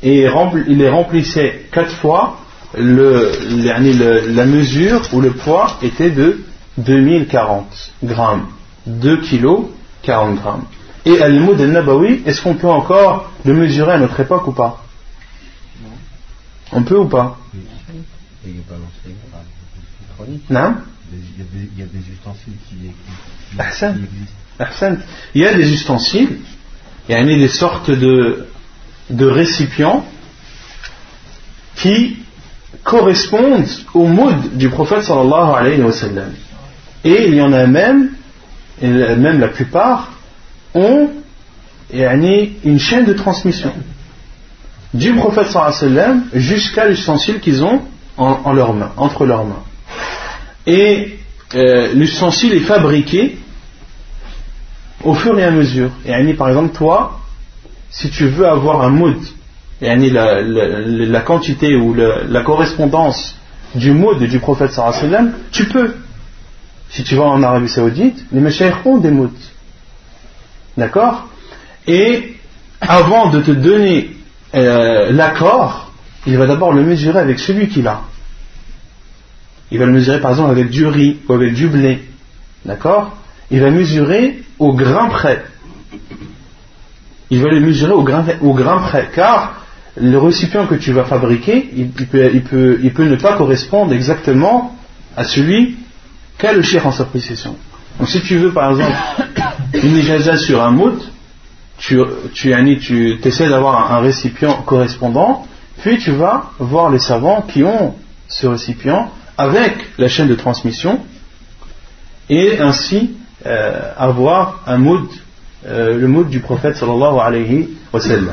et 0.03 0.27
il 0.67 0.79
les 0.79 0.89
remplissait 0.89 1.67
quatre 1.73 1.93
fois, 1.93 2.39
la 2.75 4.47
mesure 4.47 5.03
ou 5.13 5.21
le 5.21 5.33
poids 5.33 5.77
était 5.83 6.11
de 6.11 6.41
2040 6.79 7.93
grammes. 8.05 8.47
2 8.87 9.21
kilos 9.21 9.67
40 10.03 10.41
grammes. 10.41 10.65
Et 11.07 11.21
Al-Moud 11.21 11.61
al-Nabawi, 11.61 12.23
est-ce 12.27 12.43
qu'on 12.43 12.55
peut 12.55 12.69
encore 12.69 13.33
le 13.45 13.55
mesurer 13.55 13.93
à 13.93 13.99
notre 13.99 14.21
époque 14.21 14.47
ou 14.49 14.53
pas? 14.53 14.85
On 16.73 16.83
peut 16.83 16.99
ou 16.99 17.07
pas? 17.07 17.39
Non. 20.51 20.75
Il 21.13 21.79
y 21.79 21.83
a 21.83 21.87
des 21.87 22.13
ustensiles 22.13 22.53
qui, 22.69 22.77
existent. 23.59 24.97
Il 25.35 25.41
y 25.41 25.47
a 25.47 25.55
des 25.55 25.73
ustensiles, 25.73 26.39
il 27.09 27.13
y 27.13 27.19
a 27.19 27.25
des 27.25 27.49
sortes 27.49 27.91
de, 27.91 28.47
de 29.09 29.27
récipients 29.27 30.05
qui 31.77 32.19
correspondent 32.85 33.67
au 33.95 34.07
mood 34.07 34.57
du 34.57 34.69
prophète 34.69 35.03
sallallahu 35.03 35.55
alayhi 35.57 35.83
wa 35.83 35.93
sallam. 35.93 36.33
Et 37.05 37.27
il 37.27 37.35
y 37.35 37.41
en 37.41 37.53
a 37.53 37.67
même, 37.67 38.11
et 38.81 38.89
même 38.89 39.41
la 39.41 39.49
plupart, 39.49 40.13
ont 40.75 41.11
une 42.65 42.79
chaîne 42.79 43.05
de 43.05 43.13
transmission 43.13 43.73
du 44.95 45.15
prophète 45.15 45.49
sallam 45.49 46.25
jusqu'à 46.33 46.87
l'ustensile 46.87 47.41
qu'ils 47.41 47.63
ont 47.63 47.83
en, 48.17 48.53
leurs 48.53 48.75
entre 48.97 49.25
leurs 49.25 49.45
mains. 49.45 49.63
Et 50.67 51.19
euh, 51.55 51.93
l'ustensile 51.95 52.53
est 52.53 52.61
fabriqué 52.61 53.39
au 55.03 55.15
fur 55.15 55.39
et 55.39 55.45
à 55.45 55.51
mesure. 55.51 55.91
Et 56.05 56.35
par 56.35 56.49
exemple, 56.49 56.75
toi, 56.75 57.21
si 57.91 58.11
tu 58.11 58.27
veux 58.27 58.47
avoir 58.47 58.83
un 58.83 58.91
mood, 58.91 59.17
la, 59.81 60.43
la, 60.43 61.21
quantité 61.21 61.75
ou 61.75 61.95
la, 61.95 62.43
correspondance 62.43 63.37
du 63.75 63.93
mood 63.93 64.19
du 64.19 64.39
prophète 64.39 64.73
sallam, 64.73 65.33
tu 65.51 65.67
peux. 65.67 65.95
Si 66.91 67.05
tu 67.05 67.15
vas 67.15 67.25
en 67.25 67.43
Arabie 67.43 67.69
Saoudite, 67.69 68.27
les 68.33 68.41
méchants 68.41 68.73
ont 68.85 68.99
des 68.99 69.13
moods. 69.13 69.31
D'accord 70.77 71.29
Et 71.87 72.37
avant 72.81 73.31
de 73.31 73.41
te 73.41 73.51
donner 73.51 74.11
euh, 74.55 75.13
l'accord, 75.13 75.93
il 76.27 76.37
va 76.37 76.47
d'abord 76.47 76.73
le 76.73 76.83
mesurer 76.83 77.19
avec 77.19 77.39
celui 77.39 77.69
qu'il 77.69 77.87
a. 77.87 78.03
Il 79.71 79.79
va 79.79 79.87
le 79.87 79.93
mesurer 79.93 80.21
par 80.21 80.33
exemple 80.33 80.51
avec 80.51 80.71
du 80.71 80.87
riz 80.87 81.19
ou 81.29 81.33
avec 81.33 81.55
du 81.55 81.69
blé. 81.69 82.03
D'accord 82.65 83.17
Il 83.51 83.61
va 83.61 83.71
mesurer 83.71 84.43
au 84.59 84.73
grain 84.73 85.09
près. 85.09 85.45
Il 87.31 87.43
va 87.43 87.51
le 87.51 87.61
mesurer 87.61 87.93
au 87.93 88.03
grain, 88.03 88.25
au 88.41 88.55
grain 88.55 88.79
près. 88.81 89.11
Car 89.15 89.65
le 89.97 90.19
récipient 90.19 90.67
que 90.67 90.75
tu 90.75 90.93
vas 90.93 91.05
fabriquer, 91.05 91.71
il, 91.77 91.91
peut, 91.91 92.31
il, 92.33 92.43
peut, 92.43 92.81
il 92.83 92.93
peut, 92.93 93.05
ne 93.05 93.17
pas 93.17 93.37
correspondre 93.37 93.93
exactement 93.93 94.77
à 95.17 95.25
celui 95.25 95.77
qu'a 96.39 96.53
le 96.53 96.63
chien 96.63 96.83
en 96.85 96.93
sa 96.93 97.05
possession. 97.05 97.57
Donc 98.01 98.09
si 98.09 98.23
tu 98.23 98.39
veux 98.39 98.51
par 98.51 98.71
exemple 98.71 98.97
une 99.75 99.99
ijaza 99.99 100.39
sur 100.39 100.63
un 100.63 100.71
mout, 100.71 100.99
tu, 101.77 102.01
tu, 102.33 103.19
essaies 103.23 103.49
d'avoir 103.51 103.93
un 103.93 104.01
récipient 104.01 104.63
correspondant, 104.63 105.47
puis 105.83 105.99
tu 105.99 106.11
vas 106.13 106.51
voir 106.59 106.89
les 106.91 106.99
savants 106.99 107.43
qui 107.43 107.63
ont 107.63 107.95
ce 108.27 108.47
récipient 108.47 109.11
avec 109.37 109.75
la 109.99 110.09
chaîne 110.09 110.29
de 110.29 110.35
transmission 110.35 111.01
et 112.31 112.59
ainsi 112.59 113.11
euh, 113.45 113.93
avoir 113.99 114.63
un 114.67 114.79
mood, 114.79 115.07
euh, 115.67 115.99
le 115.99 116.09
mood 116.09 116.31
du 116.31 116.41
prophète 116.41 116.77
sallallahu 116.77 117.19
alayhi 117.21 117.69
wa 117.93 118.01
sallam. 118.01 118.31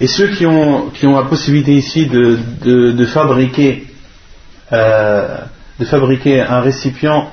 Et 0.00 0.08
ceux 0.08 0.26
qui 0.26 0.44
ont, 0.44 0.90
qui 0.90 1.06
ont 1.06 1.16
la 1.16 1.26
possibilité 1.26 1.76
ici 1.76 2.06
de, 2.06 2.36
de, 2.64 3.06
fabriquer, 3.06 3.86
euh, 4.72 5.38
de 5.78 5.84
fabriquer 5.84 6.40
un 6.40 6.60
récipient 6.60 7.30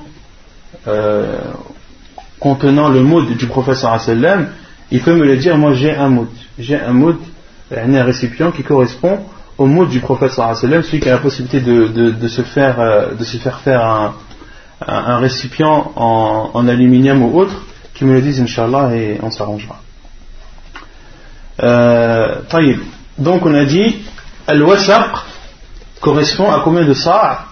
contenant 2.39 2.89
le 2.89 3.01
mood 3.03 3.35
du 3.37 3.47
professeur 3.47 3.99
sallam, 3.99 4.49
il 4.91 5.01
peut 5.01 5.15
me 5.15 5.25
le 5.25 5.37
dire, 5.37 5.57
moi 5.57 5.73
j'ai 5.73 5.95
un 5.95 6.09
mood. 6.09 6.29
J'ai 6.57 6.79
un 6.79 6.93
mood, 6.93 7.17
un 7.75 8.03
récipient 8.03 8.51
qui 8.51 8.63
correspond 8.63 9.19
au 9.57 9.65
mood 9.65 9.89
du 9.89 9.99
professeur 9.99 10.55
sallam, 10.55 10.81
celui 10.83 10.99
qui 10.99 11.09
a 11.09 11.13
la 11.13 11.19
possibilité 11.19 11.59
de, 11.59 12.27
se, 12.27 12.41
faire, 12.41 12.79
euh, 12.79 13.13
de 13.13 13.23
se 13.23 13.37
faire 13.37 13.59
faire 13.59 14.13
un, 14.87 15.17
récipient 15.17 15.91
en, 15.95 16.51
en, 16.53 16.67
aluminium 16.67 17.21
ou 17.21 17.37
autre, 17.37 17.61
qui 17.93 18.05
me 18.05 18.13
le 18.13 18.21
dise, 18.21 18.39
Inch'Allah, 18.41 18.95
et 18.95 19.19
on 19.21 19.29
s'arrangera. 19.29 19.81
Euh, 21.61 22.35
donc 23.17 23.45
on 23.45 23.53
a 23.53 23.65
dit, 23.65 23.97
al-wasaq 24.47 25.11
correspond 25.99 26.49
à 26.49 26.61
combien 26.63 26.85
de 26.85 26.93
sa' 26.93 27.45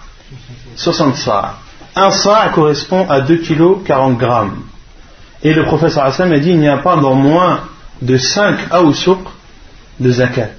60 0.76 1.16
sa'. 1.16 1.56
Un 1.98 2.12
sa' 2.12 2.50
correspond 2.54 3.08
à 3.10 3.22
2 3.22 3.38
kg 3.38 3.82
40 3.84 4.18
grammes. 4.18 4.62
Et 5.42 5.52
le 5.52 5.64
professeur 5.64 6.04
Hassan 6.04 6.32
a 6.32 6.38
dit 6.38 6.50
il 6.50 6.60
n'y 6.60 6.68
a 6.68 6.78
pas 6.78 6.94
dans 6.94 7.16
moins 7.16 7.64
de 8.00 8.16
5 8.16 8.72
aousouk 8.72 9.18
de 9.98 10.08
zakat. 10.12 10.50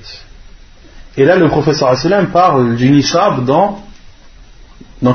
Et 1.16 1.24
là, 1.24 1.38
le 1.38 1.48
professeur 1.48 1.98
sallam 1.98 2.28
parle 2.28 2.76
du 2.76 2.90
nisab 2.92 3.46
dans, 3.46 3.82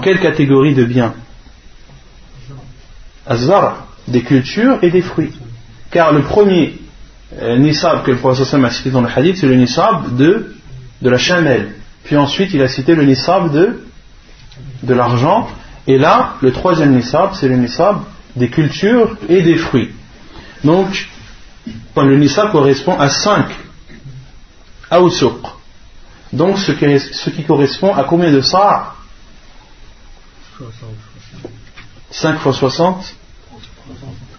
quelle 0.02 0.18
catégorie 0.18 0.74
de 0.74 0.84
biens? 0.84 1.12
Azar, 3.26 3.86
des 4.08 4.22
cultures 4.22 4.78
et 4.80 4.90
des 4.90 5.02
fruits. 5.02 5.32
Car 5.90 6.10
le 6.12 6.22
premier 6.22 6.78
euh, 7.38 7.58
nisab 7.58 8.02
que 8.02 8.12
le 8.12 8.16
professeur 8.16 8.46
sallam 8.46 8.64
a 8.64 8.70
cité 8.70 8.90
dans 8.90 9.02
le 9.02 9.10
hadith, 9.14 9.36
c'est 9.36 9.46
le 9.46 9.56
nisab 9.56 10.16
de, 10.16 10.54
de 11.02 11.10
la 11.10 11.18
chamelle. 11.18 11.74
Puis 12.04 12.16
ensuite, 12.16 12.54
il 12.54 12.62
a 12.62 12.68
cité 12.68 12.94
le 12.94 13.04
nisab 13.04 13.52
de, 13.52 13.84
de 14.82 14.94
l'argent. 14.94 15.48
Et 15.86 15.98
là, 15.98 16.34
le 16.40 16.52
troisième 16.52 16.94
nisab, 16.94 17.34
c'est 17.34 17.48
le 17.48 17.56
nisab 17.56 17.98
des 18.36 18.48
cultures 18.48 19.16
et 19.28 19.42
des 19.42 19.56
fruits. 19.56 19.90
Donc, 20.62 21.08
le 21.96 22.16
nisab 22.16 22.52
correspond 22.52 22.98
à 22.98 23.10
5 23.10 23.46
awsuq. 24.90 25.46
Donc, 26.32 26.58
ce 26.58 26.72
qui, 27.30 27.44
correspond 27.44 27.94
à 27.94 28.04
combien 28.04 28.32
de 28.32 28.40
sa? 28.40 28.94
5 32.10 32.38
fois 32.38 32.52
60 32.52 33.14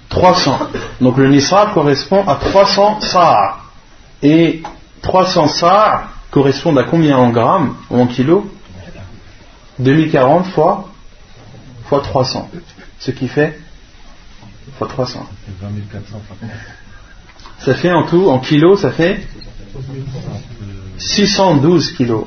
300. 0.09 0.59
Donc, 1.01 1.17
le 1.17 1.27
nisab 1.27 1.73
correspond 1.73 2.27
à 2.27 2.35
300 2.35 3.01
sa. 3.01 3.57
Et 4.23 4.63
300 5.01 5.47
sa 5.49 6.07
correspondent 6.31 6.79
à 6.79 6.83
combien 6.83 7.17
en 7.17 7.29
grammes? 7.29 7.75
Ou 7.89 8.01
en 8.01 8.07
kilos 8.07 8.43
2040 9.79 10.47
fois, 10.47 10.89
fois 11.85 12.01
300. 12.01 12.49
Ce 12.99 13.11
qui 13.11 13.27
fait 13.27 13.59
fois 14.77 14.87
300. 14.87 15.27
Ça 17.59 17.73
fait 17.75 17.91
en 17.91 18.03
tout, 18.03 18.29
en 18.29 18.39
kilos, 18.39 18.81
ça 18.81 18.91
fait 18.91 19.21
612 20.97 21.93
kilos. 21.93 22.25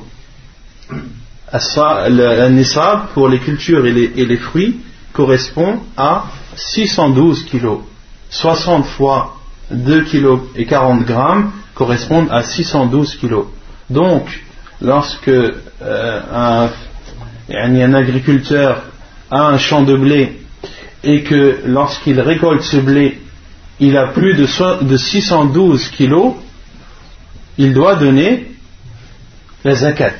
Le 1.51 2.49
nisab 2.49 3.09
pour 3.13 3.27
les 3.27 3.39
cultures 3.39 3.85
et 3.85 3.91
les, 3.91 4.37
fruits 4.37 4.79
correspond 5.13 5.79
à 5.97 6.25
612 6.55 7.45
kilos. 7.45 7.79
60 8.29 8.85
fois 8.85 9.37
2 9.71 10.03
kilos 10.03 10.41
et 10.55 10.65
40 10.65 11.05
grammes 11.05 11.51
correspondent 11.73 12.29
à 12.31 12.43
612 12.43 13.15
kilos. 13.15 13.47
Donc, 13.89 14.43
lorsque 14.81 15.29
euh, 15.29 16.69
un 17.49 17.93
agriculteur 17.93 18.83
a 19.31 19.47
un 19.47 19.57
champ 19.57 19.83
de 19.83 19.95
blé 19.95 20.39
et 21.03 21.23
que 21.23 21.61
lorsqu'il 21.65 22.19
récolte 22.19 22.63
ce 22.63 22.77
blé, 22.77 23.19
il 23.79 23.97
a 23.97 24.07
plus 24.07 24.35
de, 24.35 24.83
de 24.83 24.97
612 24.97 25.89
kilos, 25.89 26.33
il 27.57 27.73
doit 27.73 27.95
donner 27.95 28.51
la 29.63 29.75
zakat. 29.75 30.15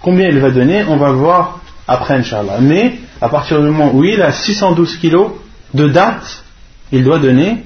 Combien 0.00 0.28
il 0.28 0.38
va 0.38 0.50
donner 0.50 0.84
On 0.88 0.96
va 0.96 1.12
voir 1.12 1.60
après, 1.86 2.14
Inch'Allah. 2.14 2.58
Mais 2.60 2.98
à 3.20 3.28
partir 3.28 3.60
du 3.60 3.68
moment 3.68 3.94
où 3.94 4.04
il 4.04 4.20
a 4.22 4.32
612 4.32 4.96
kilos 4.98 5.32
de 5.74 5.88
date, 5.88 6.44
il 6.90 7.04
doit 7.04 7.18
donner 7.18 7.64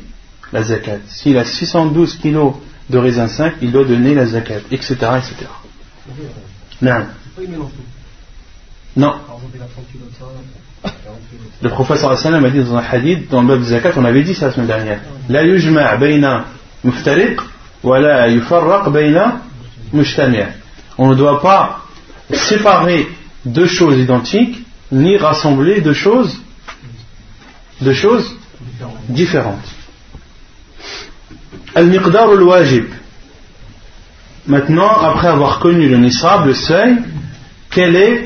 la 0.53 0.62
zakat. 0.62 0.99
S'il 1.09 1.36
a 1.38 1.44
612 1.44 2.16
kilos 2.16 2.55
de 2.88 2.99
raisin 2.99 3.28
5, 3.28 3.55
il 3.62 3.72
doit 3.72 3.84
donner 3.84 4.14
la 4.14 4.26
zakat, 4.26 4.61
etc. 4.70 4.94
etc. 4.94 5.34
Non. 6.82 7.07
Non. 8.97 9.14
Le 11.62 11.68
professeur 11.68 12.16
sallam 12.18 12.44
a 12.44 12.51
dit 12.51 12.61
dans 12.61 12.76
un 12.76 12.82
hadith, 12.82 13.28
dans 13.30 13.42
le 13.42 13.49
bab 13.49 13.62
zakat, 13.62 13.92
on 13.97 14.05
avait 14.05 14.22
dit 14.22 14.34
ça 14.34 14.47
la 14.47 14.53
semaine 14.53 14.66
dernière. 14.66 15.01
La 15.28 15.44
yujma' 15.44 15.97
bayna 15.97 16.47
muftariq 16.84 17.40
wa 17.82 18.01
la 18.01 18.28
yufarraq 18.28 18.90
bayna 18.90 19.40
mujtami'. 19.92 20.47
On 20.99 21.09
ne 21.09 21.14
doit 21.14 21.40
pas 21.42 21.82
séparer 22.32 23.07
deux 23.44 23.66
choses 23.66 23.99
identiques, 23.99 24.64
ni 24.90 25.16
rassembler 25.16 25.80
deux 25.80 25.94
choses, 25.94 26.40
deux 27.80 27.92
choses 27.92 28.34
différentes. 29.09 29.68
Al-Miqdar 31.74 32.30
al-Wajib. 32.30 32.86
Maintenant, 34.47 34.90
après 35.01 35.28
avoir 35.28 35.59
connu 35.59 35.88
le 35.88 35.97
nisab, 35.99 36.47
le 36.47 36.55
seuil, 36.55 36.97
quelle 37.70 37.97
est 37.97 38.26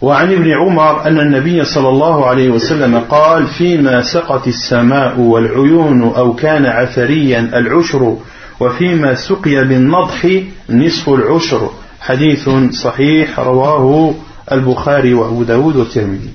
وعن 0.00 0.32
ابن 0.32 0.50
عمر 0.52 1.06
أن 1.06 1.20
النبي 1.20 1.64
صلى 1.64 1.88
الله 1.88 2.26
عليه 2.26 2.48
وسلم 2.50 2.98
قال 2.98 3.46
فيما 3.46 4.02
سقت 4.02 4.46
السماء 4.46 5.20
والعيون 5.20 6.02
أو 6.02 6.34
كان 6.34 6.66
عثريا 6.66 7.40
العشر 7.40 8.16
وفيما 8.60 9.14
سقي 9.14 9.64
بالنضح 9.64 10.26
نصف 10.70 11.08
العشر. 11.08 11.70
حديث 12.00 12.48
صحيح 12.82 13.40
رواه 13.40 14.14
البخاري 14.52 15.14
وأبو 15.14 15.42
داود 15.42 15.76
والترمذي. 15.76 16.30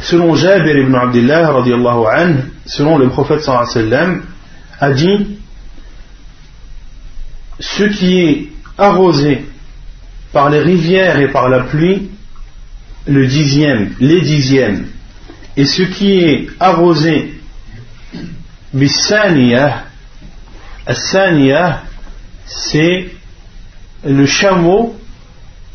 Selon 0.00 0.34
Jabir 0.36 0.76
ibn 0.78 0.94
Abdullah 0.94 1.50
radiallahu 1.50 2.06
anhu, 2.06 2.42
selon 2.66 2.98
le 2.98 3.08
prophète 3.08 3.40
sallallahu 3.40 3.70
alayhi 3.70 3.90
wa 3.90 3.96
sallam, 3.96 4.22
a 4.80 4.90
dit 4.90 5.38
Ce 7.60 7.84
qui 7.84 8.20
est 8.20 8.48
arrosé 8.76 9.44
par 10.34 10.50
les 10.50 10.58
rivières 10.58 11.18
et 11.18 11.28
par 11.28 11.48
la 11.48 11.60
pluie 11.60 12.10
le 13.06 13.26
dixième, 13.26 13.94
les 14.00 14.20
dixièmes. 14.20 14.86
Et 15.56 15.64
ce 15.64 15.82
qui 15.82 16.18
est 16.18 16.48
arrosé 16.58 17.34
bisaniya, 18.72 19.84
c'est 22.46 23.06
le 24.04 24.26
chameau 24.26 24.96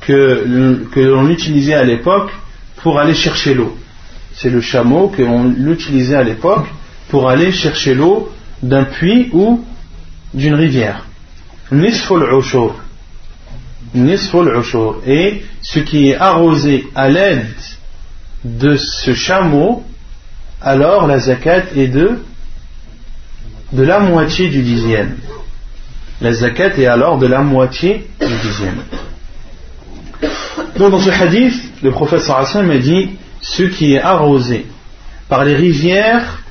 que, 0.01 0.43
l'on 0.95 1.29
utilisait 1.29 1.75
à 1.75 1.83
l'époque 1.83 2.31
pour 2.77 2.99
aller 2.99 3.13
chercher 3.13 3.53
l'eau. 3.53 3.77
C'est 4.33 4.49
le 4.49 4.61
chameau 4.61 5.07
que 5.07 5.21
l'on 5.21 5.55
utilisait 5.71 6.15
à 6.15 6.23
l'époque 6.23 6.67
pour 7.09 7.29
aller 7.29 7.51
chercher 7.51 7.93
l'eau 7.93 8.31
d'un 8.61 8.83
puits 8.83 9.29
ou 9.31 9.63
d'une 10.33 10.55
rivière. 10.55 11.05
Et 13.95 15.43
ce 15.61 15.79
qui 15.79 16.09
est 16.09 16.15
arrosé 16.15 16.87
à 16.95 17.09
l'aide 17.09 17.47
de 18.43 18.77
ce 18.77 19.13
chameau, 19.13 19.83
alors 20.61 21.07
la 21.07 21.19
zakat 21.19 21.63
est 21.75 21.87
de, 21.87 22.19
la 23.73 23.99
moitié 23.99 24.49
du 24.49 24.61
dixième. 24.61 25.17
La 26.21 26.33
zakat 26.33 26.77
est 26.77 26.85
alors 26.85 27.17
de 27.17 27.27
la 27.27 27.41
moitié 27.41 28.07
du 28.19 28.35
dixième. 28.47 28.83
Donc 30.77 30.91
dans 30.91 30.99
ce 30.99 31.09
hadith, 31.09 31.55
le 31.81 31.91
prophète 31.91 32.21
sallallahu 32.21 32.71
a 32.71 32.77
dit 32.77 33.09
ce 33.41 33.63
qui 33.63 33.93
est 33.93 34.01
arrosé 34.01 34.65
par 35.29 35.43
les 35.45 35.55
rivières 35.55 36.43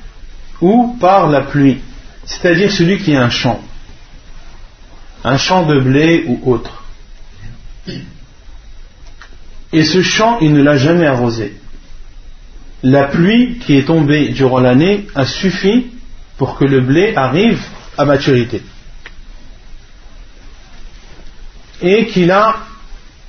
ou 0.61 0.97
par 0.99 1.29
la 1.29 1.41
pluie, 1.41 1.79
c'est-à-dire 2.25 2.71
celui 2.71 2.99
qui 2.99 3.15
a 3.15 3.23
un 3.23 3.29
champ, 3.29 3.61
un 5.23 5.37
champ 5.37 5.65
de 5.65 5.79
blé 5.79 6.25
ou 6.27 6.51
autre 6.51 6.79
et 9.71 9.83
ce 9.83 10.01
champ, 10.01 10.39
il 10.39 10.53
ne 10.53 10.63
l'a 10.63 10.77
jamais 10.77 11.05
arrosé. 11.05 11.53
La 12.81 13.03
pluie 13.03 13.59
qui 13.59 13.77
est 13.77 13.85
tombée 13.85 14.29
durant 14.29 14.59
l'année 14.59 15.07
a 15.15 15.25
suffi 15.25 15.87
pour 16.37 16.57
que 16.57 16.65
le 16.65 16.81
blé 16.81 17.13
arrive 17.15 17.61
à 17.97 18.05
maturité. 18.05 18.63
Et 21.81 22.07
qu'il 22.07 22.31
a, 22.31 22.57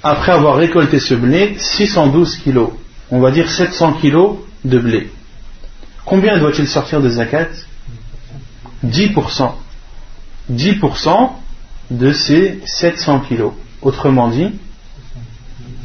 après 0.03 0.33
avoir 0.33 0.57
récolté 0.57 0.99
ce 0.99 1.15
blé, 1.15 1.57
612 1.59 2.37
kilos, 2.39 2.71
on 3.11 3.21
va 3.21 3.31
dire 3.33 3.51
700 3.51 3.95
kilos 3.95 4.39
de 4.65 4.79
blé. 4.79 5.11
Combien 6.05 6.39
doit-il 6.39 6.67
sortir 6.67 7.01
de 7.01 7.09
zakat? 7.09 7.49
10%. 8.85 9.53
10% 10.51 11.31
de 11.91 12.13
ces 12.13 12.61
700 12.65 13.21
kilos. 13.21 13.53
Autrement 13.83 14.29
dit, 14.29 14.53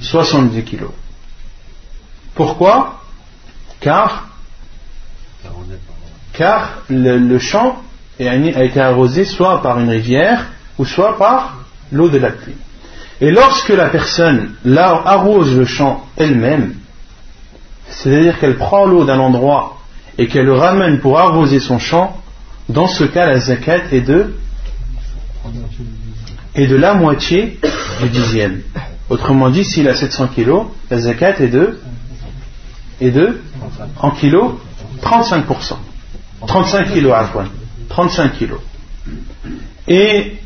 70 0.01 0.63
kilos. 0.63 0.91
Pourquoi? 2.33 3.01
Car, 3.79 4.27
car 6.33 6.83
le, 6.89 7.39
champ 7.39 7.77
a 8.19 8.63
été 8.63 8.79
arrosé 8.79 9.25
soit 9.25 9.61
par 9.61 9.79
une 9.79 9.89
rivière 9.89 10.47
ou 10.77 10.85
soit 10.85 11.17
par 11.17 11.57
l'eau 11.91 12.09
de 12.09 12.17
la 12.17 12.31
pluie. 12.31 12.55
Et 13.21 13.31
lorsque 13.31 13.69
la 13.69 13.87
personne 13.89 14.55
arrose 15.05 15.55
le 15.55 15.65
champ 15.65 16.05
elle-même, 16.17 16.75
c'est-à-dire 17.87 18.39
qu'elle 18.39 18.57
prend 18.57 18.85
l'eau 18.85 19.05
d'un 19.05 19.19
endroit 19.19 19.77
et 20.17 20.27
qu'elle 20.27 20.45
le 20.45 20.53
ramène 20.53 20.99
pour 20.99 21.19
arroser 21.19 21.59
son 21.59 21.79
champ, 21.79 22.17
dans 22.67 22.87
ce 22.87 23.03
cas 23.05 23.27
la 23.27 23.39
zakat 23.39 23.91
est 23.91 24.01
de 24.01 24.35
est 26.55 26.67
de 26.67 26.75
la 26.75 26.93
moitié 26.93 27.59
du 28.01 28.09
dixième. 28.09 28.61
Autrement 29.09 29.49
dit, 29.49 29.65
s'il 29.65 29.87
a 29.87 29.95
700 29.95 30.29
kilos, 30.29 30.67
la 30.89 30.99
zakat 30.99 31.39
est 31.39 31.47
de 31.47 31.79
est 33.01 33.11
de 33.11 33.41
en 33.99 34.11
kilos 34.11 34.53
35%. 35.01 35.73
35 36.47 36.93
kilos 36.93 37.13
à 37.13 37.29
35 37.89 38.37
kilos. 38.37 38.59
Et 39.87 40.37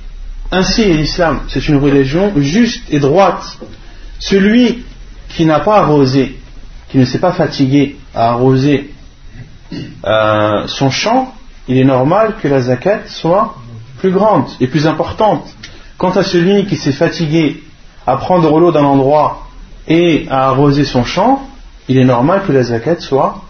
ainsi 0.52 0.86
l'islam, 0.86 1.42
c'est 1.48 1.68
une 1.68 1.78
religion 1.78 2.34
juste 2.38 2.84
et 2.90 3.00
droite. 3.00 3.58
Celui 4.20 4.84
qui 5.30 5.46
n'a 5.46 5.60
pas 5.60 5.78
arrosé, 5.78 6.40
qui 6.90 6.98
ne 6.98 7.06
s'est 7.06 7.20
pas 7.20 7.34
fatigué 7.34 7.98
à 8.16 8.32
arroser 8.32 8.92
euh, 10.06 10.68
son 10.68 10.90
champ, 10.90 11.34
il 11.68 11.78
est 11.78 11.86
normal 11.86 12.36
que 12.42 12.48
la 12.48 12.62
zakat 12.62 13.02
soit 13.08 13.56
plus 14.00 14.12
grande 14.12 14.48
et 14.60 14.68
plus 14.68 14.88
importante. 14.88 15.46
Quant 16.00 16.12
à 16.12 16.24
celui 16.24 16.66
qui 16.66 16.78
s'est 16.78 16.94
fatigué 16.94 17.62
à 18.08 18.16
prendre 18.16 18.58
l'eau 18.58 18.72
d'un 18.72 18.86
endroit 18.86 19.50
et 19.86 20.28
à 20.30 20.48
arroser 20.48 20.86
son 20.86 21.04
champ, 21.04 21.46
il 21.90 21.98
est 21.98 22.06
normal 22.06 22.44
que 22.48 22.54
la 22.54 22.64
zakat 22.64 23.02
soit, 23.02 23.44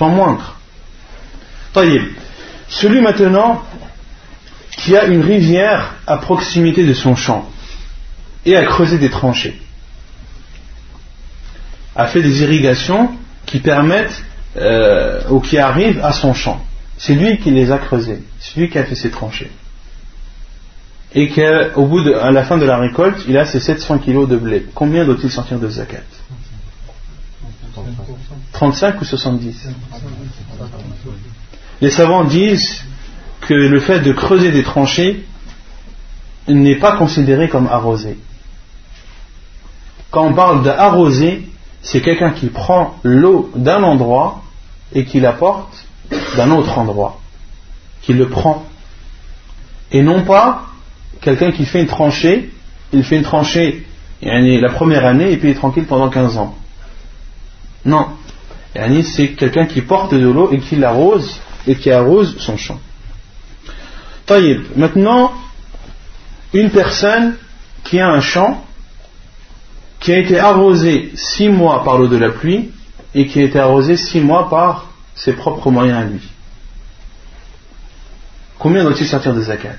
moindre. 0.00 0.54
Celui 2.68 3.00
maintenant 3.00 3.64
qui 4.70 4.96
a 4.96 5.06
une 5.06 5.20
rivière 5.20 5.96
à 6.06 6.18
proximité 6.18 6.86
de 6.86 6.94
son 6.94 7.16
champ 7.16 7.50
et 8.46 8.56
a 8.56 8.64
creusé 8.64 8.98
des 8.98 9.10
tranchées, 9.10 9.60
a 11.96 12.06
fait 12.06 12.22
des 12.22 12.42
irrigations 12.42 13.10
qui 13.44 13.58
permettent 13.58 14.22
euh, 14.56 15.20
ou 15.30 15.40
qui 15.40 15.58
arrivent 15.58 16.00
à 16.04 16.12
son 16.12 16.32
champ. 16.32 16.64
C'est 16.96 17.14
lui 17.14 17.38
qui 17.38 17.50
les 17.50 17.72
a 17.72 17.78
creusées, 17.78 18.22
c'est 18.38 18.60
lui 18.60 18.70
qui 18.70 18.78
a 18.78 18.84
fait 18.84 18.94
ces 18.94 19.10
tranchées. 19.10 19.50
Et 21.14 21.30
qu'au 21.30 21.86
bout 21.86 22.02
de, 22.02 22.12
à 22.12 22.30
la 22.30 22.44
fin 22.44 22.58
de 22.58 22.66
la 22.66 22.76
récolte, 22.76 23.24
il 23.28 23.38
a 23.38 23.46
ses 23.46 23.60
700 23.60 23.98
kilos 23.98 24.28
de 24.28 24.36
blé. 24.36 24.66
Combien 24.74 25.04
doit-il 25.04 25.30
sortir 25.30 25.58
de 25.58 25.68
zakat? 25.68 26.02
35 28.52 29.00
ou 29.00 29.04
70 29.04 29.68
Les 31.80 31.90
savants 31.90 32.24
disent 32.24 32.84
que 33.40 33.54
le 33.54 33.80
fait 33.80 34.00
de 34.00 34.12
creuser 34.12 34.50
des 34.50 34.62
tranchées 34.62 35.24
n'est 36.48 36.76
pas 36.76 36.96
considéré 36.96 37.48
comme 37.48 37.68
arroser. 37.68 38.18
Quand 40.10 40.24
on 40.24 40.34
parle 40.34 40.62
d'arroser, 40.64 41.48
c'est 41.82 42.00
quelqu'un 42.00 42.30
qui 42.30 42.46
prend 42.46 42.98
l'eau 43.02 43.50
d'un 43.54 43.82
endroit 43.82 44.42
et 44.92 45.04
qui 45.04 45.20
l'apporte 45.20 45.84
d'un 46.36 46.50
autre 46.50 46.78
endroit, 46.78 47.20
qui 48.02 48.14
le 48.14 48.28
prend. 48.28 48.64
Et 49.92 50.02
non 50.02 50.24
pas 50.24 50.66
quelqu'un 51.20 51.52
qui 51.52 51.64
fait 51.64 51.80
une 51.80 51.86
tranchée, 51.86 52.50
il 52.92 53.04
fait 53.04 53.16
une 53.16 53.22
tranchée 53.22 53.86
la 54.20 54.70
première 54.70 55.04
année 55.04 55.32
et 55.32 55.36
puis 55.36 55.48
il 55.48 55.52
est 55.52 55.54
tranquille 55.54 55.86
pendant 55.86 56.08
15 56.08 56.38
ans. 56.38 56.56
Non. 57.84 58.08
C'est 59.02 59.28
quelqu'un 59.28 59.66
qui 59.66 59.80
porte 59.82 60.14
de 60.14 60.28
l'eau 60.28 60.50
et 60.52 60.58
qui 60.58 60.76
l'arrose 60.76 61.40
et 61.66 61.74
qui 61.74 61.90
arrose 61.90 62.36
son 62.38 62.56
champ. 62.56 62.78
Maintenant, 64.76 65.32
une 66.52 66.70
personne 66.70 67.36
qui 67.84 67.98
a 68.00 68.08
un 68.08 68.20
champ 68.20 68.64
qui 70.00 70.12
a 70.12 70.18
été 70.18 70.38
arrosé 70.38 71.10
six 71.14 71.48
mois 71.48 71.82
par 71.82 71.98
l'eau 71.98 72.08
de 72.08 72.16
la 72.16 72.30
pluie 72.30 72.70
et 73.14 73.26
qui 73.26 73.40
a 73.40 73.44
été 73.44 73.58
arrosé 73.58 73.96
six 73.96 74.20
mois 74.20 74.48
par 74.48 74.90
ses 75.14 75.32
propres 75.32 75.70
moyens 75.70 75.98
à 75.98 76.04
lui. 76.04 76.20
Combien 78.58 78.84
doit-il 78.84 79.06
sortir 79.06 79.34
de 79.34 79.42
zakat? 79.42 79.76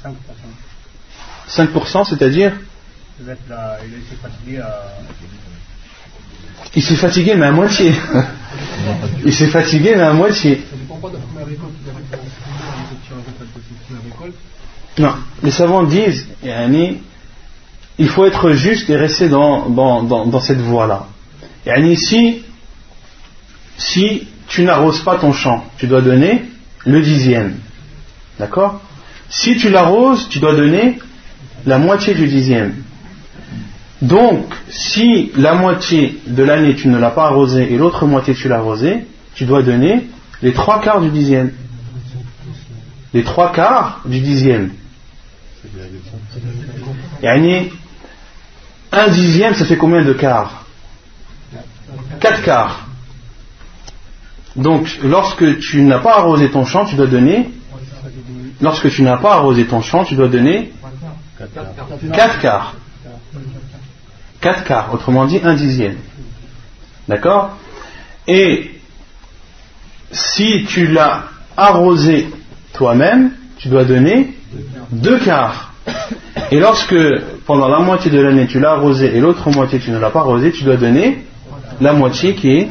5%, 0.00 0.14
5% 1.48 2.08
c'est-à-dire? 2.08 2.52
Il 6.74 6.82
s'est 6.82 6.96
fatigué 6.96 7.34
mais 7.34 7.46
à 7.46 7.52
moitié. 7.52 7.92
il 9.24 9.32
s'est 9.32 9.48
fatigué 9.48 9.94
mais 9.96 10.02
à 10.02 10.12
moitié. 10.12 10.62
Non, 14.98 15.14
les 15.42 15.50
savants 15.50 15.84
disent, 15.84 16.26
il 17.98 18.08
faut 18.08 18.26
être 18.26 18.52
juste 18.52 18.90
et 18.90 18.96
rester 18.96 19.28
dans, 19.28 19.68
dans, 19.68 20.40
cette 20.40 20.60
voie-là. 20.60 21.06
Si, 21.96 22.42
si 23.78 24.28
tu 24.48 24.62
n'arroses 24.62 25.02
pas 25.02 25.16
ton 25.16 25.32
champ, 25.32 25.64
tu 25.78 25.86
dois 25.86 26.02
donner 26.02 26.49
le 26.84 27.00
dixième. 27.02 27.56
D'accord? 28.38 28.80
Si 29.28 29.56
tu 29.56 29.70
l'arroses, 29.70 30.28
tu 30.28 30.38
dois 30.38 30.54
donner 30.54 30.98
la 31.66 31.78
moitié 31.78 32.14
du 32.14 32.26
dixième. 32.26 32.74
Donc, 34.02 34.54
si 34.70 35.30
la 35.36 35.54
moitié 35.54 36.20
de 36.26 36.42
l'année 36.42 36.74
tu 36.74 36.88
ne 36.88 36.98
l'as 36.98 37.10
pas 37.10 37.26
arrosé 37.26 37.72
et 37.72 37.76
l'autre 37.76 38.06
moitié 38.06 38.34
tu 38.34 38.48
l'as 38.48 38.56
arrosé, 38.56 39.06
tu 39.34 39.44
dois 39.44 39.62
donner 39.62 40.08
les 40.42 40.52
trois 40.52 40.80
quarts 40.80 41.00
du 41.00 41.10
dixième. 41.10 41.52
Les 43.12 43.24
trois 43.24 43.52
quarts 43.52 44.00
du 44.06 44.20
dixième. 44.20 44.72
Yani, 47.22 47.70
un 48.92 49.08
dixième, 49.08 49.54
ça 49.54 49.64
fait 49.66 49.76
combien 49.76 50.02
de 50.02 50.12
quarts? 50.14 50.64
Quatre 52.20 52.42
quarts. 52.42 52.88
Donc, 54.56 54.98
lorsque 55.02 55.58
tu 55.60 55.82
n'as 55.82 56.00
pas 56.00 56.18
arrosé 56.18 56.50
ton 56.50 56.64
champ, 56.64 56.84
tu 56.84 56.96
dois 56.96 57.06
donner. 57.06 57.50
Lorsque 58.60 58.90
tu 58.90 59.02
n'as 59.02 59.16
pas 59.16 59.34
arrosé 59.34 59.66
ton 59.66 59.80
champ, 59.80 60.04
tu 60.04 60.14
dois 60.14 60.28
donner 60.28 60.72
quatre 62.12 62.40
quarts. 62.40 62.74
4 64.40 64.64
quarts, 64.64 64.94
autrement 64.94 65.26
dit 65.26 65.40
un 65.42 65.54
dixième. 65.54 65.96
D'accord? 67.08 67.56
Et 68.26 68.80
si 70.10 70.64
tu 70.66 70.86
l'as 70.86 71.24
arrosé 71.56 72.28
toi-même, 72.72 73.32
tu 73.58 73.68
dois 73.68 73.84
donner 73.84 74.34
deux 74.90 75.18
quarts. 75.18 75.74
Et 76.50 76.58
lorsque 76.58 76.96
pendant 77.46 77.68
la 77.68 77.80
moitié 77.80 78.10
de 78.10 78.20
l'année 78.20 78.46
tu 78.46 78.60
l'as 78.60 78.72
arrosé 78.72 79.14
et 79.16 79.20
l'autre 79.20 79.50
moitié 79.50 79.78
tu 79.78 79.90
ne 79.90 79.98
l'as 79.98 80.10
pas 80.10 80.20
arrosé, 80.20 80.52
tu 80.52 80.64
dois 80.64 80.76
donner 80.76 81.24
la 81.80 81.92
moitié 81.92 82.34
qui 82.34 82.50
est 82.50 82.68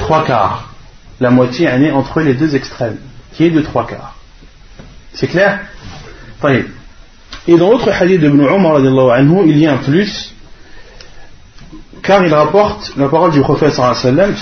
trois 0.00 0.24
quarts. 0.24 0.74
La 1.20 1.30
moitié 1.30 1.66
année 1.66 1.90
entre 1.90 2.20
les 2.20 2.34
deux 2.34 2.54
extrêmes, 2.54 2.98
qui 3.32 3.44
est 3.44 3.50
de 3.50 3.60
trois 3.60 3.86
quarts. 3.86 4.16
C'est 5.12 5.26
clair 5.26 5.60
Et 7.48 7.56
dans 7.56 7.70
l'autre 7.70 7.90
hadith 7.90 8.20
de 8.20 8.28
Ibn 8.28 8.40
Umar, 8.40 8.78
il 9.46 9.58
y 9.58 9.66
a 9.66 9.72
un 9.72 9.78
plus 9.78 10.32
car 12.02 12.24
il 12.24 12.32
rapporte 12.32 12.92
la 12.96 13.08
parole 13.08 13.32
du 13.32 13.40
prophète 13.40 13.74
sallam 13.74 14.34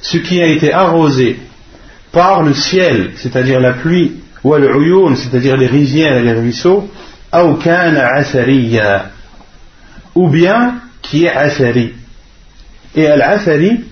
ce 0.00 0.16
qui 0.16 0.42
a 0.42 0.46
été 0.46 0.72
arrosé 0.72 1.38
par 2.10 2.42
le 2.42 2.52
ciel 2.54 3.12
c'est-à-dire 3.16 3.60
la 3.60 3.74
pluie 3.74 4.14
c'est-à-dire 4.42 5.56
les 5.56 5.66
rivières 5.66 6.16
et 6.16 6.22
les 6.22 6.32
ruisseaux 6.32 6.90
ou 10.14 10.28
bien 10.28 10.74
qui 11.02 11.24
est 11.24 11.30
athari 11.30 11.92
et 12.94 13.06
al-athari 13.06 13.84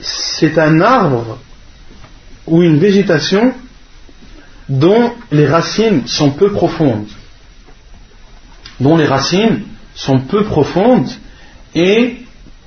c'est 0.00 0.58
un 0.58 0.80
arbre 0.80 1.38
ou 2.46 2.62
une 2.62 2.78
végétation 2.78 3.54
dont 4.68 5.12
les 5.30 5.46
racines 5.46 6.06
sont 6.06 6.30
peu 6.30 6.52
profondes 6.52 7.06
dont 8.80 8.96
les 8.96 9.06
racines 9.06 9.62
sont 9.94 10.20
peu 10.20 10.44
profondes 10.44 11.08
et 11.74 12.16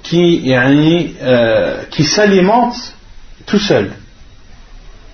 qui, 0.04 0.54
euh, 0.54 1.84
qui 1.90 2.04
s'alimentent 2.04 2.96
tout 3.46 3.60
seul. 3.60 3.92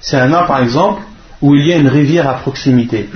C'est 0.02 0.18
un 0.18 0.32
arbre, 0.34 0.48
par 0.48 0.62
exemple, 0.62 1.04
où 1.42 1.56
il 1.56 1.68
y 1.68 1.74
a 1.74 1.78
une 1.78 1.88
rivière 1.88 2.30
à 2.30 2.36
proximité. 2.36 3.10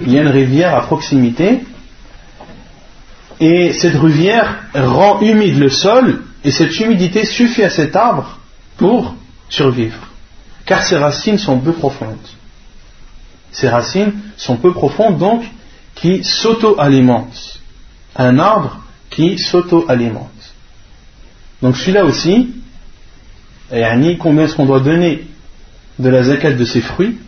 Il 0.00 0.12
y 0.12 0.18
a 0.18 0.22
une 0.22 0.28
rivière 0.28 0.74
à 0.74 0.82
proximité 0.82 1.60
et 3.40 3.72
cette 3.72 3.94
rivière 3.94 4.64
rend 4.74 5.20
humide 5.20 5.58
le 5.58 5.70
sol 5.70 6.22
et 6.44 6.50
cette 6.50 6.78
humidité 6.80 7.24
suffit 7.24 7.62
à 7.62 7.70
cet 7.70 7.94
arbre 7.96 8.38
pour 8.76 9.14
survivre. 9.48 10.08
Car 10.64 10.82
ses 10.82 10.96
racines 10.96 11.38
sont 11.38 11.58
peu 11.58 11.72
profondes. 11.72 12.16
Ses 13.52 13.68
racines 13.68 14.12
sont 14.36 14.56
peu 14.56 14.72
profondes, 14.72 15.18
donc 15.18 15.44
qui 15.94 16.22
s'auto-alimente. 16.22 17.60
Un 18.14 18.38
arbre 18.38 18.80
qui 19.10 19.38
s'auto-alimente. 19.38 20.54
Donc 21.62 21.76
celui-là 21.76 22.04
aussi, 22.04 22.50
et 23.72 23.82
combien 24.18 24.44
est-ce 24.44 24.54
qu'on 24.54 24.66
doit 24.66 24.80
donner 24.80 25.26
de 25.98 26.08
la 26.08 26.22
zakat 26.22 26.52
de 26.52 26.64
ses 26.64 26.80
fruits? 26.80 27.18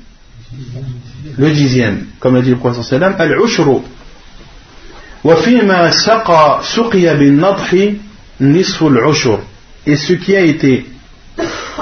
Le 1.36 1.50
dixième, 1.50 2.06
comme 2.18 2.34
l'a 2.34 2.42
dit 2.42 2.50
le 2.50 2.56
prophète 2.56 2.92
al-ushru. 3.02 3.80
وفيما 5.23 5.91
سقى 5.91 6.59
سقي 6.63 7.17
بالنضح 7.17 7.75
نصف 8.41 8.83
العشر 8.83 9.39
et 9.87 9.95
ce 9.95 10.13
qui 10.13 10.35
a 10.35 10.41
été 10.41 10.85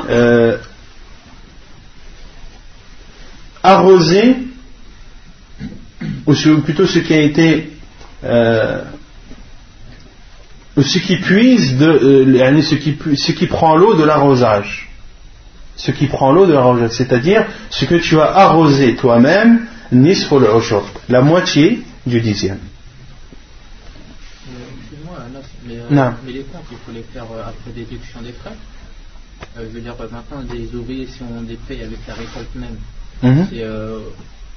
euh, 0.09 0.57
arrosé 3.63 4.35
ou 6.27 6.33
plutôt 6.65 6.85
ce 6.85 6.99
qui 6.99 7.13
a 7.13 7.21
été 7.21 7.71
euh, 8.25 8.81
ce 10.81 10.99
qui 10.99 11.17
puise 11.17 11.77
de 11.77 11.87
euh, 11.87 12.61
ce, 12.61 12.75
qui, 12.75 12.97
ce 13.15 13.31
qui 13.31 13.47
prend 13.47 13.75
l'eau 13.75 13.93
de 13.95 14.03
l'arrosage 14.03 14.89
ce 15.75 15.91
qui 15.91 16.07
prend 16.07 16.31
l'eau 16.33 16.45
de 16.45 16.53
l'arrosage 16.53 16.91
c'est-à-dire 16.91 17.45
ce 17.69 17.85
que 17.85 17.95
tu 17.95 18.19
as 18.19 18.31
arrosé 18.31 18.95
toi-même 18.95 19.65
nisful 19.91 20.45
la 21.09 21.21
moitié 21.21 21.81
du 22.05 22.19
dixième 22.21 22.59
Non. 25.90 26.14
mais 26.24 26.32
les 26.32 26.42
comptes 26.42 26.64
il 26.70 26.78
faut 26.78 26.92
les 26.92 27.02
faire 27.02 27.24
après 27.46 27.70
déduction 27.72 28.20
des 28.22 28.32
frais 28.32 28.56
je 29.56 29.62
veux 29.62 29.80
dire 29.80 29.94
maintenant 29.98 30.42
des 30.42 30.74
ouvriers 30.74 31.06
si 31.06 31.22
on 31.22 31.42
les 31.42 31.56
paye 31.56 31.82
avec 31.82 31.98
la 32.06 32.14
récolte 32.14 32.54
même 32.54 32.76
mhm. 33.22 33.46
c'est 33.50 33.64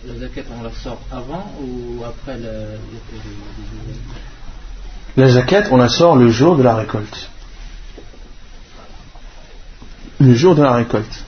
la 0.07 0.15
zakat, 0.15 0.43
on 0.57 0.63
la 0.63 0.71
sort 0.71 0.99
avant 1.11 1.51
ou 1.61 2.03
après 2.03 2.37
la, 2.39 2.49
la 5.15 5.29
zakat, 5.29 5.63
on 5.71 5.77
la 5.77 5.89
sort 5.89 6.15
le 6.15 6.29
jour 6.29 6.57
de 6.57 6.63
la 6.63 6.75
récolte. 6.75 7.29
Le 10.19 10.33
jour 10.33 10.55
de 10.55 10.63
la 10.63 10.73
récolte? 10.73 11.23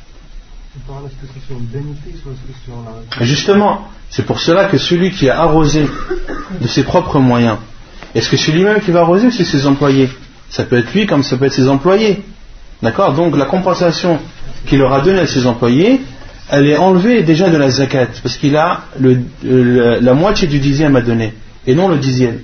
Justement, 3.22 3.88
c'est 4.10 4.26
pour 4.26 4.39
cela 4.39 4.66
que 4.66 4.78
celui 4.78 5.12
qui 5.12 5.30
a 5.30 5.39
arrosé 5.41 5.88
de 6.60 6.68
ses 6.68 6.84
propres 6.84 7.20
moyens, 7.20 7.58
est-ce 8.16 8.30
que 8.30 8.38
c'est 8.38 8.51
lui-même 8.51 8.80
qui 8.82 8.91
va 8.91 9.01
arroser 9.01 9.28
ou 9.28 9.32
c'est 9.32 9.45
ses 9.45 9.66
employés? 9.66 10.09
Ça 10.49 10.64
peut 10.64 10.78
être 10.78 10.93
lui 10.93 11.05
comme 11.05 11.24
ça 11.24 11.38
peut 11.38 11.45
être 11.45 11.53
ses 11.53 11.68
employés. 11.68 12.24
D'accord? 12.82 13.14
Donc 13.14 13.36
la 13.38 13.45
compensation 13.45 14.20
qu'il 14.66 14.82
aura 14.82 15.01
donnée 15.01 15.20
à 15.22 15.28
ses 15.28 15.47
employés, 15.47 16.01
elle 16.49 16.68
est 16.68 16.78
enlevée 16.78 17.24
déjà 17.24 17.49
de 17.49 17.57
la 17.57 17.70
zakat, 17.70 18.07
parce 18.22 18.38
qu'il 18.38 18.55
a 18.57 18.82
la 19.01 20.14
moitié 20.14 20.47
du 20.47 20.59
dixième 20.59 20.95
à 20.95 21.01
donner, 21.01 21.34
et 21.66 21.74
non 21.74 21.88
le 21.88 21.97
dixième. 21.97 22.41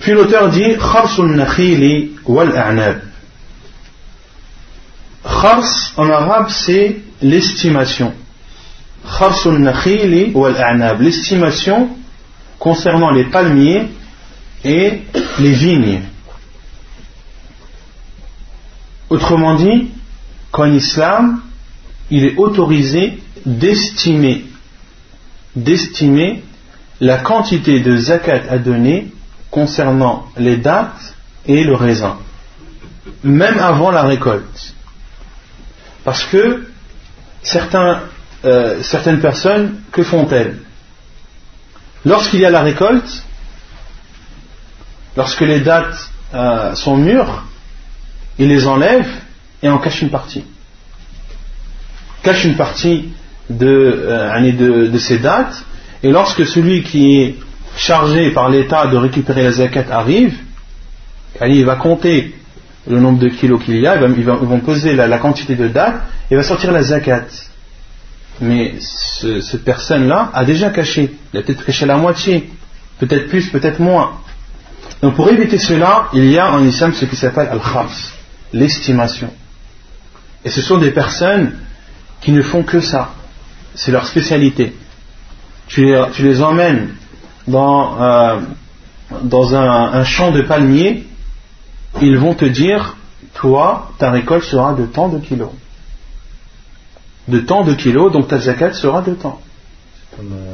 Puis 0.00 0.12
l'auteur 0.12 0.50
dit 0.50 0.76
Kharsul 0.76 1.36
nakhili 1.36 2.10
wal 2.26 2.56
a'nab. 2.56 3.02
Khars 5.22 5.92
en 5.96 6.10
arabe 6.10 6.50
c'est 6.50 6.96
l'estimation. 7.22 8.12
Kharsul 8.12 8.12
nakhili 8.12 8.12
wal 8.12 8.93
a'nab. 8.93 8.93
L'estimation 11.00 11.88
concernant 12.58 13.10
les 13.10 13.24
palmiers 13.24 13.88
et 14.64 15.02
les 15.38 15.52
vignes. 15.52 16.00
Autrement 19.10 19.54
dit, 19.54 19.90
qu'en 20.50 20.72
islam, 20.72 21.40
il 22.10 22.24
est 22.24 22.36
autorisé 22.36 23.18
d'estimer, 23.44 24.44
d'estimer 25.56 26.42
la 27.00 27.18
quantité 27.18 27.80
de 27.80 27.96
zakat 27.96 28.42
à 28.48 28.58
donner 28.58 29.12
concernant 29.50 30.26
les 30.36 30.56
dates 30.56 31.16
et 31.46 31.64
le 31.64 31.74
raisin, 31.74 32.16
même 33.22 33.58
avant 33.58 33.90
la 33.90 34.04
récolte. 34.04 34.74
Parce 36.04 36.24
que 36.24 36.66
euh, 38.44 38.82
certaines 38.82 39.20
personnes, 39.20 39.80
que 39.92 40.02
font-elles? 40.02 40.58
Lorsqu'il 42.04 42.40
y 42.40 42.44
a 42.44 42.50
la 42.50 42.62
récolte, 42.62 43.24
lorsque 45.16 45.40
les 45.40 45.60
dates 45.60 46.10
euh, 46.34 46.74
sont 46.74 46.96
mûres, 46.96 47.44
il 48.38 48.48
les 48.48 48.66
enlève 48.66 49.08
et 49.62 49.68
en 49.68 49.78
cache 49.78 50.02
une 50.02 50.10
partie. 50.10 50.44
Cache 52.22 52.44
une 52.44 52.56
partie 52.56 53.10
de, 53.48 54.04
euh, 54.06 54.88
de, 54.90 54.98
ces 54.98 55.18
dates, 55.18 55.64
et 56.02 56.10
lorsque 56.10 56.46
celui 56.46 56.82
qui 56.82 57.20
est 57.20 57.36
chargé 57.76 58.30
par 58.30 58.50
l'État 58.50 58.86
de 58.86 58.96
récupérer 58.96 59.42
la 59.42 59.52
zakat 59.52 59.86
arrive, 59.90 60.34
il 61.46 61.64
va 61.64 61.76
compter 61.76 62.34
le 62.86 63.00
nombre 63.00 63.18
de 63.18 63.28
kilos 63.28 63.62
qu'il 63.62 63.80
y 63.80 63.86
a, 63.86 63.96
ils 63.96 64.24
vont 64.24 64.60
peser 64.60 64.94
la, 64.94 65.18
quantité 65.18 65.54
de 65.56 65.68
dates, 65.68 66.02
et 66.30 66.36
va 66.36 66.42
sortir 66.42 66.72
la 66.72 66.82
zakat. 66.82 67.24
Mais 68.40 68.74
cette 68.80 69.64
personne-là 69.64 70.30
a 70.32 70.44
déjà 70.44 70.70
caché, 70.70 71.14
il 71.32 71.38
a 71.38 71.42
peut-être 71.42 71.64
caché 71.64 71.86
la 71.86 71.96
moitié, 71.96 72.50
peut-être 72.98 73.28
plus, 73.28 73.48
peut-être 73.50 73.80
moins. 73.80 74.12
Donc 75.02 75.14
pour 75.14 75.28
éviter 75.28 75.58
cela, 75.58 76.08
il 76.12 76.30
y 76.30 76.38
a 76.38 76.52
en 76.52 76.64
islam 76.64 76.92
ce 76.92 77.04
qui 77.04 77.16
s'appelle 77.16 77.48
al-khams 77.50 77.88
l'estimation. 78.52 79.30
Et 80.44 80.50
ce 80.50 80.62
sont 80.62 80.78
des 80.78 80.90
personnes 80.90 81.58
qui 82.20 82.32
ne 82.32 82.42
font 82.42 82.62
que 82.62 82.80
ça. 82.80 83.10
C'est 83.74 83.90
leur 83.90 84.06
spécialité. 84.06 84.74
Tu 85.66 85.94
les, 86.18 86.42
emmènes 86.42 86.90
dans, 87.48 88.00
euh, 88.00 88.40
dans 89.22 89.54
un, 89.54 90.04
champ 90.04 90.30
de 90.30 90.42
palmiers, 90.42 91.06
ils 92.00 92.18
vont 92.18 92.34
te 92.34 92.44
dire, 92.44 92.96
toi, 93.34 93.90
ta 93.98 94.10
récolte 94.10 94.44
sera 94.44 94.74
de 94.74 94.86
tant 94.86 95.08
de 95.08 95.18
kilos. 95.18 95.50
De 97.28 97.40
tant 97.40 97.64
de 97.64 97.72
kilos, 97.72 98.12
donc 98.12 98.28
ta 98.28 98.38
zakat 98.38 98.74
sera 98.74 99.00
de 99.00 99.14
tant. 99.14 99.40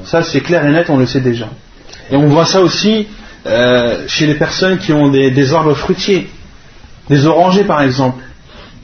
Ça, 0.05 0.23
c'est 0.23 0.41
clair 0.41 0.65
et 0.65 0.73
net, 0.73 0.89
on 0.89 0.97
le 0.97 1.07
sait 1.07 1.21
déjà. 1.21 1.49
Et 2.11 2.17
on 2.17 2.29
voit 2.29 2.47
ça 2.47 2.61
aussi 2.61 3.07
euh, 3.47 4.05
chez 4.07 4.27
les 4.27 4.35
personnes 4.35 4.79
qui 4.79 4.93
ont 4.93 5.09
des, 5.09 5.55
arbres 5.55 5.75
fruitiers. 5.75 6.29
Des 7.09 7.27
orangers 7.27 7.65
par 7.65 7.83
exemple. 7.83 8.23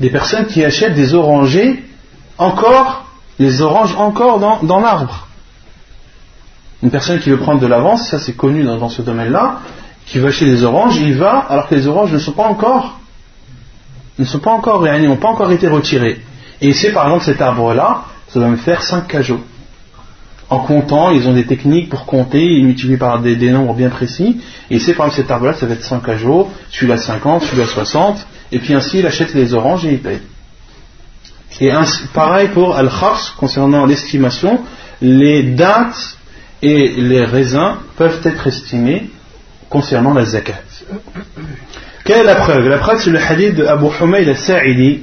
Des 0.01 0.11
personnes 0.11 0.47
qui 0.47 0.64
achètent 0.64 0.95
des 0.95 1.14
orangers 1.14 1.84
encore, 2.39 3.07
les 3.39 3.62
oranges 3.62 3.95
encore 3.97 4.39
dans, 4.62 4.80
l'arbre. 4.80 5.28
Une 6.82 6.91
personne 6.91 7.18
qui 7.18 7.30
veut 7.30 7.39
prendre 7.39 7.61
de 7.61 7.66
l'avance, 7.66 8.09
ça 8.09 8.18
c'est 8.18 8.34
connu 8.34 8.62
dans, 8.62 8.89
ce 8.89 9.03
domaine-là, 9.03 9.61
qui 10.07 10.18
veut 10.18 10.28
acheter 10.28 10.47
des 10.47 10.64
oranges, 10.64 10.97
il 10.97 11.14
va 11.14 11.39
alors 11.49 11.68
que 11.68 11.74
les 11.74 11.87
oranges 11.87 12.12
ne 12.12 12.18
sont 12.18 12.32
pas 12.32 12.45
encore, 12.45 13.01
ne 14.18 14.24
sont 14.24 14.39
pas 14.39 14.53
encore 14.53 14.82
n'ont 14.82 15.16
pas 15.16 15.28
encore 15.28 15.51
été 15.53 15.66
retirées. 15.68 16.20
Et 16.61 16.72
c'est 16.72 16.92
par 16.92 17.07
exemple 17.07 17.24
cet 17.24 17.40
arbre-là, 17.40 18.04
ça 18.28 18.40
va 18.40 18.48
me 18.48 18.57
faire 18.57 18.82
5 18.82 19.07
cajots. 19.07 19.42
En 20.48 20.61
comptant, 20.61 21.11
ils 21.11 21.26
ont 21.28 21.32
des 21.32 21.44
techniques 21.44 21.88
pour 21.88 22.07
compter, 22.07 22.40
ils 22.40 22.64
multiplient 22.64 22.96
par 22.96 23.18
des, 23.20 23.50
nombres 23.50 23.74
bien 23.74 23.90
précis, 23.90 24.40
et 24.70 24.78
c'est 24.78 24.94
par 24.94 25.07
exemple 25.07 25.22
cet 25.22 25.30
arbre-là, 25.30 25.54
ça 25.54 25.66
va 25.66 25.74
être 25.74 25.84
5 25.84 26.09
à 26.09 26.16
jour, 26.16 26.50
celui-là 26.70 26.98
50, 26.98 27.42
celui-là 27.42 27.66
60, 27.66 28.26
et 28.52 28.59
puis 28.61 28.74
ainsi 28.74 29.00
il 29.00 29.07
achète 29.07 29.34
les 29.34 29.54
oranges 29.54 29.84
et 29.86 29.92
il 29.92 30.00
paye. 30.00 30.20
Et 31.61 31.72
pareil 32.12 32.48
pour 32.48 32.76
Al-Khars, 32.76 33.34
concernant 33.36 33.86
l'estimation, 33.86 34.61
les 35.00 35.42
dates 35.42 36.16
et 36.62 36.88
les 36.96 37.24
raisins 37.24 37.76
peuvent 37.96 38.20
être 38.24 38.46
estimés 38.46 39.11
concernant 39.68 40.14
la 40.14 40.24
zakat. 40.24 40.62
Quelle 42.04 42.20
est 42.20 42.24
la 42.24 42.36
preuve? 42.36 42.68
La 42.68 42.78
preuve 42.78 43.00
c'est 43.02 43.11
le 43.11 43.20
hadith 43.20 43.57
de 43.57 43.66
Abu 43.66 43.86
Humayd 44.00 44.28
al-Sa'idi 44.28 45.02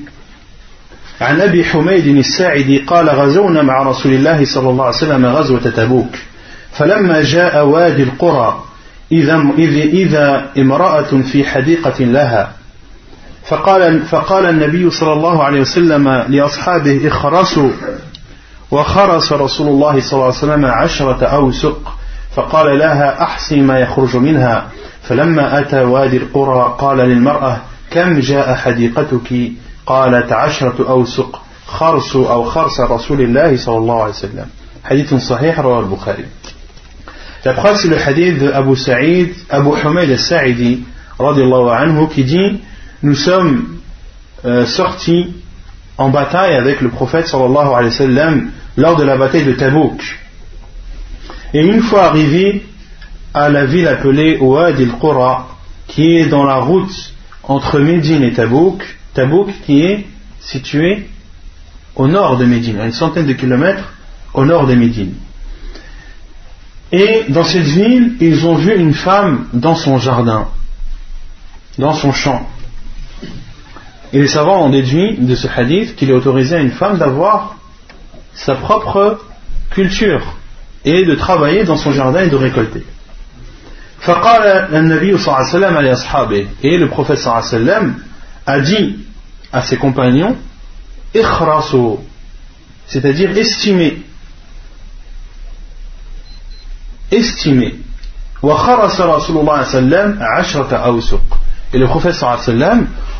عن 1.23 1.41
أبي 1.41 1.63
حميد 1.63 2.07
الساعدي 2.07 2.79
قال 2.79 3.09
غزونا 3.09 3.61
مع 3.61 3.83
رسول 3.83 4.13
الله 4.13 4.45
صلى 4.45 4.69
الله 4.69 4.85
عليه 4.85 4.95
وسلم 4.95 5.25
غزوة 5.25 5.59
تبوك. 5.59 6.15
فلما 6.71 7.21
جاء 7.21 7.65
وادي 7.65 8.03
القرى 8.03 8.63
إذا, 9.11 9.43
إذا 9.93 10.45
امرأة 10.57 11.21
في 11.31 11.43
حديقة 11.43 12.03
لها 12.03 12.51
فقال, 13.45 14.01
فقال 14.01 14.45
النبي 14.45 14.89
صلى 14.89 15.13
الله 15.13 15.43
عليه 15.43 15.61
وسلم 15.61 16.09
لأصحابه 16.09 17.07
اخرسوا. 17.07 17.69
وخرس 18.71 19.33
رسول 19.33 19.67
الله 19.67 19.99
صلى 20.01 20.13
الله 20.13 20.25
عليه 20.25 20.35
وسلم 20.35 20.65
عشرة 20.65 21.25
أوسق 21.25 21.93
فقال 22.35 22.79
لها 22.79 23.23
أحسن 23.23 23.63
ما 23.63 23.79
يخرج 23.79 24.15
منها. 24.15 24.67
فلما 25.03 25.59
أتى 25.59 25.81
وادي 25.81 26.17
القرى 26.17 26.75
قال 26.79 26.97
للمرأة 26.97 27.57
كم 27.91 28.19
جاء 28.19 28.55
حديقتك؟ 28.55 29.51
قالت 29.85 30.31
عشرة 30.31 30.89
أوسق 30.89 31.41
خرس 31.65 32.15
أو 32.15 32.43
خرس 32.43 32.79
رسول 32.79 33.21
الله 33.21 33.57
صلى 33.57 33.77
الله 33.77 34.01
عليه 34.01 34.13
وسلم 34.13 34.45
حديث 34.83 35.13
صحيح 35.13 35.59
رواه 35.59 35.79
البخاري 35.79 36.25
La 37.45 37.51
preuve, 37.53 37.75
c'est 37.75 37.89
le 37.89 37.97
hadith 37.97 38.39
de 38.39 38.51
Abu 38.53 38.77
Sa'id, 38.77 39.33
Abu 39.49 39.71
Humayd 39.71 40.09
al-Sa'idi, 40.09 40.83
anhu, 41.19 42.07
qui 42.07 42.23
dit 42.23 42.61
Nous 43.01 43.15
sommes 43.15 43.79
euh, 44.45 44.65
sortis 44.65 45.33
en 45.97 46.09
bataille 46.09 46.55
avec 46.55 46.79
le 46.79 46.87
prophète 46.89 47.27
sallallahu 47.27 47.67
alayhi 47.67 47.91
wa 47.91 47.97
sallam 47.97 48.51
lors 48.77 48.95
de 48.95 49.03
la 49.03 49.17
bataille 49.17 49.43
de 49.43 49.51
Tabouk. 49.51 50.01
Et 51.53 51.61
une 51.65 51.81
fois 51.81 52.05
arrivé 52.05 52.65
à 53.33 53.49
la 53.49 53.65
ville 53.65 53.89
appelée 53.89 54.37
Ouad 54.37 54.79
al-Qura, 54.79 55.49
qui 55.87 56.15
est 56.15 56.27
dans 56.27 56.45
la 56.45 56.59
route 56.59 57.13
entre 57.43 57.79
Médine 57.79 58.23
et 58.23 58.31
Tabouk, 58.31 58.83
Tabouk 59.13 59.49
qui 59.65 59.81
est 59.81 60.05
situé 60.39 61.07
au 61.95 62.07
nord 62.07 62.37
de 62.37 62.45
Médine, 62.45 62.79
à 62.79 62.85
une 62.85 62.91
centaine 62.91 63.25
de 63.25 63.33
kilomètres 63.33 63.93
au 64.33 64.45
nord 64.45 64.67
de 64.67 64.75
Médine. 64.75 65.13
Et 66.91 67.25
dans 67.29 67.43
cette 67.43 67.63
ville, 67.63 68.13
ils 68.19 68.45
ont 68.45 68.55
vu 68.55 68.75
une 68.75 68.93
femme 68.93 69.47
dans 69.53 69.75
son 69.75 69.97
jardin, 69.97 70.47
dans 71.77 71.93
son 71.93 72.11
champ. 72.11 72.47
Et 74.11 74.19
les 74.19 74.27
savants 74.27 74.65
ont 74.65 74.69
déduit 74.69 75.17
de 75.17 75.33
ce 75.35 75.47
hadith 75.47 75.95
qu'il 75.95 76.11
est 76.11 76.13
autorisé 76.13 76.55
à 76.55 76.59
une 76.59 76.71
femme 76.71 76.97
d'avoir 76.97 77.55
sa 78.35 78.55
propre 78.55 79.19
culture 79.71 80.35
et 80.85 81.05
de 81.05 81.15
travailler 81.15 81.63
dans 81.63 81.77
son 81.77 81.91
jardin 81.91 82.23
et 82.23 82.29
de 82.29 82.35
récolter. 82.35 82.83
Et 86.63 86.77
le 86.77 86.87
prophète 86.89 87.19
a 88.45 88.59
dit 88.59 88.99
à 89.51 89.63
ses 89.63 89.77
compagnons 89.77 90.35
c'est-à-dire 92.87 93.37
estimer 93.37 94.01
estimer 97.11 97.75
et 101.73 101.77
le 101.77 101.87
prophète 101.87 102.15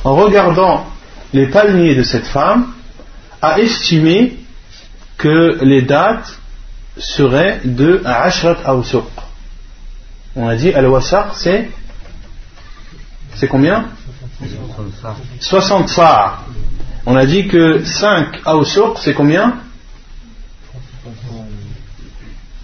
en 0.04 0.16
regardant 0.16 0.86
les 1.34 1.48
palmiers 1.48 1.96
de 1.96 2.04
cette 2.04 2.28
femme 2.28 2.68
a 3.42 3.60
estimé 3.60 4.38
que 5.18 5.64
les 5.64 5.84
dates 5.84 6.40
seraient 6.98 7.62
de 7.64 8.02
Ashrat 8.06 8.58
Awsuq. 8.66 9.06
On 10.36 10.48
a 10.48 10.56
dit 10.56 10.74
Al-Wasaq 10.74 11.36
c'est 11.36 11.70
combien? 13.48 13.90
60 15.40 15.90
sa'. 15.90 16.40
On 17.06 17.16
a 17.16 17.26
dit 17.26 17.48
que 17.48 17.84
5 17.84 18.42
Awsuq 18.46 18.98
c'est 19.02 19.14
combien? 19.14 19.56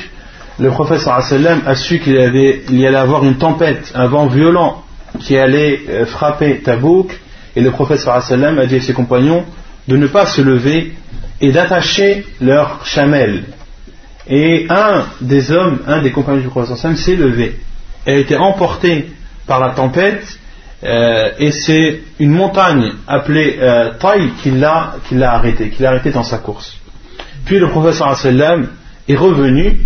le 0.59 0.69
prophète 0.69 1.07
a 1.07 1.75
su 1.75 1.99
qu'il 1.99 2.13
y 2.13 2.85
allait 2.85 2.97
avoir 2.97 3.23
une 3.23 3.37
tempête, 3.37 3.91
un 3.95 4.07
vent 4.07 4.27
violent 4.27 4.83
qui 5.19 5.37
allait 5.37 5.81
euh, 5.89 6.05
frapper 6.05 6.59
Tabouk, 6.59 7.19
et 7.55 7.61
le 7.61 7.71
prophète 7.71 8.07
a 8.07 8.65
dit 8.65 8.75
à 8.75 8.81
ses 8.81 8.93
compagnons 8.93 9.43
de 9.87 9.97
ne 9.97 10.07
pas 10.07 10.25
se 10.25 10.41
lever 10.41 10.93
et 11.41 11.51
d'attacher 11.51 12.25
leur 12.39 12.85
chamelle. 12.85 13.43
Et 14.27 14.67
un 14.69 15.05
des 15.19 15.51
hommes, 15.51 15.79
un 15.87 16.01
des 16.01 16.11
compagnons 16.11 16.41
du 16.41 16.47
prophète 16.47 16.95
s'est 16.95 17.15
levé 17.15 17.59
et 18.05 18.11
a 18.11 18.17
été 18.17 18.37
emporté 18.37 19.11
par 19.47 19.59
la 19.59 19.71
tempête, 19.71 20.37
euh, 20.83 21.29
et 21.37 21.51
c'est 21.51 22.01
une 22.19 22.31
montagne 22.31 22.93
appelée 23.07 23.57
euh, 23.59 23.91
qui 24.41 24.51
l'a 24.51 24.95
arrêté, 25.33 25.69
qui 25.69 25.83
l'a 25.83 25.89
arrêté 25.89 26.11
dans 26.11 26.23
sa 26.23 26.39
course. 26.39 26.77
Puis 27.45 27.59
le 27.59 27.69
prophète 27.69 28.01
est 29.07 29.15
revenu 29.15 29.81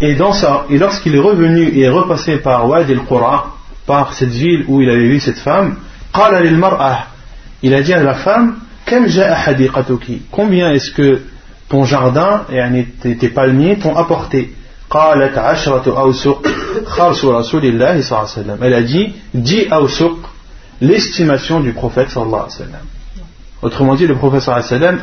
et, 0.00 0.14
lorsqu'il 0.14 1.14
est 1.14 1.20
revenu 1.20 1.68
et 1.68 1.82
est 1.82 1.88
repassé 1.88 2.38
par 2.38 2.68
Wadi 2.68 2.92
al-Qura, 2.92 3.56
par 3.86 4.14
cette 4.14 4.30
ville 4.30 4.64
où 4.68 4.80
il 4.80 4.88
avait 4.88 5.08
vu 5.08 5.20
cette 5.20 5.38
femme, 5.38 5.76
il 7.62 7.74
a 7.74 7.82
dit 7.82 7.92
à 7.92 8.02
la 8.02 8.14
femme, 8.14 8.56
combien 10.30 10.70
est-ce 10.72 10.90
que 10.92 11.22
ton 11.68 11.84
jardin 11.84 12.44
et 12.50 13.16
tes 13.16 13.28
palmiers 13.28 13.78
t'ont 13.78 13.96
apporté? 13.96 14.54
Elle 18.62 18.74
a 18.74 18.82
dit 18.82 19.14
10 19.34 19.66
awsuq, 19.70 20.16
l'estimation 20.81 21.59
du 21.59 21.73
prophète 21.73 22.15
Autrement 23.61 23.95
dit, 23.95 24.07
le 24.07 24.15
prophète 24.15 24.49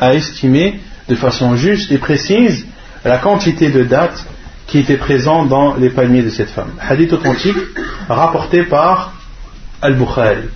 a 0.01 0.13
estimé 0.13 0.79
de 1.09 1.15
façon 1.15 1.55
juste 1.55 1.91
et 1.91 1.97
précise 1.97 2.65
la 3.03 3.17
quantité 3.17 3.69
de 3.69 3.83
dates 3.83 4.25
qui 4.67 4.79
était 4.79 4.97
présent 4.97 5.45
dans 5.45 5.75
les 5.75 5.89
palmiers 5.89 6.21
de 6.21 6.29
cette 6.29 6.49
femme. 6.49 6.71
Hadith 6.79 7.11
authentique 7.13 7.57
rapporté 8.07 8.63
par 8.63 9.13
Al-Bukhari. 9.81 10.49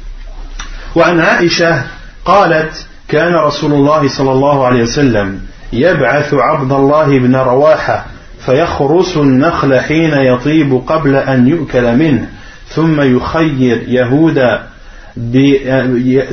وعن 0.95 1.19
عائشة 1.19 1.83
قالت 2.25 2.87
كان 3.07 3.33
رسول 3.33 3.73
الله 3.73 4.07
صلى 4.07 4.31
الله 4.31 4.65
عليه 4.65 4.83
وسلم 4.83 5.41
يبعث 5.73 6.33
عبد 6.33 6.71
الله 6.71 7.19
بن 7.19 7.35
رواحة 7.35 8.05
فيخرس 8.45 9.17
النخل 9.17 9.79
حين 9.79 10.13
يطيب 10.13 10.81
قبل 10.87 11.15
أن 11.15 11.47
يؤكل 11.47 11.95
منه 11.95 12.29
ثم 12.67 13.01
يخير 13.01 13.83
يهود 13.87 14.39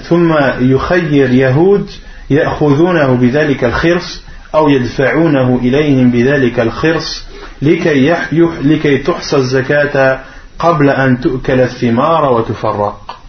ثم 0.09 0.33
يخير 0.59 1.31
يهود 1.31 1.89
يأخذونه 2.29 3.13
بذلك 3.13 3.63
الخرس 3.63 4.23
أو 4.55 4.69
يدفعونه 4.69 5.59
إليهم 5.61 6.11
بذلك 6.11 6.59
الخرس 6.59 7.27
لكي, 7.61 8.15
لكي 8.61 8.97
تحصى 8.97 9.37
الزكاة 9.37 10.19
قبل 10.59 10.89
أن 10.89 11.21
تؤكل 11.21 11.59
الثمار 11.59 12.33
وتفرق. 12.33 13.19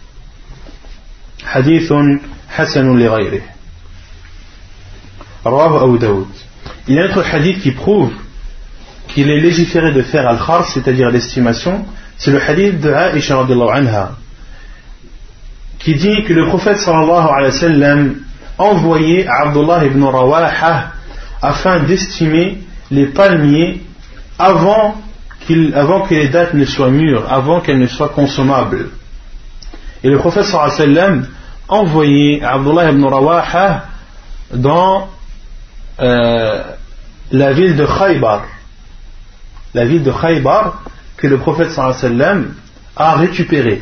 حديث 1.45 1.93
حسن 2.49 2.99
لغيره. 2.99 3.41
رواه 5.45 5.83
أبو 5.83 5.95
داود. 5.95 6.27
Il 6.87 6.95
y 6.95 6.99
a 6.99 7.03
un 7.03 7.05
autre 7.05 7.23
hadith 7.33 7.61
qui 7.61 7.71
prouve 7.71 8.11
qu'il 9.07 9.29
est 9.29 9.39
légiféré 9.39 9.91
de 9.91 10.01
faire 10.01 10.27
al-khars, 10.27 10.65
c'est-à-dire 10.65 11.09
l'estimation, 11.11 11.85
c'est 12.17 12.31
le 12.31 12.41
hadith 12.41 12.79
de 12.81 12.91
Aisha 12.91 13.39
anha, 13.39 14.17
qui 15.79 15.95
dit 15.95 16.23
que 16.23 16.33
le 16.33 16.47
prophète 16.47 16.77
sallallahu 16.77 17.27
alayhi 17.29 17.53
wa 17.53 17.59
sallam 17.59 18.15
envoyait 18.57 19.25
Abdullah 19.27 19.85
ibn 19.85 20.03
Rawaha 20.03 20.91
afin 21.41 21.79
d'estimer 21.79 22.57
les 22.91 23.07
palmiers 23.07 23.81
avant, 24.37 25.01
avant 25.73 26.01
que 26.01 26.13
les 26.13 26.27
dates 26.27 26.53
ne 26.53 26.65
soient 26.65 26.89
mûres, 26.89 27.31
avant 27.31 27.61
qu'elles 27.61 27.79
ne 27.79 27.87
soient 27.87 28.09
consommables. 28.09 28.89
Et 30.03 30.09
le 30.09 30.17
prophète 30.17 30.45
sallam 30.45 31.27
envoyé 31.67 32.43
Abdullah 32.43 32.91
ibn 32.91 33.05
Rawaha 33.05 33.85
dans 34.53 35.07
euh, 35.99 36.63
la 37.31 37.53
ville 37.53 37.75
de 37.75 37.85
Khaybar. 37.85 38.43
La 39.73 39.85
ville 39.85 40.03
de 40.03 40.11
Khaybar 40.11 40.83
que 41.17 41.27
le 41.27 41.37
prophète 41.37 41.71
sallam 41.71 42.53
a 42.95 43.15
récupérée, 43.15 43.81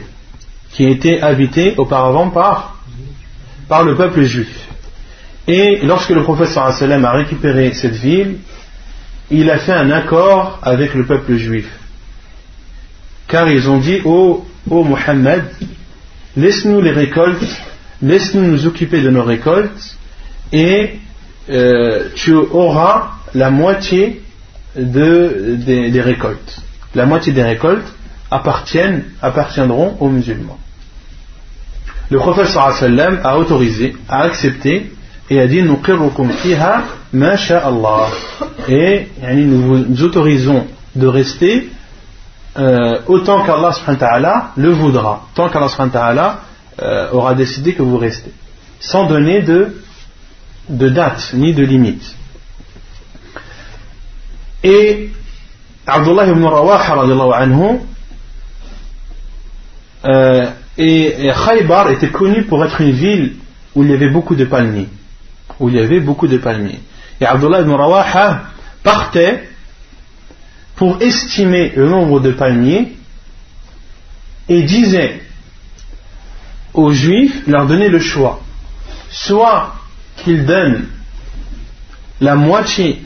qui 0.72 0.86
était 0.86 1.22
habitée 1.22 1.74
auparavant 1.78 2.30
par, 2.30 2.76
le 3.86 3.96
peuple 3.96 4.24
juif. 4.24 4.68
Et 5.48 5.80
lorsque 5.84 6.10
le 6.10 6.24
prophète 6.24 6.56
a 6.58 7.12
récupéré 7.12 7.74
cette 7.74 7.96
ville, 7.96 8.38
il 9.30 9.50
a 9.50 9.58
fait 9.58 9.74
un 9.74 9.92
accord 9.92 10.60
avec 10.62 10.94
le 10.94 11.06
peuple 11.06 11.36
juif. 11.36 11.68
Car 13.28 13.50
ils 13.50 13.70
ont 13.70 13.78
dit 13.78 14.02
Ô 14.06 14.46
oh, 14.70 14.84
Mohammed, 14.84 15.44
laisse-nous 16.36 16.82
les 16.82 16.92
récoltes, 16.92 17.62
laisse-nous 18.02 18.44
nous 18.44 18.66
occuper 18.68 19.02
de 19.02 19.10
nos 19.10 19.24
récoltes, 19.24 19.98
et 20.54 21.00
euh, 21.50 22.10
tu 22.16 22.34
auras 22.34 23.12
la 23.34 23.50
moitié 23.50 24.22
des, 24.76 26.02
récoltes. 26.02 26.62
La 26.96 27.06
moitié 27.06 27.34
des 27.34 27.44
récoltes 27.44 27.94
appartiennent, 28.32 29.04
appartiendront 29.22 29.98
aux 30.00 30.10
musulmans. 30.10 30.58
Le 32.10 32.20
prophète 32.20 32.48
sallam 32.48 33.20
a 33.24 33.38
autorisé, 33.38 33.96
a 34.08 34.22
accepté 34.22 34.92
et 35.30 35.42
a 35.42 35.48
dit 35.48 35.62
nous 35.62 35.80
Allah 35.84 38.08
et 38.68 39.08
nous 39.34 39.62
vous 39.62 40.04
autorisons 40.04 40.68
de 40.96 41.08
rester 41.08 41.70
euh, 42.58 43.00
autant 43.08 43.44
qu'Allah 43.44 44.52
le 44.56 44.70
voudra 44.70 45.28
tant 45.36 45.50
qu'Allah 45.50 46.40
euh, 46.82 47.12
aura 47.12 47.36
décidé 47.36 47.74
que 47.74 47.84
vous 47.84 47.98
restez 47.98 48.32
sans 48.80 49.08
donner 49.08 49.42
de, 49.42 49.82
de 50.70 50.90
date 50.90 51.32
ni 51.34 51.54
de 51.54 51.64
limite 51.64 52.16
et 54.64 55.10
Abdullah 55.86 56.28
ibn 56.28 56.46
Rawaha 56.46 57.42
anhu 57.42 57.80
euh, 60.06 60.50
et, 60.78 61.32
Khaybar 61.46 61.92
était 61.92 62.10
connu 62.10 62.44
pour 62.44 62.64
être 62.64 62.82
une 62.82 62.92
ville 62.92 63.36
où 63.76 63.84
il 63.84 63.90
y 63.90 63.94
avait 63.94 64.10
beaucoup 64.10 64.36
de 64.36 64.46
palmiers. 64.46 64.88
Où 65.60 65.70
il 65.70 65.76
y 65.76 65.80
avait 65.80 66.00
beaucoup 66.00 66.28
de 66.28 66.38
palmiers. 66.38 66.80
Et 67.20 67.26
Abdullah 67.26 67.62
ibn 67.62 67.72
Rawaha 67.72 68.44
partait 68.84 69.50
pour 70.76 71.02
estimer 71.02 71.74
le 71.76 71.90
nombre 71.90 72.20
de 72.20 72.32
palmiers 72.32 72.94
et 74.48 74.64
disait 74.64 75.22
aux 76.74 76.92
juifs, 76.92 77.48
leur 77.48 77.66
donner 77.66 77.90
le 77.90 78.00
choix, 78.00 78.40
soit 79.10 79.74
qu'ils 80.18 80.46
donnent 80.46 80.86
la 82.22 82.36
moitié 82.36 83.02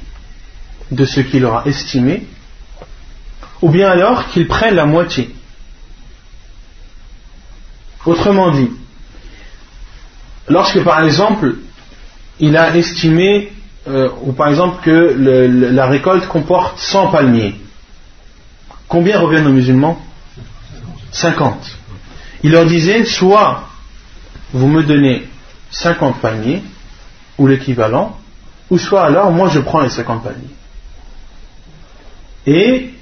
de 0.92 1.06
ce 1.06 1.22
qu'il 1.22 1.46
aura 1.46 1.64
estimé, 1.66 2.28
ou 3.62 3.70
bien 3.70 3.90
alors 3.90 4.28
qu'ils 4.28 4.48
prennent 4.48 4.76
la 4.76 4.86
moitié. 4.86 5.34
Autrement 8.06 8.52
dit, 8.52 8.72
lorsque 10.48 10.84
par 10.84 11.04
exemple 11.04 11.56
il 12.40 12.58
a 12.58 12.76
estimé, 12.76 13.52
euh, 13.88 14.10
ou 14.24 14.34
par 14.34 14.50
exemple 14.50 14.84
que 14.84 15.16
la 15.72 15.86
récolte 15.86 16.28
comporte 16.28 16.80
100 16.80 17.12
palmiers, 17.12 17.56
combien 18.88 19.20
reviennent 19.20 19.48
aux 19.48 19.54
musulmans? 19.54 20.02
50. 21.12 21.78
Il 22.44 22.52
leur 22.52 22.66
disait, 22.66 23.06
soit 23.06 23.68
vous 24.54 24.68
me 24.68 24.84
donnez 24.84 25.28
50 25.70 26.20
palmiers, 26.20 26.64
ou 27.38 27.48
l'équivalent, 27.48 28.18
ou 28.70 28.78
soit 28.78 29.04
alors 29.04 29.32
moi 29.32 29.50
je 29.50 29.60
prends 29.60 29.82
les 29.82 29.90
50 29.90 30.24
palmiers. 30.24 30.56
Et 32.48 32.94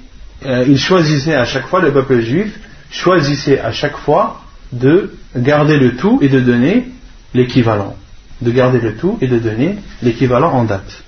euh, 0.44 0.64
il 0.68 0.78
choisissait 0.78 1.34
à 1.34 1.44
chaque 1.44 1.66
fois, 1.66 1.80
le 1.80 1.92
peuple 1.92 2.20
juif 2.20 2.58
choisissait 2.90 3.60
à 3.60 3.72
chaque 3.72 3.96
fois 3.96 4.39
de 4.72 5.12
garder 5.36 5.78
le 5.78 5.96
tout 5.96 6.18
et 6.22 6.28
de 6.28 6.40
donner 6.40 6.88
l'équivalent. 7.34 7.96
De 8.40 8.50
garder 8.50 8.80
le 8.80 8.96
tout 8.96 9.18
et 9.20 9.26
de 9.26 9.38
donner 9.38 9.76
l'équivalent 10.02 10.52
en 10.52 10.64
date. 10.64 11.04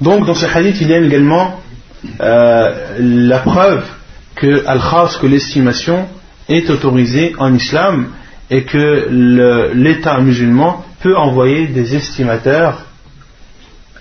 Donc 0.00 0.26
dans 0.26 0.34
ce 0.34 0.46
hadith, 0.46 0.80
il 0.80 0.88
y 0.88 0.94
a 0.94 0.98
également 0.98 1.60
euh, 2.20 2.96
la 2.98 3.38
preuve 3.38 3.84
que 4.36 4.64
al 4.66 4.80
que 5.20 5.26
l'estimation 5.26 6.06
est 6.48 6.70
autorisée 6.70 7.34
en 7.38 7.54
islam 7.54 8.08
et 8.50 8.64
que 8.64 9.72
l'État 9.74 10.20
musulman 10.20 10.84
peut 11.00 11.16
envoyer 11.16 11.66
des 11.66 11.94
estimateurs 11.94 12.86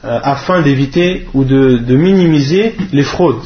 euh, 0.05 0.19
afin 0.23 0.61
d'éviter 0.61 1.27
ou 1.33 1.43
de, 1.43 1.95
minimiser 1.95 2.75
les 2.93 3.03
fraudes. 3.03 3.43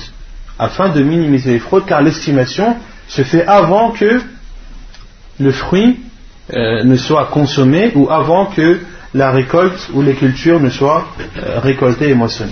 Afin 0.60 0.90
de 0.90 1.02
minimiser 1.02 1.54
les 1.54 1.60
fraudes, 1.60 1.86
car 1.86 2.02
l'estimation 2.02 2.76
se 3.08 3.24
fait 3.24 3.46
avant 3.46 3.92
que 3.92 4.22
le 5.40 5.52
fruit 5.52 6.00
euh, 6.54 6.84
ne 6.84 6.96
soit 6.96 7.26
consommé 7.26 7.92
ou 7.96 8.10
avant 8.10 8.46
que 8.46 8.80
la 9.14 9.32
récolte 9.32 9.90
ou 9.94 10.02
les 10.02 10.14
cultures 10.14 10.60
ne 10.60 10.70
soient 10.70 11.08
euh, 11.38 11.60
récoltées 11.60 12.10
et 12.10 12.14
moissonnées. 12.14 12.52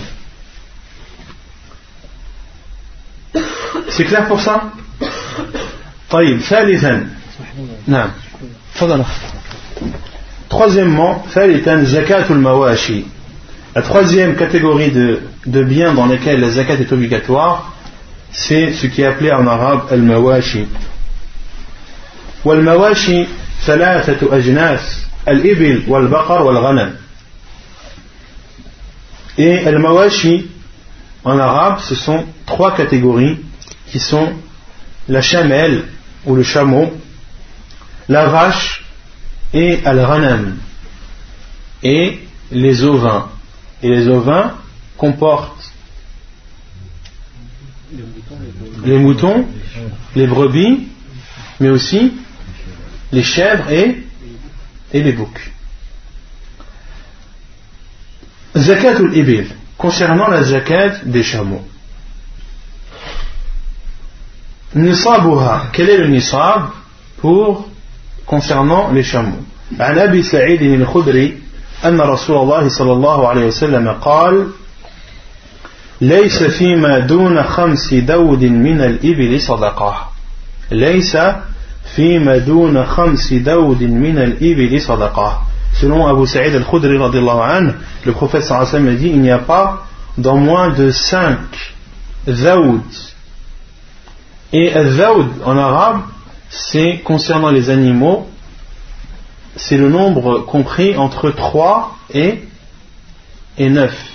C'est 3.88 4.04
clair 4.04 4.26
pour 4.26 4.40
ça? 4.40 4.72
Troisièmement. 10.48 11.24
La 13.74 13.82
troisième 13.82 14.34
catégorie 14.36 14.90
de, 14.90 15.62
biens 15.62 15.94
dans 15.94 16.06
lesquels 16.06 16.40
la 16.40 16.50
zakat 16.50 16.74
est 16.74 16.92
obligatoire, 16.92 17.72
c'est 18.31 18.73
ce 18.73 18.87
qui 18.87 19.01
est 19.01 19.05
appelé 19.05 19.31
en 19.31 19.47
arabe 19.47 19.87
al-mawashi. 19.91 20.67
والمواشي 22.45 23.25
ثلاثة 23.65 24.37
أجناس 24.37 25.05
الإبل 25.27 25.83
والبقر 25.87 26.41
والغنم 26.41 26.95
Et 29.37 29.65
al-mawashi 29.67 30.45
en 31.23 31.39
arabe 31.39 31.79
ce 31.79 31.95
sont 31.95 32.23
trois 32.45 32.75
catégories 32.75 33.39
qui 33.87 33.99
sont 33.99 34.33
la 35.09 35.21
chamelle 35.21 35.85
ou 36.25 36.35
le 36.35 36.43
chameau, 36.43 36.93
la 38.07 38.27
vache 38.27 38.85
et 39.53 39.79
al-ghanam 39.85 40.57
et 41.83 42.19
les 42.51 42.83
ovins. 42.83 43.29
Et 43.83 43.89
les 43.89 44.07
ovins 44.07 44.53
comportent 44.97 45.58
les 48.83 48.97
moutons, 48.97 49.45
les 50.15 50.27
brebis, 50.27 50.87
mais 51.59 51.69
aussi 51.69 52.13
les 53.11 53.23
chèvres 53.23 53.69
et, 53.71 54.03
et 54.93 55.03
les 55.03 55.11
boucs. 55.13 55.51
Zakat 58.55 58.99
ou 59.01 59.11
ibil, 59.13 59.47
concernant 59.77 60.27
la 60.27 60.43
zakat 60.43 61.05
des 61.05 61.23
chameaux. 61.23 61.65
Nisabuha, 64.73 65.69
quel 65.71 65.89
est 65.89 65.97
le 65.97 66.07
nisab 66.07 66.69
pour 67.17 67.69
concernant 68.25 68.91
les 68.91 69.03
chameaux 69.03 69.43
عن 69.79 69.97
أبي 69.97 70.23
سعيد 70.23 70.61
الخدري 70.61 71.37
أن 71.85 72.01
رسول 72.01 72.37
الله 72.37 72.69
صلى 72.69 72.91
الله 72.93 73.27
عليه 73.27 73.45
وسلم 73.45 73.89
قال 73.91 74.47
ليس 76.01 76.43
فيما 76.43 76.99
دون 76.99 77.43
خمس 77.43 77.93
دود 77.93 78.43
من 78.43 78.81
الإبل 78.81 79.41
صدقة 79.41 80.09
ليس 80.71 81.17
فيما 81.95 82.37
دون 82.37 82.85
خمس 82.85 83.33
دود 83.33 83.83
من 83.83 84.17
الإبل 84.17 84.81
صدقة 84.81 85.41
Selon 85.81 86.07
Abu 86.07 86.25
Sa'id 86.25 86.55
al-Khudri, 86.55 86.97
le 86.97 88.11
prophète 88.13 88.43
sallallahu 88.43 88.87
a 88.87 88.95
dit 88.95 89.09
il 89.09 89.19
n'y 89.19 89.29
a 89.29 89.39
pas 89.39 89.85
dans 90.17 90.37
moins 90.37 90.69
de 90.69 90.89
cinq 90.89 91.37
zaoud. 92.29 92.79
Et 94.53 94.71
zaoud 94.71 95.27
en 95.43 95.57
arabe, 95.57 95.99
c'est 96.49 97.01
concernant 97.03 97.51
les 97.51 97.69
animaux 97.69 98.29
c'est 99.55 99.77
le 99.77 99.89
nombre 99.89 100.39
compris 100.39 100.95
entre 100.97 101.31
3 101.31 101.97
et, 102.13 102.39
et 103.57 103.69
9. 103.69 104.08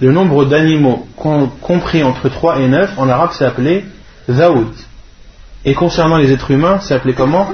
le 0.00 0.12
nombre 0.12 0.44
d'animaux 0.44 1.06
compris 1.16 2.02
entre 2.02 2.28
3 2.28 2.60
et 2.60 2.68
9, 2.68 2.98
en 2.98 3.08
arabe, 3.08 3.30
c'est 3.32 3.44
appelé 3.44 3.84
zaoud. 4.28 4.72
Et 5.64 5.74
concernant 5.74 6.16
les 6.16 6.32
êtres 6.32 6.50
humains, 6.50 6.80
c'est 6.80 6.94
appelé 6.94 7.14
comment? 7.14 7.52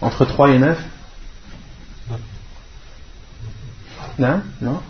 Entre 0.00 0.24
3 0.24 0.50
et 0.50 0.58
9 0.58 0.78
Non 4.18 4.40
Non. 4.60 4.80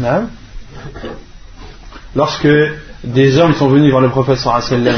Non. 0.00 0.28
Lorsque 2.14 2.48
des 3.04 3.38
hommes 3.38 3.54
sont 3.54 3.68
venus 3.68 3.90
voir 3.90 4.02
le 4.02 4.36
sallam 4.36 4.96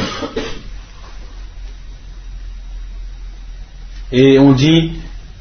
et 4.12 4.38
on 4.38 4.52
dit 4.52 4.92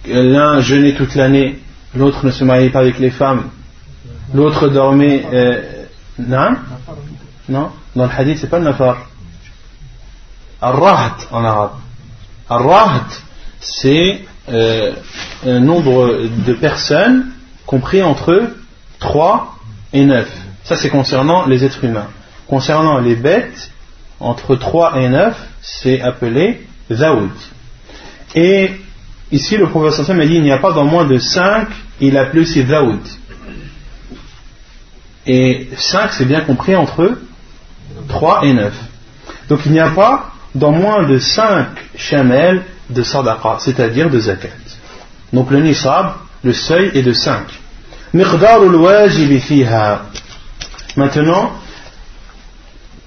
que 0.04 0.12
l'un 0.12 0.60
jeûnait 0.60 0.96
toute 0.96 1.16
l'année, 1.16 1.60
l'autre 1.98 2.26
ne 2.26 2.32
se 2.32 2.44
mariait 2.44 2.70
pas 2.70 2.80
avec 2.80 3.00
les 3.00 3.10
femmes, 3.10 3.50
l'autre 4.34 4.70
dormait. 4.70 5.26
Euh, 5.34 5.62
non? 6.20 6.56
Non? 7.50 7.72
Dans 7.96 8.06
le 8.06 8.12
hadith, 8.12 8.40
c'est 8.40 8.50
pas 8.50 8.60
le 8.60 8.66
nafar. 8.66 9.08
Ar-rahat 10.62 11.18
en 11.32 11.44
arabe. 11.44 11.74
Ar-rahat, 12.50 13.08
c'est 13.60 14.22
euh, 14.50 14.94
un 15.46 15.60
nombre 15.60 16.28
de 16.46 16.54
personnes 16.54 17.32
compris 17.66 18.02
entre 18.02 18.50
3 19.00 19.56
et 19.94 20.06
9. 20.06 20.28
Ça, 20.64 20.76
c'est 20.76 20.90
concernant 20.90 21.46
les 21.46 21.64
êtres 21.64 21.84
humains. 21.84 22.08
Concernant 22.48 23.00
les 23.00 23.16
bêtes, 23.16 23.72
entre 24.20 24.56
3 24.56 25.00
et 25.00 25.10
9, 25.10 25.38
c'est 25.62 26.02
appelé 26.02 26.66
Zaoud. 26.92 27.30
Et 28.36 28.72
ici, 29.32 29.58
le 29.58 29.68
professeur 29.68 30.06
Sam 30.06 30.20
a 30.20 30.26
dit 30.26 30.36
il 30.36 30.44
n'y 30.44 30.52
a 30.52 30.58
pas 30.58 30.72
dans 30.72 30.86
moins 30.86 31.06
de 31.06 31.18
5, 31.18 31.68
il 32.00 32.18
a 32.18 32.22
appelé 32.22 32.42
aussi 32.42 32.66
Zaoud. 32.66 33.00
Et 35.26 35.68
5, 35.76 36.14
c'est 36.14 36.26
bien 36.26 36.42
compris 36.42 36.76
entre 36.76 37.18
3 38.08 38.46
et 38.46 38.54
9. 38.54 38.74
Donc 39.50 39.62
il 39.66 39.72
n'y 39.72 39.80
a 39.80 39.90
pas 39.90 40.32
dans 40.56 40.72
moins 40.72 41.08
de 41.08 41.20
5 41.20 41.68
chamels 41.96 42.64
de 42.90 43.04
sadaqa, 43.04 43.58
c'est-à-dire 43.60 44.10
de 44.10 44.20
zakat. 44.20 44.48
Donc 45.34 45.52
le 45.52 45.62
nisab, 45.62 46.14
le 46.44 46.54
seuil 46.54 46.92
est 46.94 47.04
de 47.04 47.14
5. 47.14 47.44
Maintenant, 50.96 51.52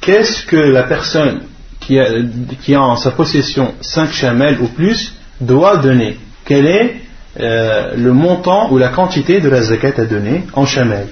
qu'est-ce 0.01 0.43
que 0.45 0.57
la 0.57 0.83
personne 0.83 1.43
qui 1.81 1.99
a, 1.99 2.07
qui 2.63 2.75
a, 2.75 2.83
en 2.83 2.97
sa 2.97 3.11
possession 3.13 3.75
5 3.81 4.13
chamels 4.13 4.59
ou 4.61 4.69
plus 4.69 5.15
doit 5.41 5.79
donner? 5.79 6.19
Quel 6.45 6.67
est 6.67 7.01
euh, 7.40 7.94
le 7.98 8.14
montant 8.14 8.72
ou 8.72 8.78
la 8.78 8.90
quantité 8.90 9.42
de 9.42 9.50
la 9.50 9.62
zakat 9.62 9.94
à 9.98 10.06
donner 10.06 10.44
en 10.54 10.66
chamel 10.66 11.08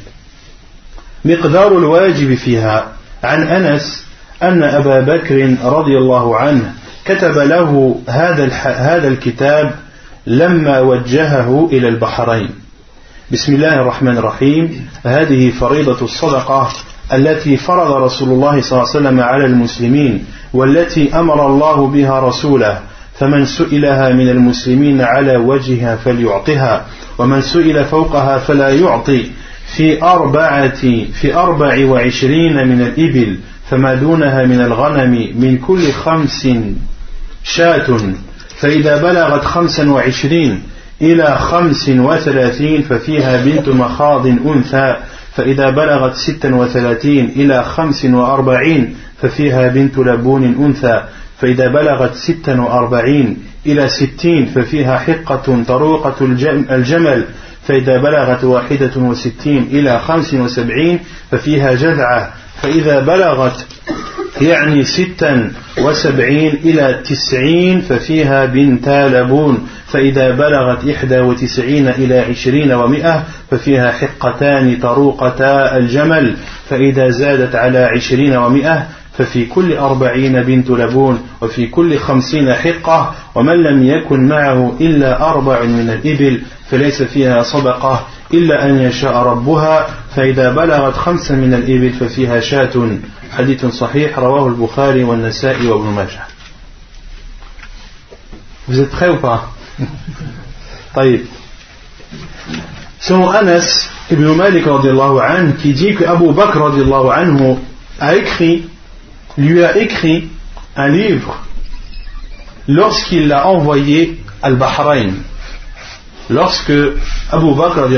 مقدار 1.25 1.77
الواجب 1.77 2.35
فيها 2.35 2.87
عن 3.23 3.47
أنس 3.47 4.05
أن 4.43 4.63
أبا 4.63 4.99
بكر 4.99 5.55
رضي 5.63 5.97
الله 5.97 6.37
عنه 6.37 6.73
كتب 7.05 7.37
له 7.37 7.99
هذا 8.09 8.45
هذا 8.63 9.07
الكتاب 9.07 9.71
لما 10.27 10.79
وجهه 10.79 11.69
إلى 11.71 11.87
البحرين 11.87 12.49
بسم 13.31 13.53
الله 13.53 13.73
الرحمن 13.73 14.17
الرحيم 14.17 14.87
هذه 15.05 15.51
فريضة 15.51 16.05
الصدقة 16.05 16.69
التي 17.13 17.57
فرض 17.57 17.91
رسول 17.91 18.29
الله 18.29 18.61
صلى 18.61 18.71
الله 18.71 18.89
عليه 18.89 18.99
وسلم 18.99 19.19
على 19.19 19.45
المسلمين 19.45 20.25
والتي 20.53 21.19
أمر 21.19 21.47
الله 21.47 21.87
بها 21.87 22.19
رسوله 22.19 22.79
فمن 23.18 23.44
سئلها 23.44 24.12
من 24.12 24.28
المسلمين 24.28 25.00
على 25.00 25.36
وجهها 25.36 25.96
فليعطها 25.96 26.86
ومن 27.18 27.40
سئل 27.40 27.84
فوقها 27.84 28.38
فلا 28.38 28.68
يعطي. 28.68 29.30
في 29.76 30.02
أربعة 30.02 30.80
في 31.20 31.34
أربع 31.34 31.86
وعشرين 31.86 32.68
من 32.68 32.80
الإبل 32.80 33.36
فما 33.70 33.94
دونها 33.94 34.46
من 34.46 34.60
الغنم 34.60 35.32
من 35.40 35.58
كل 35.58 35.92
خمس 35.92 36.48
شاة. 37.44 38.00
فإذا 38.56 39.02
بلغت 39.02 39.44
خمسا 39.44 39.90
وعشرين 39.90 40.62
إلى 41.02 41.38
خمس 41.38 41.88
وثلاثين 41.88 42.82
ففيها 42.82 43.44
بنت 43.44 43.68
مخاض 43.68 44.26
أنثى. 44.26 44.96
فإذا 45.34 45.70
بلغت 45.70 46.14
ستا 46.14 46.54
وثلاثين 46.54 47.32
إلى 47.36 47.64
خمس 47.64 48.04
وأربعين 48.04 48.96
ففيها 49.22 49.68
بنت 49.68 49.98
لبون 49.98 50.44
أنثى. 50.44 51.02
فإذا 51.40 51.68
بلغت 51.68 52.14
ستا 52.14 52.60
وأربعين 52.60 53.36
إلى 53.66 53.88
ستين 53.88 54.46
ففيها 54.46 54.98
حقة 54.98 55.64
طروقة 55.68 56.24
الجمل. 56.70 57.24
فإذا 57.66 57.98
بلغت 57.98 58.44
واحدة 58.44 58.90
وستين 58.96 59.68
إلى 59.72 59.98
خمس 59.98 60.34
وسبعين 60.34 60.98
ففيها 61.30 61.74
جذعة. 61.74 62.32
فإذا 62.62 63.00
بلغت 63.00 63.66
يعني 64.40 64.84
ستا 64.84 65.50
وسبعين 65.78 66.54
إلى 66.64 67.02
تسعين 67.08 67.80
ففيها 67.80 68.44
بنتا 68.44 69.08
لبون. 69.08 69.68
فإذا 69.86 70.30
بلغت 70.30 70.88
إحدى 70.88 71.20
وتسعين 71.20 71.88
إلى 71.88 72.18
عشرين 72.18 72.72
ومئة 72.72 73.24
ففيها 73.50 73.92
حقتان 73.92 74.76
طروقتا 74.82 75.76
الجمل. 75.76 76.36
فإذا 76.70 77.10
زادت 77.10 77.54
على 77.54 77.78
عشرين 77.78 78.36
ومئة 78.36 78.86
ففي 79.18 79.46
كل 79.46 79.76
أربعين 79.76 80.42
بنت 80.42 80.70
لبون 80.70 81.22
وفي 81.40 81.66
كل 81.66 81.98
خمسين 81.98 82.54
حقة 82.54 83.14
ومن 83.34 83.62
لم 83.62 83.82
يكن 83.82 84.28
معه 84.28 84.76
إلا 84.80 85.30
أربع 85.30 85.62
من 85.62 85.90
الإبل 85.90 86.42
فليس 86.70 87.02
فيها 87.02 87.42
صدقة 87.42 88.06
إلا 88.34 88.66
أن 88.66 88.80
يشاء 88.80 89.16
ربها 89.16 89.86
فإذا 90.16 90.52
بلغت 90.52 90.94
خمسا 90.94 91.34
من 91.34 91.54
الإبل 91.54 91.90
ففيها 91.90 92.40
شاة. 92.40 92.98
حديث 93.36 93.66
صحيح 93.66 94.18
رواه 94.18 94.46
البخاري 94.48 95.04
والنسائي 95.04 95.68
وابن 95.68 95.86
ماجه. 95.86 96.26
Vous 98.68 98.80
êtes 98.80 98.90
prêts 98.90 99.08
ou 99.08 99.16
pas 99.16 99.50
طيب. 100.94 101.20
Selon 103.00 103.28
Anas 103.30 103.88
ibn 104.10 104.26
Malik 104.34 104.64
qui 105.62 105.72
dit 105.72 105.94
que 105.94 106.04
Abu 106.04 106.32
Bakr 106.32 106.58
a 108.00 108.16
écrit, 108.16 108.68
lui 109.38 109.64
a 109.64 109.78
écrit 109.78 110.28
un 110.76 110.88
livre 110.88 111.38
lorsqu'il 112.66 113.28
l'a 113.28 113.46
envoyé 113.46 114.20
al 114.42 114.56
Bahrain. 114.56 115.10
Lorsque 116.28 116.72
Abu 117.32 117.54
Bakr 117.54 117.88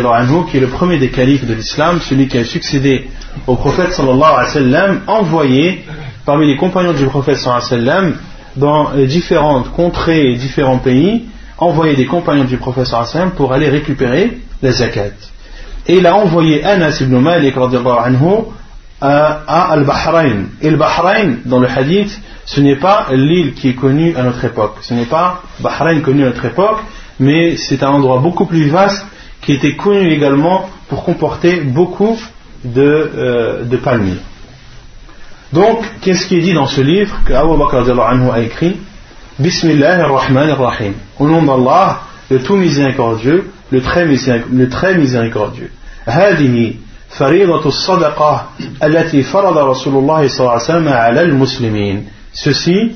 qui 0.48 0.56
est 0.58 0.60
le 0.60 0.68
premier 0.68 0.98
des 0.98 1.08
califes 1.08 1.44
de 1.44 1.54
l'islam, 1.54 1.98
celui 2.00 2.28
qui 2.28 2.38
a 2.38 2.44
succédé 2.44 3.08
au 3.48 3.56
prophète 3.56 3.92
sallallahu 3.92 4.22
alayhi 4.22 4.72
wa 4.72 5.12
envoyé 5.12 5.84
parmi 6.24 6.46
les 6.46 6.56
compagnons 6.56 6.92
du 6.92 7.06
prophète 7.06 7.38
sallallahu 7.38 7.72
alayhi 7.72 8.12
wa 8.12 8.12
dans 8.56 8.90
différentes 9.06 9.72
contrées 9.72 10.32
et 10.32 10.36
différents 10.36 10.78
pays, 10.78 11.24
envoyé 11.58 11.96
des 11.96 12.06
compagnons 12.06 12.44
du 12.44 12.56
prophète 12.56 12.86
sallallahu 12.86 13.10
alayhi 13.10 13.30
wa 13.30 13.36
pour 13.36 13.52
aller 13.52 13.68
récupérer 13.68 14.38
la 14.62 14.70
zakat. 14.70 15.16
Et 15.88 15.96
il 15.96 16.06
a 16.06 16.14
envoyé 16.14 16.62
Anas 16.62 16.98
ibn 17.00 17.18
Malik 17.18 17.56
anhu 17.56 18.44
à 19.00 19.72
Al-Bahrain. 19.72 20.44
Et 20.60 20.70
le 20.70 20.76
Bahrain, 20.76 21.36
dans 21.44 21.58
le 21.58 21.68
hadith, 21.68 22.20
ce 22.44 22.60
n'est 22.60 22.76
pas 22.76 23.06
l'île 23.12 23.54
qui 23.54 23.70
est 23.70 23.74
connue 23.74 24.14
à 24.16 24.22
notre 24.22 24.44
époque. 24.44 24.76
Ce 24.82 24.94
n'est 24.94 25.06
pas 25.06 25.42
Bahrain 25.60 26.00
connu 26.00 26.22
à 26.22 26.26
notre 26.26 26.44
époque, 26.44 26.78
mais 27.18 27.56
c'est 27.56 27.82
un 27.82 27.90
endroit 27.90 28.18
beaucoup 28.18 28.46
plus 28.46 28.68
vaste 28.68 29.04
qui 29.40 29.52
était 29.52 29.76
connu 29.76 30.10
également 30.10 30.68
pour 30.88 31.04
comporter 31.04 31.60
beaucoup 31.60 32.18
de, 32.64 32.82
euh, 32.82 33.64
de 33.64 33.76
palmiers. 33.76 34.18
Donc, 35.52 35.84
qu'est-ce 36.00 36.26
qui 36.26 36.36
est 36.36 36.42
dit 36.42 36.52
dans 36.52 36.66
ce 36.66 36.80
livre 36.80 37.16
que 37.24 37.32
Abu 37.32 37.56
Bakr 37.56 37.78
a 38.32 38.40
écrit? 38.40 38.76
Bismillah 39.38 40.04
ar-Rahman 40.04 40.50
ar-Rahim. 40.50 40.92
Au 41.18 41.26
nom 41.26 41.42
d'Allah, 41.42 42.02
le 42.30 42.40
tout 42.40 42.56
miséricordieux, 42.56 43.50
le 43.70 43.80
très, 43.80 44.04
le 44.04 44.68
très 44.68 44.94
miséricordieux. 44.96 45.70
هذه 47.15 47.17
فريضة 47.17 47.65
الصدقة 47.65 48.45
التي 48.83 49.23
فرض 49.23 49.57
رسول 49.57 49.95
الله 49.95 50.27
صلى 50.27 50.39
الله 50.39 50.51
عليه 50.51 50.63
وسلم 50.63 50.87
على 50.87 51.21
المسلمين. 51.21 52.05
Ceci 52.33 52.91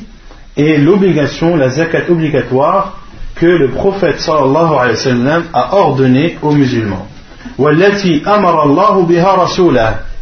est 0.57 0.77
l'obligation, 0.77 1.55
la 1.55 1.69
zakat 1.69 2.09
obligatoire 2.09 2.99
que 3.35 3.45
le 3.45 3.69
prophète 3.69 4.19
sallallahu 4.19 4.73
alayhi 4.73 4.97
wa 4.97 5.03
sallam 5.03 5.43
a 5.53 5.75
ordonné 5.75 6.37
aux 6.41 6.51
musulmans. 6.51 7.07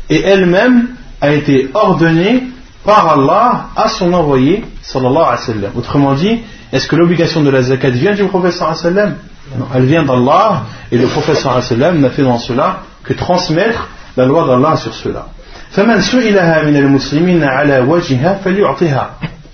Et 0.09 0.21
elle-même 0.21 0.87
a 1.19 1.31
été 1.31 1.69
ordonnée 1.73 2.43
par 2.85 3.09
Allah 3.09 3.69
à 3.75 3.89
son 3.89 4.13
envoyé 4.13 4.63
sallallahu 4.83 5.23
alayhi 5.23 5.31
wa 5.31 5.37
sallam. 5.37 5.71
Autrement 5.75 6.13
dit, 6.13 6.39
est-ce 6.71 6.87
que 6.87 6.95
l'obligation 6.95 7.41
de 7.41 7.49
la 7.49 7.63
zakat 7.63 7.89
vient 7.89 8.13
du 8.13 8.25
prophète 8.25 8.53
sallallahu 8.53 8.79
alayhi 8.79 8.95
wa 8.95 9.01
sallam 9.01 9.15
Non, 9.57 9.65
elle 9.73 9.85
vient 9.85 10.03
d'Allah 10.03 10.63
et 10.91 10.97
le 10.97 11.07
prophète 11.07 11.37
sallallahu 11.37 11.63
alayhi 11.65 11.73
wa 11.73 11.77
sallam 11.87 12.01
n'a 12.01 12.09
fait 12.11 12.21
dans 12.21 12.37
cela 12.37 12.81
que 13.04 13.12
transmettre 13.12 13.88
la 14.16 14.26
loi 14.26 14.46
d'Allah 14.46 14.76
sur 14.76 14.94
cela. 14.94 15.28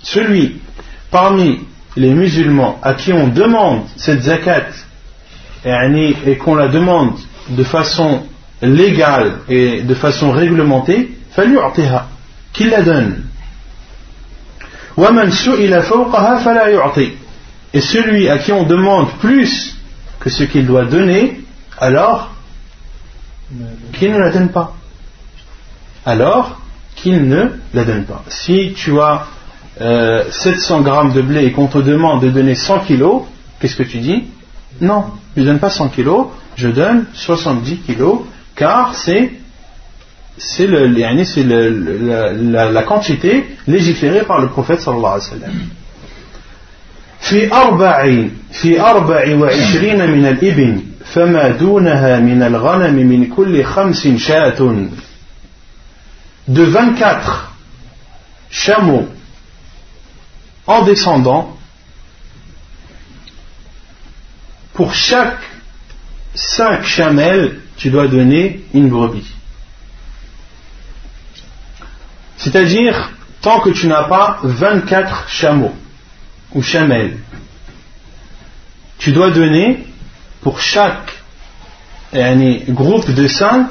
Celui 0.01 0.55
parmi 1.11 1.59
les 1.95 2.13
musulmans 2.13 2.79
à 2.81 2.93
qui 2.93 3.13
on 3.13 3.27
demande 3.27 3.83
cette 3.95 4.23
zakat 4.23 4.67
et 5.65 6.37
qu'on 6.37 6.55
la 6.55 6.67
demande 6.67 7.13
de 7.49 7.63
façon 7.63 8.23
légale 8.61 9.39
et 9.49 9.81
de 9.81 9.93
façon 9.93 10.31
réglementée, 10.31 11.11
qu'il 12.53 12.69
la 12.69 12.81
donne? 12.81 13.23
Et 17.73 17.81
celui 17.81 18.29
à 18.29 18.37
qui 18.39 18.51
on 18.51 18.63
demande 18.63 19.07
plus 19.21 19.75
que 20.19 20.29
ce 20.29 20.43
qu'il 20.43 20.65
doit 20.65 20.85
donner, 20.85 21.41
alors 21.77 22.31
qu'il 23.92 24.12
ne 24.12 24.18
la 24.18 24.30
donne 24.30 24.48
pas. 24.48 24.74
Alors 26.06 26.60
qu'il 26.96 27.28
ne 27.28 27.50
la 27.72 27.84
donne 27.84 28.04
pas. 28.04 28.22
Si 28.28 28.72
tu 28.76 29.00
as 29.00 29.26
700 29.78 29.80
euh, 29.80 30.82
grammes 30.82 31.12
de 31.12 31.22
blé 31.22 31.44
et 31.44 31.52
qu'on 31.52 31.66
te 31.66 31.78
demande 31.78 32.22
de 32.22 32.30
donner 32.30 32.54
100 32.54 32.80
kilos, 32.80 33.22
qu'est-ce 33.58 33.76
que 33.76 33.82
tu 33.82 33.98
dis 33.98 34.24
Non, 34.80 35.04
je 35.36 35.42
ne 35.42 35.46
donne 35.46 35.58
pas 35.58 35.70
100 35.70 35.88
kilos, 35.88 36.28
je 36.56 36.68
donne 36.68 37.06
70 37.14 37.78
kilos, 37.78 38.20
car 38.54 38.94
c'est 38.94 39.32
c'est 40.36 40.66
le, 40.66 40.86
la, 40.86 42.70
la, 42.70 42.82
quantité 42.82 43.44
légiférée 43.68 44.22
par 44.22 44.40
le 44.40 44.48
prophète 44.48 44.80
sallallahu 44.80 45.12
alayhi 45.14 45.30
wa 45.30 45.38
sallam. 45.38 45.52
في 47.24 47.52
أربع 47.52 48.28
في 48.52 48.80
أربع 48.80 49.34
وعشرين 49.36 50.10
من 50.10 50.26
الإبن 50.26 50.80
فما 51.08 51.48
دونها 51.48 52.20
من 52.20 52.42
الغنم 52.42 52.94
من 52.94 53.26
كل 53.26 53.64
خمس 53.64 54.08
شاة 54.08 54.88
de 56.48 56.62
24 56.62 57.52
chameaux 58.50 59.08
en 60.66 60.82
descendant 60.82 61.56
pour 64.74 64.94
chaque 64.94 65.40
5 66.34 66.84
chamelles 66.84 67.60
tu 67.76 67.90
dois 67.90 68.08
donner 68.08 68.64
une 68.74 68.88
brebis 68.88 69.34
c'est-à-dire 72.36 73.10
tant 73.40 73.60
que 73.60 73.70
tu 73.70 73.86
n'as 73.86 74.04
pas 74.04 74.38
24 74.42 75.28
chameaux 75.28 75.74
ou 76.52 76.62
chamelles. 76.62 77.18
Tu 78.98 79.12
dois 79.12 79.30
donner 79.30 79.86
pour 80.41 80.59
chaque 80.59 81.13
groupe 82.13 83.11
de 83.11 83.27
5 83.27 83.67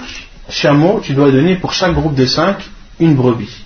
chameaux, 0.49 1.01
tu 1.03 1.13
dois 1.15 1.31
donner 1.31 1.57
pour 1.57 1.73
chaque 1.73 1.95
groupe 1.95 2.15
de 2.15 2.27
5 2.27 2.57
une 3.01 3.15
brebis. 3.15 3.65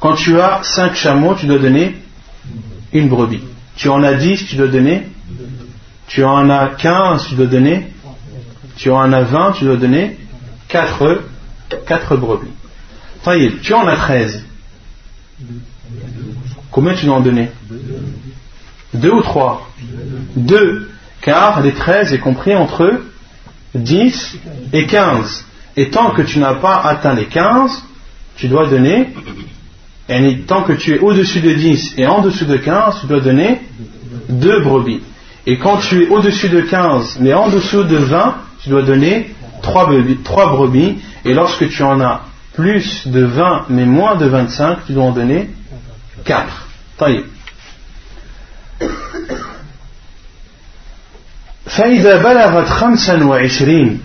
Quand 0.00 0.14
tu 0.14 0.38
as 0.40 0.62
5 0.62 0.94
chameaux, 0.94 1.34
tu 1.34 1.46
dois 1.46 1.58
donner 1.58 1.96
une 2.92 3.08
brebis. 3.08 3.42
Tu 3.76 3.88
en 3.88 4.02
as 4.02 4.14
10, 4.14 4.46
tu 4.46 4.56
dois 4.56 4.68
donner. 4.68 5.08
Tu 6.06 6.22
en 6.24 6.50
as 6.50 6.68
15, 6.68 7.28
tu 7.28 7.34
dois 7.34 7.46
donner. 7.46 7.88
Tu 8.76 8.90
en 8.90 9.12
as 9.12 9.22
20, 9.22 9.52
tu 9.52 9.64
dois 9.64 9.76
donner 9.76 10.18
4, 10.68 11.22
4 11.86 12.16
brebis. 12.16 12.50
Tu 13.62 13.72
en 13.72 13.86
as 13.86 13.96
13. 13.96 14.44
Combien 16.70 16.94
tu 16.94 17.06
dois 17.06 17.16
en 17.16 17.20
donner? 17.20 17.48
Deux 18.92 19.10
ou 19.10 19.22
trois? 19.22 19.70
Deux. 20.36 20.90
Car 21.24 21.62
les 21.62 21.72
13 21.72 22.12
est 22.12 22.18
compris 22.18 22.54
entre 22.54 23.00
10 23.74 24.38
et 24.74 24.86
15. 24.86 25.46
Et 25.76 25.88
tant 25.88 26.10
que 26.10 26.20
tu 26.20 26.38
n'as 26.38 26.54
pas 26.54 26.82
atteint 26.84 27.14
les 27.14 27.24
15, 27.24 27.82
tu 28.36 28.48
dois 28.48 28.66
donner, 28.68 29.08
et 30.10 30.38
tant 30.40 30.62
que 30.62 30.74
tu 30.74 30.94
es 30.94 30.98
au-dessus 30.98 31.40
de 31.40 31.54
10 31.54 31.94
et 31.96 32.06
en 32.06 32.20
dessous 32.20 32.44
de 32.44 32.58
15, 32.58 33.00
tu 33.00 33.06
dois 33.06 33.20
donner 33.20 33.62
deux 34.28 34.60
brebis. 34.60 35.00
Et 35.46 35.58
quand 35.58 35.78
tu 35.78 36.04
es 36.04 36.08
au-dessus 36.08 36.50
de 36.50 36.60
15 36.60 37.18
mais 37.20 37.32
en 37.32 37.48
dessous 37.48 37.84
de 37.84 37.96
20, 37.96 38.36
tu 38.62 38.68
dois 38.68 38.82
donner 38.82 39.34
trois 39.62 39.86
brebis, 39.86 40.18
brebis. 40.22 40.98
Et 41.24 41.32
lorsque 41.32 41.68
tu 41.70 41.82
en 41.82 42.00
as 42.02 42.20
plus 42.52 43.08
de 43.08 43.24
20 43.24 43.66
mais 43.70 43.86
moins 43.86 44.16
de 44.16 44.26
25, 44.26 44.84
tu 44.86 44.92
dois 44.92 45.04
en 45.04 45.12
donner 45.12 45.48
4. 46.26 46.68
طيب 51.77 52.01
فإذا 52.01 52.23
بلغت 52.23 52.67
خمسا 52.67 53.23
وعشرين 53.23 54.01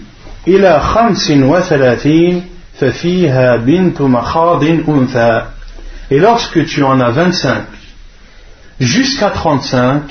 إلى 0.49 0.81
خمس 0.81 1.31
وثلاثين 1.31 2.45
ففيها 2.81 3.57
بنت 3.57 4.01
مخاض 4.01 4.65
أنثى 4.65 5.43
Et 6.11 6.19
lorsque 6.19 6.67
tu 6.67 6.83
en 6.83 7.01
as 7.01 7.11
25 7.11 7.65
jusqu'à 8.79 9.31
35, 9.31 10.03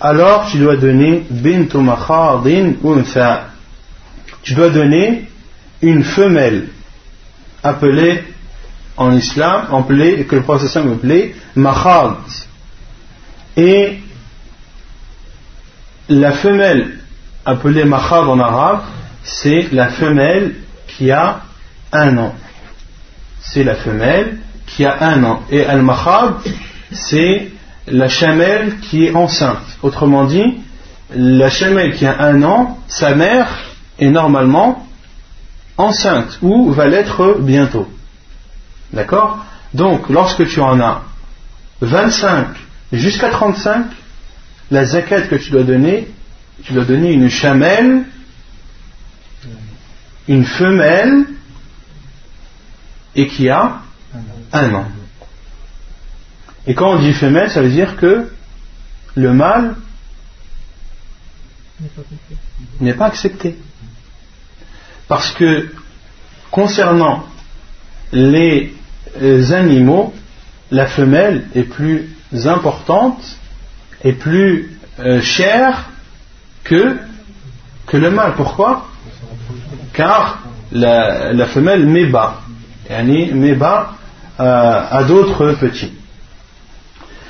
alors 0.00 0.46
tu 0.50 0.58
dois 0.58 0.76
donner 0.76 1.24
bintu 1.28 1.78
makhadin 1.78 2.74
untha. 2.84 3.48
Tu 4.42 4.54
dois 4.54 4.70
donner 4.70 5.28
une 5.82 6.04
femelle 6.04 6.68
appelée 7.64 8.22
en 8.96 9.12
islam, 9.12 9.66
appelée, 9.72 10.24
que 10.24 10.36
le 10.36 10.42
prophète 10.42 10.76
appelait 10.76 11.34
mahad. 11.56 12.14
Et 13.56 13.98
la 16.09 16.31
femelle 16.31 16.99
appelée 17.45 17.85
mahad 17.85 18.27
en 18.27 18.39
arabe, 18.39 18.81
c'est 19.23 19.69
la 19.71 19.87
femelle 19.87 20.55
qui 20.87 21.11
a 21.11 21.41
un 21.91 22.17
an. 22.17 22.35
C'est 23.41 23.63
la 23.63 23.75
femelle 23.75 24.39
qui 24.65 24.85
a 24.85 24.97
un 25.01 25.23
an. 25.23 25.43
Et 25.49 25.65
al-mahad, 25.65 26.35
c'est 26.91 27.51
la 27.87 28.07
chamelle 28.09 28.79
qui 28.79 29.05
est 29.05 29.15
enceinte. 29.15 29.77
Autrement 29.81 30.25
dit, 30.25 30.59
la 31.15 31.49
chamelle 31.49 31.93
qui 31.95 32.05
a 32.05 32.21
un 32.21 32.41
an, 32.43 32.79
sa 32.87 33.15
mère 33.15 33.47
est 33.99 34.09
normalement 34.09 34.87
enceinte 35.77 36.39
ou 36.41 36.71
va 36.71 36.87
l'être 36.87 37.37
bientôt. 37.39 37.87
D'accord? 38.91 39.39
Donc, 39.73 40.09
lorsque 40.09 40.47
tu 40.47 40.59
en 40.61 40.79
as 40.79 41.01
25 41.81 42.47
jusqu'à 42.91 43.29
35, 43.29 43.85
la 44.73 44.85
zakat 44.85 45.27
que 45.27 45.35
tu 45.35 45.51
dois 45.51 45.63
donner, 45.63 46.07
tu 46.63 46.73
dois 46.73 46.83
donner 46.83 47.11
une 47.11 47.29
chamelle, 47.29 48.05
une 50.27 50.45
femelle, 50.45 51.25
et 53.15 53.27
qui 53.27 53.49
a 53.49 53.81
un 54.51 54.73
an. 54.73 54.87
Et 56.65 56.73
quand 56.73 56.93
on 56.93 56.99
dit 56.99 57.13
femelle, 57.13 57.51
ça 57.51 57.61
veut 57.61 57.69
dire 57.69 57.97
que 57.97 58.31
le 59.13 59.33
mâle 59.33 59.75
n'est 62.79 62.95
pas 62.95 63.05
accepté. 63.05 63.55
Parce 65.07 65.31
que 65.33 65.71
concernant 66.49 67.27
les 68.11 68.73
animaux, 69.51 70.15
la 70.71 70.87
femelle 70.87 71.45
est 71.53 71.63
plus 71.63 72.09
importante 72.45 73.37
et 74.04 74.12
plus 74.12 74.78
euh, 75.00 75.20
chère 75.20 75.90
que, 76.64 76.96
que 77.86 77.96
le 77.96 78.10
mâle. 78.10 78.34
Pourquoi 78.36 78.86
Car 79.92 80.38
la, 80.72 81.32
la 81.32 81.46
femelle 81.46 81.86
met 81.86 82.06
bas. 82.06 82.40
met 82.90 83.54
bas 83.54 83.92
euh, 84.40 84.82
à 84.90 85.04
d'autres 85.04 85.52
petits. 85.52 85.92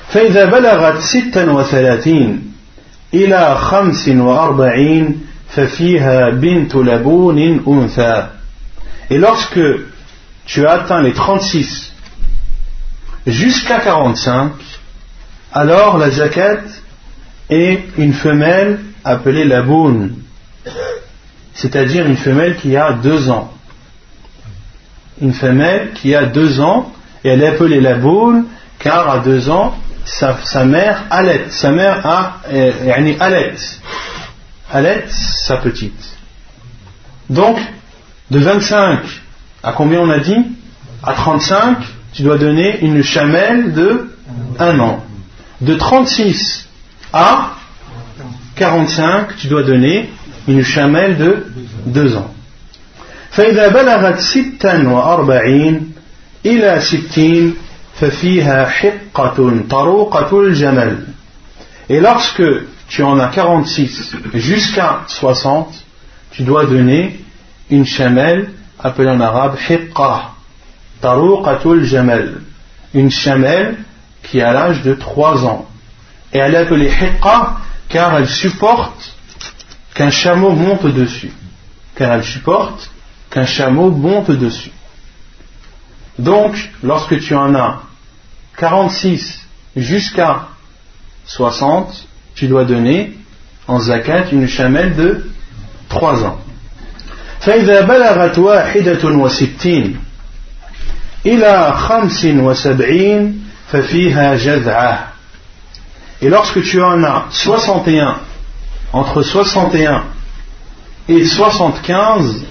فإذا 0.09 0.45
بلغت 0.45 0.99
ستا 1.01 1.51
وثلاثين 1.51 2.53
إلى 3.13 3.55
خمس 3.55 4.07
وأربعين 4.09 5.21
ففيها 5.49 6.29
بنت 6.29 6.75
لبون 6.75 7.39
أنثى 7.67 8.27
Et 9.11 9.17
lorsque 9.17 9.59
tu 10.45 10.65
as 10.67 10.71
atteint 10.71 11.01
les 11.01 11.13
36 11.13 11.93
jusqu'à 13.27 13.79
45, 13.79 14.51
alors 15.54 15.98
la 15.98 16.10
zakat 16.10 16.62
est 17.48 17.80
une 17.96 18.12
femelle 18.12 18.80
appelée 19.04 19.44
la 19.44 19.62
boune, 19.62 20.16
c'est-à-dire 21.54 22.06
une 22.06 22.16
femelle 22.16 22.56
qui 22.56 22.76
a 22.76 22.92
deux 22.92 23.30
ans. 23.30 23.52
Une 25.22 25.32
femelle 25.32 25.92
qui 25.94 26.12
a 26.14 26.24
deux 26.24 26.60
ans, 26.60 26.92
et 27.22 27.28
elle 27.28 27.42
est 27.42 27.46
appelée 27.46 27.80
la 27.80 27.94
boune, 27.94 28.46
car 28.80 29.08
à 29.08 29.18
deux 29.20 29.48
ans, 29.48 29.76
sa, 30.04 30.64
mère 30.64 31.04
allait, 31.08 31.46
sa 31.50 31.70
mère 31.70 32.04
a, 32.04 32.40
euh, 32.52 32.72
allait, 33.20 33.54
allait 34.72 35.04
sa 35.08 35.58
petite. 35.58 36.16
Donc, 37.30 37.58
de 38.30 38.40
25 38.40 39.00
à 39.62 39.72
combien 39.72 40.00
on 40.00 40.10
a 40.10 40.18
dit? 40.18 40.44
À 41.02 41.12
35, 41.12 41.78
tu 42.12 42.22
dois 42.22 42.38
donner 42.38 42.80
une 42.80 43.02
chamelle 43.02 43.72
de 43.72 44.10
1 44.58 44.78
an. 44.80 45.04
De 45.61 45.75
36 45.75 46.67
à 47.13 47.51
45, 48.55 49.35
tu 49.37 49.47
dois 49.47 49.63
donner 49.63 50.09
une 50.47 50.63
chamelle 50.63 51.17
de 51.17 51.45
2 51.85 52.15
ans. 52.15 52.33
فإذا 53.31 53.67
بلغت 53.67 54.19
ستا 54.19 54.89
وأربعين 54.89 55.93
إلى 56.45 56.79
ستين 56.81 57.55
ففيها 57.99 58.65
حقة 58.65 59.55
طروقة 59.69 60.39
الجمل 60.41 60.97
Et 61.89 61.99
lorsque 61.99 62.43
tu 62.87 63.03
en 63.03 63.19
as 63.19 63.29
46 63.29 64.15
jusqu'à 64.35 65.01
60, 65.07 65.73
tu 66.31 66.43
dois 66.43 66.65
donner 66.65 67.19
une 67.71 67.85
chamelle 67.85 68.49
appelée 68.79 69.09
en 69.09 69.19
arabe 69.19 69.57
hiqqa, 69.69 70.31
taruqatul 71.01 71.83
jamal, 71.83 72.41
une 72.93 73.09
chamelle 73.09 73.77
qui 74.23 74.41
a 74.41 74.53
l'âge 74.53 74.81
de 74.83 74.93
3 74.93 75.45
ans. 75.45 75.67
Et 76.33 76.37
elle 76.37 76.55
est 76.55 76.57
appelée 76.57 76.91
hiqqa 76.91 77.57
car 77.89 78.15
elle 78.17 78.27
supporte 78.27 79.15
qu'un 79.93 80.11
chameau 80.11 80.51
monte 80.51 80.85
dessus. 80.87 81.31
Car 81.95 82.13
elle 82.13 82.23
supporte 82.23 82.91
qu'un 83.29 83.45
chameau 83.45 83.89
monte 83.91 84.31
dessus. 84.31 84.71
Donc, 86.17 86.55
lorsque 86.83 87.19
tu 87.19 87.33
en 87.33 87.55
as 87.55 87.81
46 88.57 89.39
jusqu'à 89.75 90.49
60, 91.25 92.07
tu 92.35 92.47
dois 92.47 92.65
donner 92.65 93.17
en 93.67 93.79
zakat 93.79 94.31
une 94.31 94.47
chamelle 94.47 94.95
de 94.95 95.29
3 95.89 96.23
ans. 96.25 96.39
فإذا 97.39 97.81
بلغت 97.81 98.37
واحدة 98.39 99.07
وستين 99.07 99.99
إلى 101.25 101.73
خمس 101.73 102.25
وسبعين 102.25 103.42
ففيها 103.42 103.42
جذعة 103.42 103.42
et 106.20 106.28
lorsque 106.28 106.62
tu 106.62 106.82
en 106.82 107.02
as 107.02 107.26
61, 107.30 108.20
entre 108.92 109.22
61 109.22 110.04
et 111.08 111.24
75, 111.24 112.44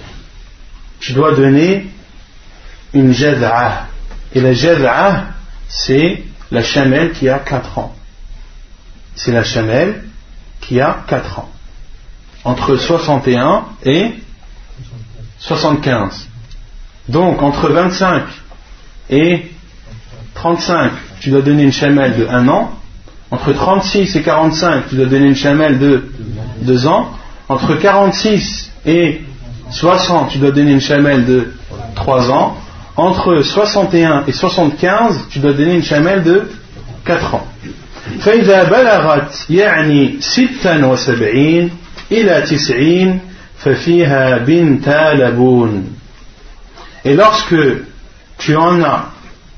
tu 1.00 1.14
dois 1.14 1.34
donner 1.34 1.88
une 2.94 3.14
jad'a. 3.14 3.88
Et 4.34 4.41
la 4.41 4.54
jad'a, 4.54 5.26
c'est 5.68 6.24
la 6.52 6.64
chamelle 6.64 7.14
qui 7.14 7.30
a 7.30 7.40
4 7.40 7.78
ans. 7.80 7.95
C'est 9.16 9.32
la 9.32 9.44
chamelle 9.44 10.04
qui 10.62 10.80
a 10.82 11.04
4 11.08 11.40
ans. 11.40 11.50
Entre 12.44 12.76
61 12.76 13.66
et 13.84 14.14
75. 15.40 16.28
Donc 17.08 17.41
entre 17.41 17.70
25 17.70 18.24
et 19.10 19.52
35, 20.36 20.91
tu 21.23 21.31
dois 21.31 21.43
donner 21.43 21.65
une 21.65 21.73
chamelle 21.73 22.16
de 22.16 22.27
1 22.27 22.48
an. 22.48 22.70
Entre 23.31 23.52
36 23.52 24.16
et 24.16 24.23
45, 24.23 24.89
tu 24.89 24.94
dois 24.97 25.06
donner 25.06 25.27
une 25.27 25.36
chamelle 25.36 25.78
de 25.78 26.05
2 26.62 26.86
ans. 26.86 27.10
Entre 27.48 27.74
46 27.74 28.73
et 28.86 29.20
60, 29.70 30.31
tu 30.31 30.39
dois 30.39 30.51
donner 30.51 30.73
une 30.73 30.81
chamelle 30.81 31.24
de 31.27 31.52
3 31.94 32.31
ans. 32.31 32.56
Entre 32.97 33.43
61 33.43 34.24
et 34.27 34.32
75, 34.32 35.27
tu 35.31 35.39
dois 35.39 35.52
donner 35.52 35.74
une 35.74 35.82
chamelle 35.82 36.23
de 36.23 36.48
4 37.05 37.35
ans. 37.35 37.47
فإذا 38.20 38.65
بلغت 38.65 39.51
يعني 39.51 40.16
ستا 40.20 40.86
وسبعين 40.86 41.70
إلى 42.12 42.43
تسعين 42.43 43.20
ففيها 43.59 44.39
بنت 44.39 45.12
لبون 45.15 45.85
Et 47.05 47.15
lorsque 47.15 47.56
tu 48.39 48.56
en 48.56 48.82
as 48.82 49.06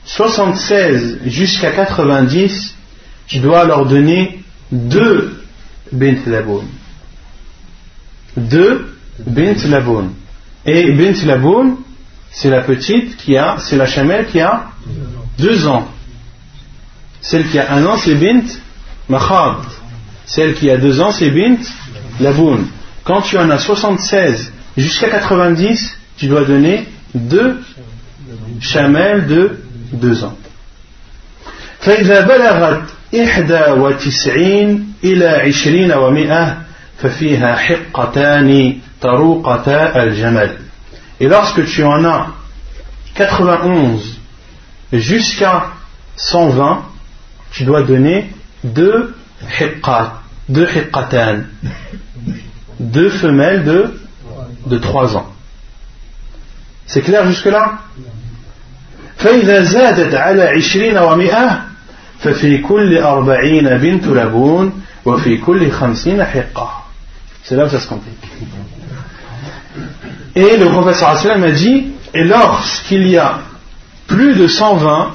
76 0.06 1.19
jusqu'à 1.26 1.72
90, 1.72 2.76
tu 3.27 3.40
dois 3.40 3.65
leur 3.65 3.86
donner 3.86 4.40
deux 4.72 5.44
bint 5.91 6.18
laboun. 6.27 6.65
Deux 8.38 8.95
bint 9.26 9.56
laboun. 9.68 10.14
Et 10.65 10.91
bint 10.91 11.26
laboun, 11.26 11.77
c'est 12.32 12.49
la 12.49 12.61
petite 12.61 13.18
qui 13.18 13.36
a, 13.38 13.57
c'est 13.60 13.77
la 13.77 13.88
chamelle 13.88 14.27
qui 14.27 14.40
a 14.40 14.69
deux 15.38 15.68
ans. 15.68 15.88
Celle 17.22 17.48
qui 17.49 17.57
a 17.57 17.73
un 17.73 17.86
an, 17.86 17.98
c'est 17.98 18.15
bint 18.15 18.45
makhad. 19.10 19.57
Celle 20.26 20.53
qui 20.53 20.69
a 20.69 20.77
deux 20.77 21.02
ans, 21.02 21.11
c'est 21.11 21.32
bint 21.32 21.57
laboun. 22.19 22.68
Quand 23.03 23.22
tu 23.22 23.38
en 23.38 23.49
as 23.49 23.60
76 23.60 24.52
jusqu'à 24.77 25.10
90, 25.10 25.98
tu 26.18 26.27
dois 26.27 26.45
donner 26.45 26.88
deux 27.14 27.61
chamelles 28.60 29.27
de 29.27 29.65
deux 29.93 30.24
ans. 30.24 30.36
فإذا 31.81 32.20
بلغت 32.20 32.82
إحدى 33.15 33.65
وتسعين 33.81 34.93
إلى 35.05 35.28
عشرين 35.28 35.93
ومئة 35.93 36.57
ففيها 36.98 37.57
حقتان 37.57 38.78
طروقتا 39.01 40.02
الجمل 40.02 40.51
Et 41.20 41.28
lorsque 41.28 41.65
tu 41.66 41.85
en 41.85 42.05
as 42.05 42.28
91 43.15 44.19
jusqu'à 44.93 45.66
120, 46.16 46.82
tu 47.52 47.65
dois 47.65 47.82
donner 47.82 48.31
deux 48.65 49.15
hiqqat, 49.61 50.15
deux 50.48 50.66
hiqqatan, 50.66 51.40
deux 52.78 53.11
femelles 53.11 53.65
de, 53.65 54.01
de 54.66 54.78
3 54.78 55.16
ans. 55.16 55.31
C'est 56.86 57.02
clair 57.02 57.27
jusque-là 57.27 57.81
فإذا 59.16 59.62
زادت 59.62 60.15
على 60.15 60.43
عشرين 60.43 60.98
ومئة 60.98 61.62
ففي 62.19 62.59
كل 62.59 62.98
أربعين 62.98 63.69
بنت 63.69 64.07
لبون 64.07 64.82
وفي 65.05 65.36
كل 65.36 65.70
خمسين 65.70 66.24
حقة 66.24 66.81
C'est 67.43 67.57
là 67.57 67.65
où 67.65 67.69
ça 67.69 67.81
se 67.81 67.89
complique. 67.89 68.15
Et 70.36 70.57
le 70.57 70.66
professeur 70.66 71.19
sallam 71.19 71.43
a 71.44 71.51
dit, 71.51 71.86
et 72.15 72.23
lorsqu'il 72.24 73.09
y 73.09 73.16
a 73.16 73.40
plus 74.07 74.35
de 74.35 74.47
120, 74.47 75.12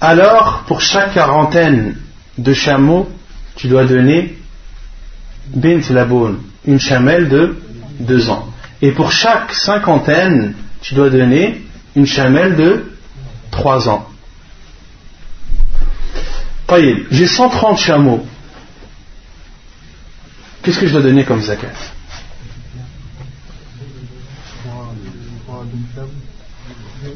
alors 0.00 0.64
pour 0.66 0.80
chaque 0.80 1.14
quarantaine 1.14 1.96
de 2.38 2.52
chameaux, 2.52 3.08
tu 3.54 3.68
dois 3.68 3.84
donner 3.84 4.36
bint 5.54 5.80
laboun, 5.90 6.38
une 6.66 6.80
chamelle 6.80 7.28
de 7.28 7.56
2 8.00 8.30
ans. 8.30 8.48
Et 8.80 8.90
pour 8.92 9.12
chaque 9.12 9.52
cinquantaine, 9.52 10.54
tu 10.80 10.94
dois 10.94 11.10
donner 11.10 11.62
une 11.94 12.06
chamelle 12.06 12.56
de 12.56 12.84
3 13.57 13.89
ans. 13.89 14.05
J'ai 17.09 17.27
130 17.27 17.77
chameaux. 17.79 18.23
Qu'est-ce 20.61 20.79
que 20.79 20.85
je 20.87 20.93
dois 20.93 21.01
donner 21.01 21.23
comme 21.23 21.41
zakat? 21.41 21.73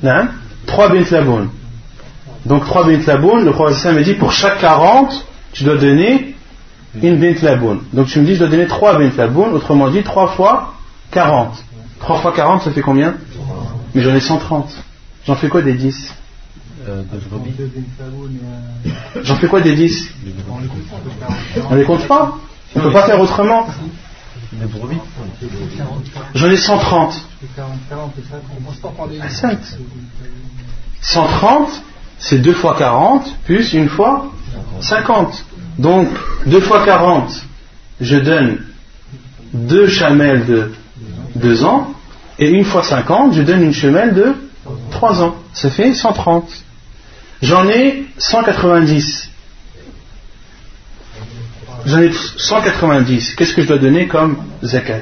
Non 0.01 0.29
3 0.65 0.89
bint 0.89 1.11
laboun. 1.11 1.49
Donc 2.45 2.65
3 2.65 2.85
bint 2.85 3.05
laboun, 3.05 3.45
le 3.45 3.51
professeur 3.51 3.93
me 3.93 4.03
dit 4.03 4.15
pour 4.15 4.31
chaque 4.31 4.59
40, 4.59 5.25
tu 5.53 5.63
dois 5.63 5.77
donner 5.77 6.35
une 7.03 7.19
bint 7.19 7.39
laboun. 7.43 7.81
Donc 7.93 8.07
tu 8.07 8.19
me 8.19 8.25
dis 8.25 8.33
je 8.33 8.39
dois 8.39 8.47
donner 8.47 8.67
3 8.67 8.97
bint 8.97 9.11
laboun, 9.15 9.53
autrement 9.53 9.89
dit 9.89 10.01
3 10.01 10.29
fois 10.29 10.73
40. 11.11 11.53
3 11.99 12.19
fois 12.19 12.31
40, 12.31 12.63
ça 12.63 12.71
fait 12.71 12.81
combien? 12.81 13.15
Mais 13.93 14.01
j'en 14.01 14.15
ai 14.15 14.19
130. 14.19 14.75
J'en 15.27 15.35
fais 15.35 15.49
quoi 15.49 15.61
des 15.61 15.73
10 15.73 16.15
euh, 16.87 17.03
J'en 19.23 19.35
fais 19.35 19.47
quoi 19.47 19.61
des 19.61 19.75
10 19.75 20.09
On 21.69 21.75
les 21.75 21.83
compte 21.83 22.07
pas 22.07 22.37
On 22.75 22.79
ne 22.79 22.83
peut 22.85 22.91
pas 22.91 23.03
faire 23.03 23.19
autrement 23.19 23.67
J'en 26.35 26.49
ai 26.49 26.57
130. 26.57 27.25
130, 31.01 31.83
c'est 32.19 32.39
2 32.39 32.53
fois 32.53 32.75
40 32.77 33.35
plus 33.45 33.73
une 33.73 33.89
fois 33.89 34.31
50. 34.81 35.45
Donc 35.77 36.07
2 36.45 36.59
fois 36.59 36.83
40, 36.85 37.31
je 38.01 38.17
donne 38.17 38.59
2 39.53 39.87
chamelles 39.87 40.45
de 40.45 40.71
2 41.35 41.63
ans, 41.63 41.93
et 42.39 42.49
une 42.49 42.65
fois 42.65 42.83
50, 42.83 43.33
je 43.33 43.41
donne 43.41 43.63
une 43.63 43.73
chamelle 43.73 44.13
de 44.13 44.35
3 44.91 45.23
ans. 45.23 45.35
Ça 45.53 45.69
fait 45.69 45.93
130. 45.93 46.49
J'en 47.41 47.67
ai 47.67 48.05
190. 48.17 49.29
J'en 51.85 52.01
ai 52.01 52.11
190. 52.37 53.35
Qu'est-ce 53.35 53.53
que 53.53 53.63
je 53.63 53.67
dois 53.67 53.79
donner 53.79 54.07
comme 54.07 54.37
zakat? 54.63 55.01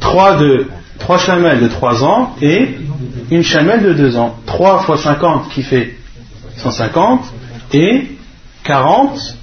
3 0.00 0.36
de 0.36 0.66
3 0.98 1.18
chamelles 1.18 1.60
de 1.60 1.68
3 1.68 2.04
ans 2.04 2.36
et 2.40 2.76
une 3.30 3.44
chamelle 3.44 3.82
de 3.82 3.92
2 3.92 4.16
ans. 4.16 4.36
3 4.46 4.80
fois 4.80 4.98
50 4.98 5.50
qui 5.50 5.62
fait 5.62 5.96
150 6.56 7.24
et 7.72 8.08
40 8.64 9.36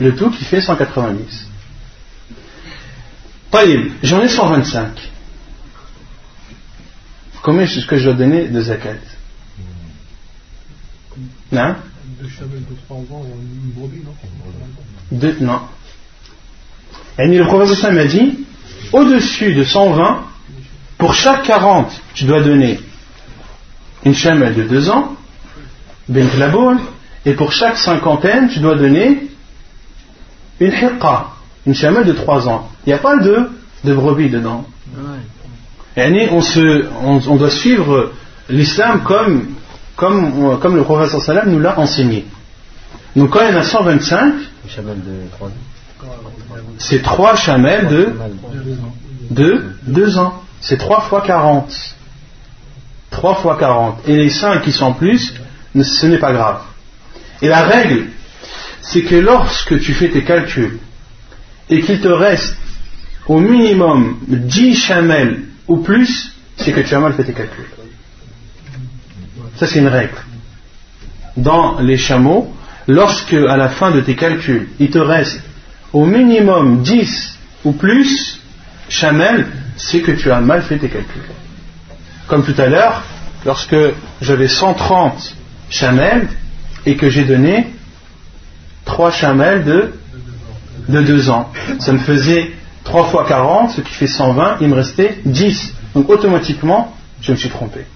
le 0.00 0.14
tout 0.14 0.30
qui 0.30 0.44
fait 0.44 0.60
190. 0.60 1.48
J'en 4.02 4.20
ai 4.22 4.28
125. 4.28 5.11
Combien 7.42 7.62
est-ce 7.62 7.86
que 7.86 7.96
je 7.96 8.04
dois 8.04 8.14
donner 8.14 8.48
de 8.48 8.60
zakat 8.60 8.94
Non? 11.50 11.74
Deux 12.20 12.28
chamelles 12.28 12.60
de 12.60 12.76
3 12.86 12.96
ans 12.98 13.24
une 13.24 13.72
brebis, 13.72 14.02
non? 14.04 14.14
Deux, 15.10 15.36
non. 15.40 15.60
Et 17.18 17.26
le 17.26 17.44
professeur 17.44 17.92
m'a 17.92 18.04
dit 18.04 18.38
au-dessus 18.92 19.54
de 19.54 19.64
120, 19.64 20.24
pour 20.98 21.14
chaque 21.14 21.42
40, 21.44 21.90
tu 22.14 22.24
dois 22.24 22.42
donner 22.42 22.78
une 24.04 24.14
chamelle 24.14 24.54
de 24.54 24.62
2 24.62 24.90
ans, 24.90 25.16
laboun, 26.08 26.80
et 27.24 27.34
pour 27.34 27.52
chaque 27.52 27.76
cinquantaine, 27.76 28.48
tu 28.48 28.60
dois 28.60 28.76
donner 28.76 29.28
une 30.60 30.72
hiqqa, 30.72 31.28
une 31.66 31.74
chamelle 31.74 32.04
de 32.04 32.12
3 32.12 32.48
ans. 32.48 32.70
Il 32.86 32.90
n'y 32.90 32.94
a 32.94 32.98
pas 32.98 33.18
de, 33.18 33.50
de 33.84 33.94
brebis 33.94 34.30
dedans. 34.30 34.64
On, 35.96 36.40
se, 36.40 36.86
on, 37.02 37.36
doit 37.36 37.50
suivre 37.50 38.12
l'islam 38.48 39.02
comme, 39.02 39.54
comme, 39.96 40.58
comme 40.60 40.76
le 40.76 40.82
professeur 40.82 41.22
Salam 41.22 41.50
nous 41.50 41.58
l'a 41.58 41.78
enseigné. 41.78 42.24
Donc 43.14 43.30
quand 43.30 43.40
il 43.46 43.52
y 43.52 43.56
en 43.56 43.60
a 43.60 43.64
125, 43.64 44.34
c'est 46.78 47.02
3 47.02 47.36
chamelles 47.36 47.88
de, 47.88 48.14
de 49.30 49.64
2 49.82 50.18
ans. 50.18 50.42
C'est 50.60 50.78
3 50.78 51.02
fois 51.02 51.22
40. 51.22 51.72
3 53.10 53.34
fois 53.36 53.56
40. 53.58 54.08
Et 54.08 54.16
les 54.16 54.30
5 54.30 54.62
qui 54.62 54.72
sont 54.72 54.86
en 54.86 54.92
plus, 54.92 55.34
ce 55.80 56.06
n'est 56.06 56.18
pas 56.18 56.32
grave. 56.32 56.62
Et 57.42 57.48
la 57.48 57.62
règle, 57.62 58.06
c'est 58.80 59.02
que 59.02 59.16
lorsque 59.16 59.78
tu 59.80 59.92
fais 59.92 60.08
tes 60.08 60.24
calculs 60.24 60.78
et 61.68 61.80
qu'il 61.82 62.00
te 62.00 62.08
reste 62.08 62.56
au 63.26 63.38
minimum 63.38 64.18
10 64.26 64.74
chamelles 64.76 65.42
ou 65.68 65.78
plus, 65.78 66.32
c'est 66.56 66.72
que 66.72 66.80
tu 66.80 66.94
as 66.94 67.00
mal 67.00 67.12
fait 67.14 67.24
tes 67.24 67.32
calculs. 67.32 67.64
Ça, 69.56 69.66
c'est 69.66 69.78
une 69.78 69.88
règle. 69.88 70.16
dans 71.36 71.80
les 71.80 71.96
chameaux 71.96 72.52
lorsque, 72.88 73.32
à 73.34 73.56
la 73.56 73.68
fin 73.68 73.90
de 73.90 74.00
tes 74.00 74.16
calculs, 74.16 74.68
il 74.78 74.90
te 74.90 74.98
reste 74.98 75.40
au 75.92 76.04
minimum 76.04 76.82
10 76.82 77.38
ou 77.64 77.72
plus 77.72 78.40
chamelles, 78.88 79.46
c'est 79.76 80.00
que 80.00 80.12
tu 80.12 80.30
as 80.30 80.40
mal 80.40 80.62
fait 80.62 80.78
tes 80.78 80.88
calculs. 80.88 81.22
Comme 82.26 82.44
tout 82.44 82.60
à 82.60 82.66
l'heure, 82.66 83.02
lorsque 83.44 83.76
j'avais 84.20 84.48
130 84.48 85.36
chamelles 85.70 86.28
et 86.86 86.96
que 86.96 87.08
j'ai 87.08 87.24
donné 87.24 87.66
3 88.84 89.10
chamelles 89.10 89.64
de, 89.64 89.92
de 90.88 91.02
2 91.02 91.30
ans, 91.30 91.50
ça 91.78 91.92
me 91.92 91.98
faisait 91.98 92.52
3 92.84 93.04
fois 93.04 93.24
40, 93.26 93.70
ce 93.70 93.80
qui 93.80 93.92
fait 93.92 94.06
120, 94.06 94.58
il 94.60 94.68
me 94.68 94.74
restait 94.74 95.18
10. 95.24 95.74
Donc 95.94 96.08
automatiquement, 96.08 96.96
je 97.20 97.32
me 97.32 97.36
suis 97.36 97.48
trompé. 97.50 97.86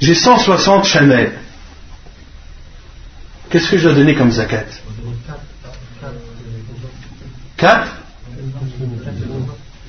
J'ai 0.00 0.14
160 0.14 0.84
chamelles. 0.84 1.38
Qu'est-ce 3.50 3.70
que 3.70 3.78
je 3.78 3.84
dois 3.84 3.94
donner 3.94 4.14
comme 4.14 4.30
zakat? 4.30 4.64
4 7.56 7.88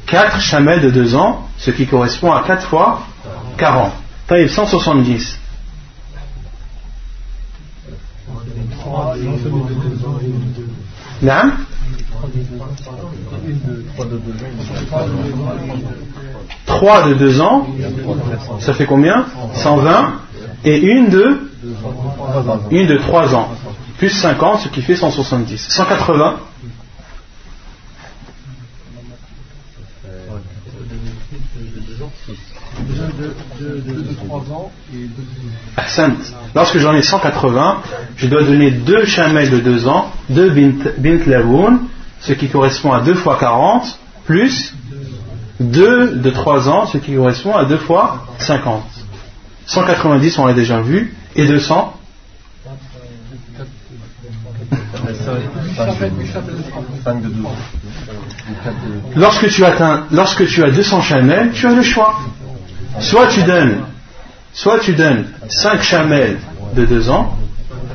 4 0.06 0.40
chamelles 0.40 0.82
de 0.82 0.90
2 0.90 1.16
ans, 1.16 1.48
ce 1.58 1.70
qui 1.72 1.86
correspond 1.86 2.32
à 2.32 2.44
4 2.44 2.68
fois 2.68 3.06
40. 3.58 3.92
Taïb, 4.28 4.48
170. 4.48 5.38
3 8.80 9.16
de 17.08 17.14
2 17.16 17.42
ans, 17.42 17.68
ça 18.60 18.74
fait 18.74 18.86
combien? 18.86 19.26
120. 19.54 20.14
Et 20.64 20.78
une 20.80 21.10
de, 21.10 21.50
une 22.72 22.88
de 22.88 22.98
3 22.98 23.36
ans. 23.36 23.50
Plus 23.98 24.10
50, 24.10 24.62
ce 24.62 24.68
qui 24.70 24.82
fait 24.82 24.96
170. 24.96 25.58
180. 25.58 26.38
Lorsque 36.56 36.78
j'en 36.78 36.94
ai 36.96 37.02
180, 37.02 37.82
je 38.18 38.28
dois 38.28 38.44
donner 38.44 38.72
deux 38.72 39.06
chamelles 39.06 39.50
de 39.50 39.60
2 39.60 39.88
ans, 39.88 40.12
deux 40.30 40.50
bint, 40.50 40.92
bint 40.98 41.20
ce 42.20 42.34
qui 42.34 42.50
correspond 42.50 42.94
à 42.94 43.02
2 43.02 43.14
fois 43.16 43.38
40, 43.40 44.00
plus 44.26 44.74
2 45.60 46.16
de 46.18 46.30
3 46.30 46.70
ans, 46.70 46.86
ce 46.86 46.98
qui 46.98 47.16
correspond 47.16 47.56
à 47.56 47.66
2 47.66 47.78
fois 47.78 48.26
50. 48.40 48.84
190, 49.66 50.40
on 50.40 50.46
l'a 50.46 50.54
déjà 50.54 50.82
vu, 50.82 51.16
et 51.36 51.46
200 51.46 51.94
Lorsque 59.16 59.50
tu 59.50 59.66
atteins, 59.66 60.06
lorsque 60.12 60.46
tu 60.48 60.64
as 60.64 60.72
200 60.72 61.02
chamelles, 61.02 61.52
tu 61.52 61.68
as 61.68 61.72
le 61.72 61.82
choix. 61.82 62.16
Soit 63.00 63.28
tu 63.28 63.44
donnes, 63.44 63.84
soit 64.54 64.80
tu 64.80 64.94
donnes 64.94 65.26
5 65.50 65.82
chamelles 65.82 66.40
de 66.76 66.86
2 66.86 67.10
ans, 67.10 67.38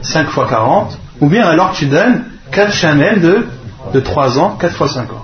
5 0.03 0.29
fois 0.29 0.47
40, 0.49 0.99
ou 1.21 1.29
bien 1.29 1.47
alors 1.47 1.73
tu 1.73 1.87
donnes 1.87 2.25
4 2.53 2.73
chamelles 2.73 3.21
de, 3.21 3.47
de 3.94 4.00
3 4.00 4.40
ans, 4.40 4.58
4 4.60 4.76
fois 4.76 4.88
50. 4.90 5.18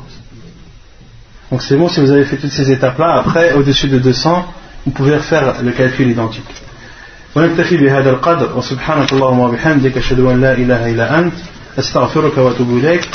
Donc 1.51 1.61
c'est 1.61 1.77
bon 1.77 1.87
si 1.87 1.99
vous 1.99 2.11
avez 2.11 2.25
fait 2.25 2.37
toutes 2.37 2.51
ces 2.51 2.71
étapes-là. 2.71 3.19
Après, 3.19 3.53
au-dessus 3.53 3.87
de 3.87 3.99
200, 3.99 4.45
vous 4.85 4.91
pouvez 4.91 5.19
faire 5.19 5.61
le 5.61 5.71
calcul 5.71 6.09
identique. 6.09 6.63
ونكتفي 7.35 7.77
بهذا 7.77 8.09
القدر 8.09 8.57
وسبحانك 8.57 9.13
اللهم 9.13 9.39
وبحمدك 9.39 9.97
أشهد 9.97 10.19
أن 10.19 10.41
لا 10.41 10.53
إله 10.53 10.91
إلا 10.91 11.19
أنت 11.19 11.33
أستغفرك 11.79 12.37
وأتوب 12.37 12.77
إليك 12.77 13.09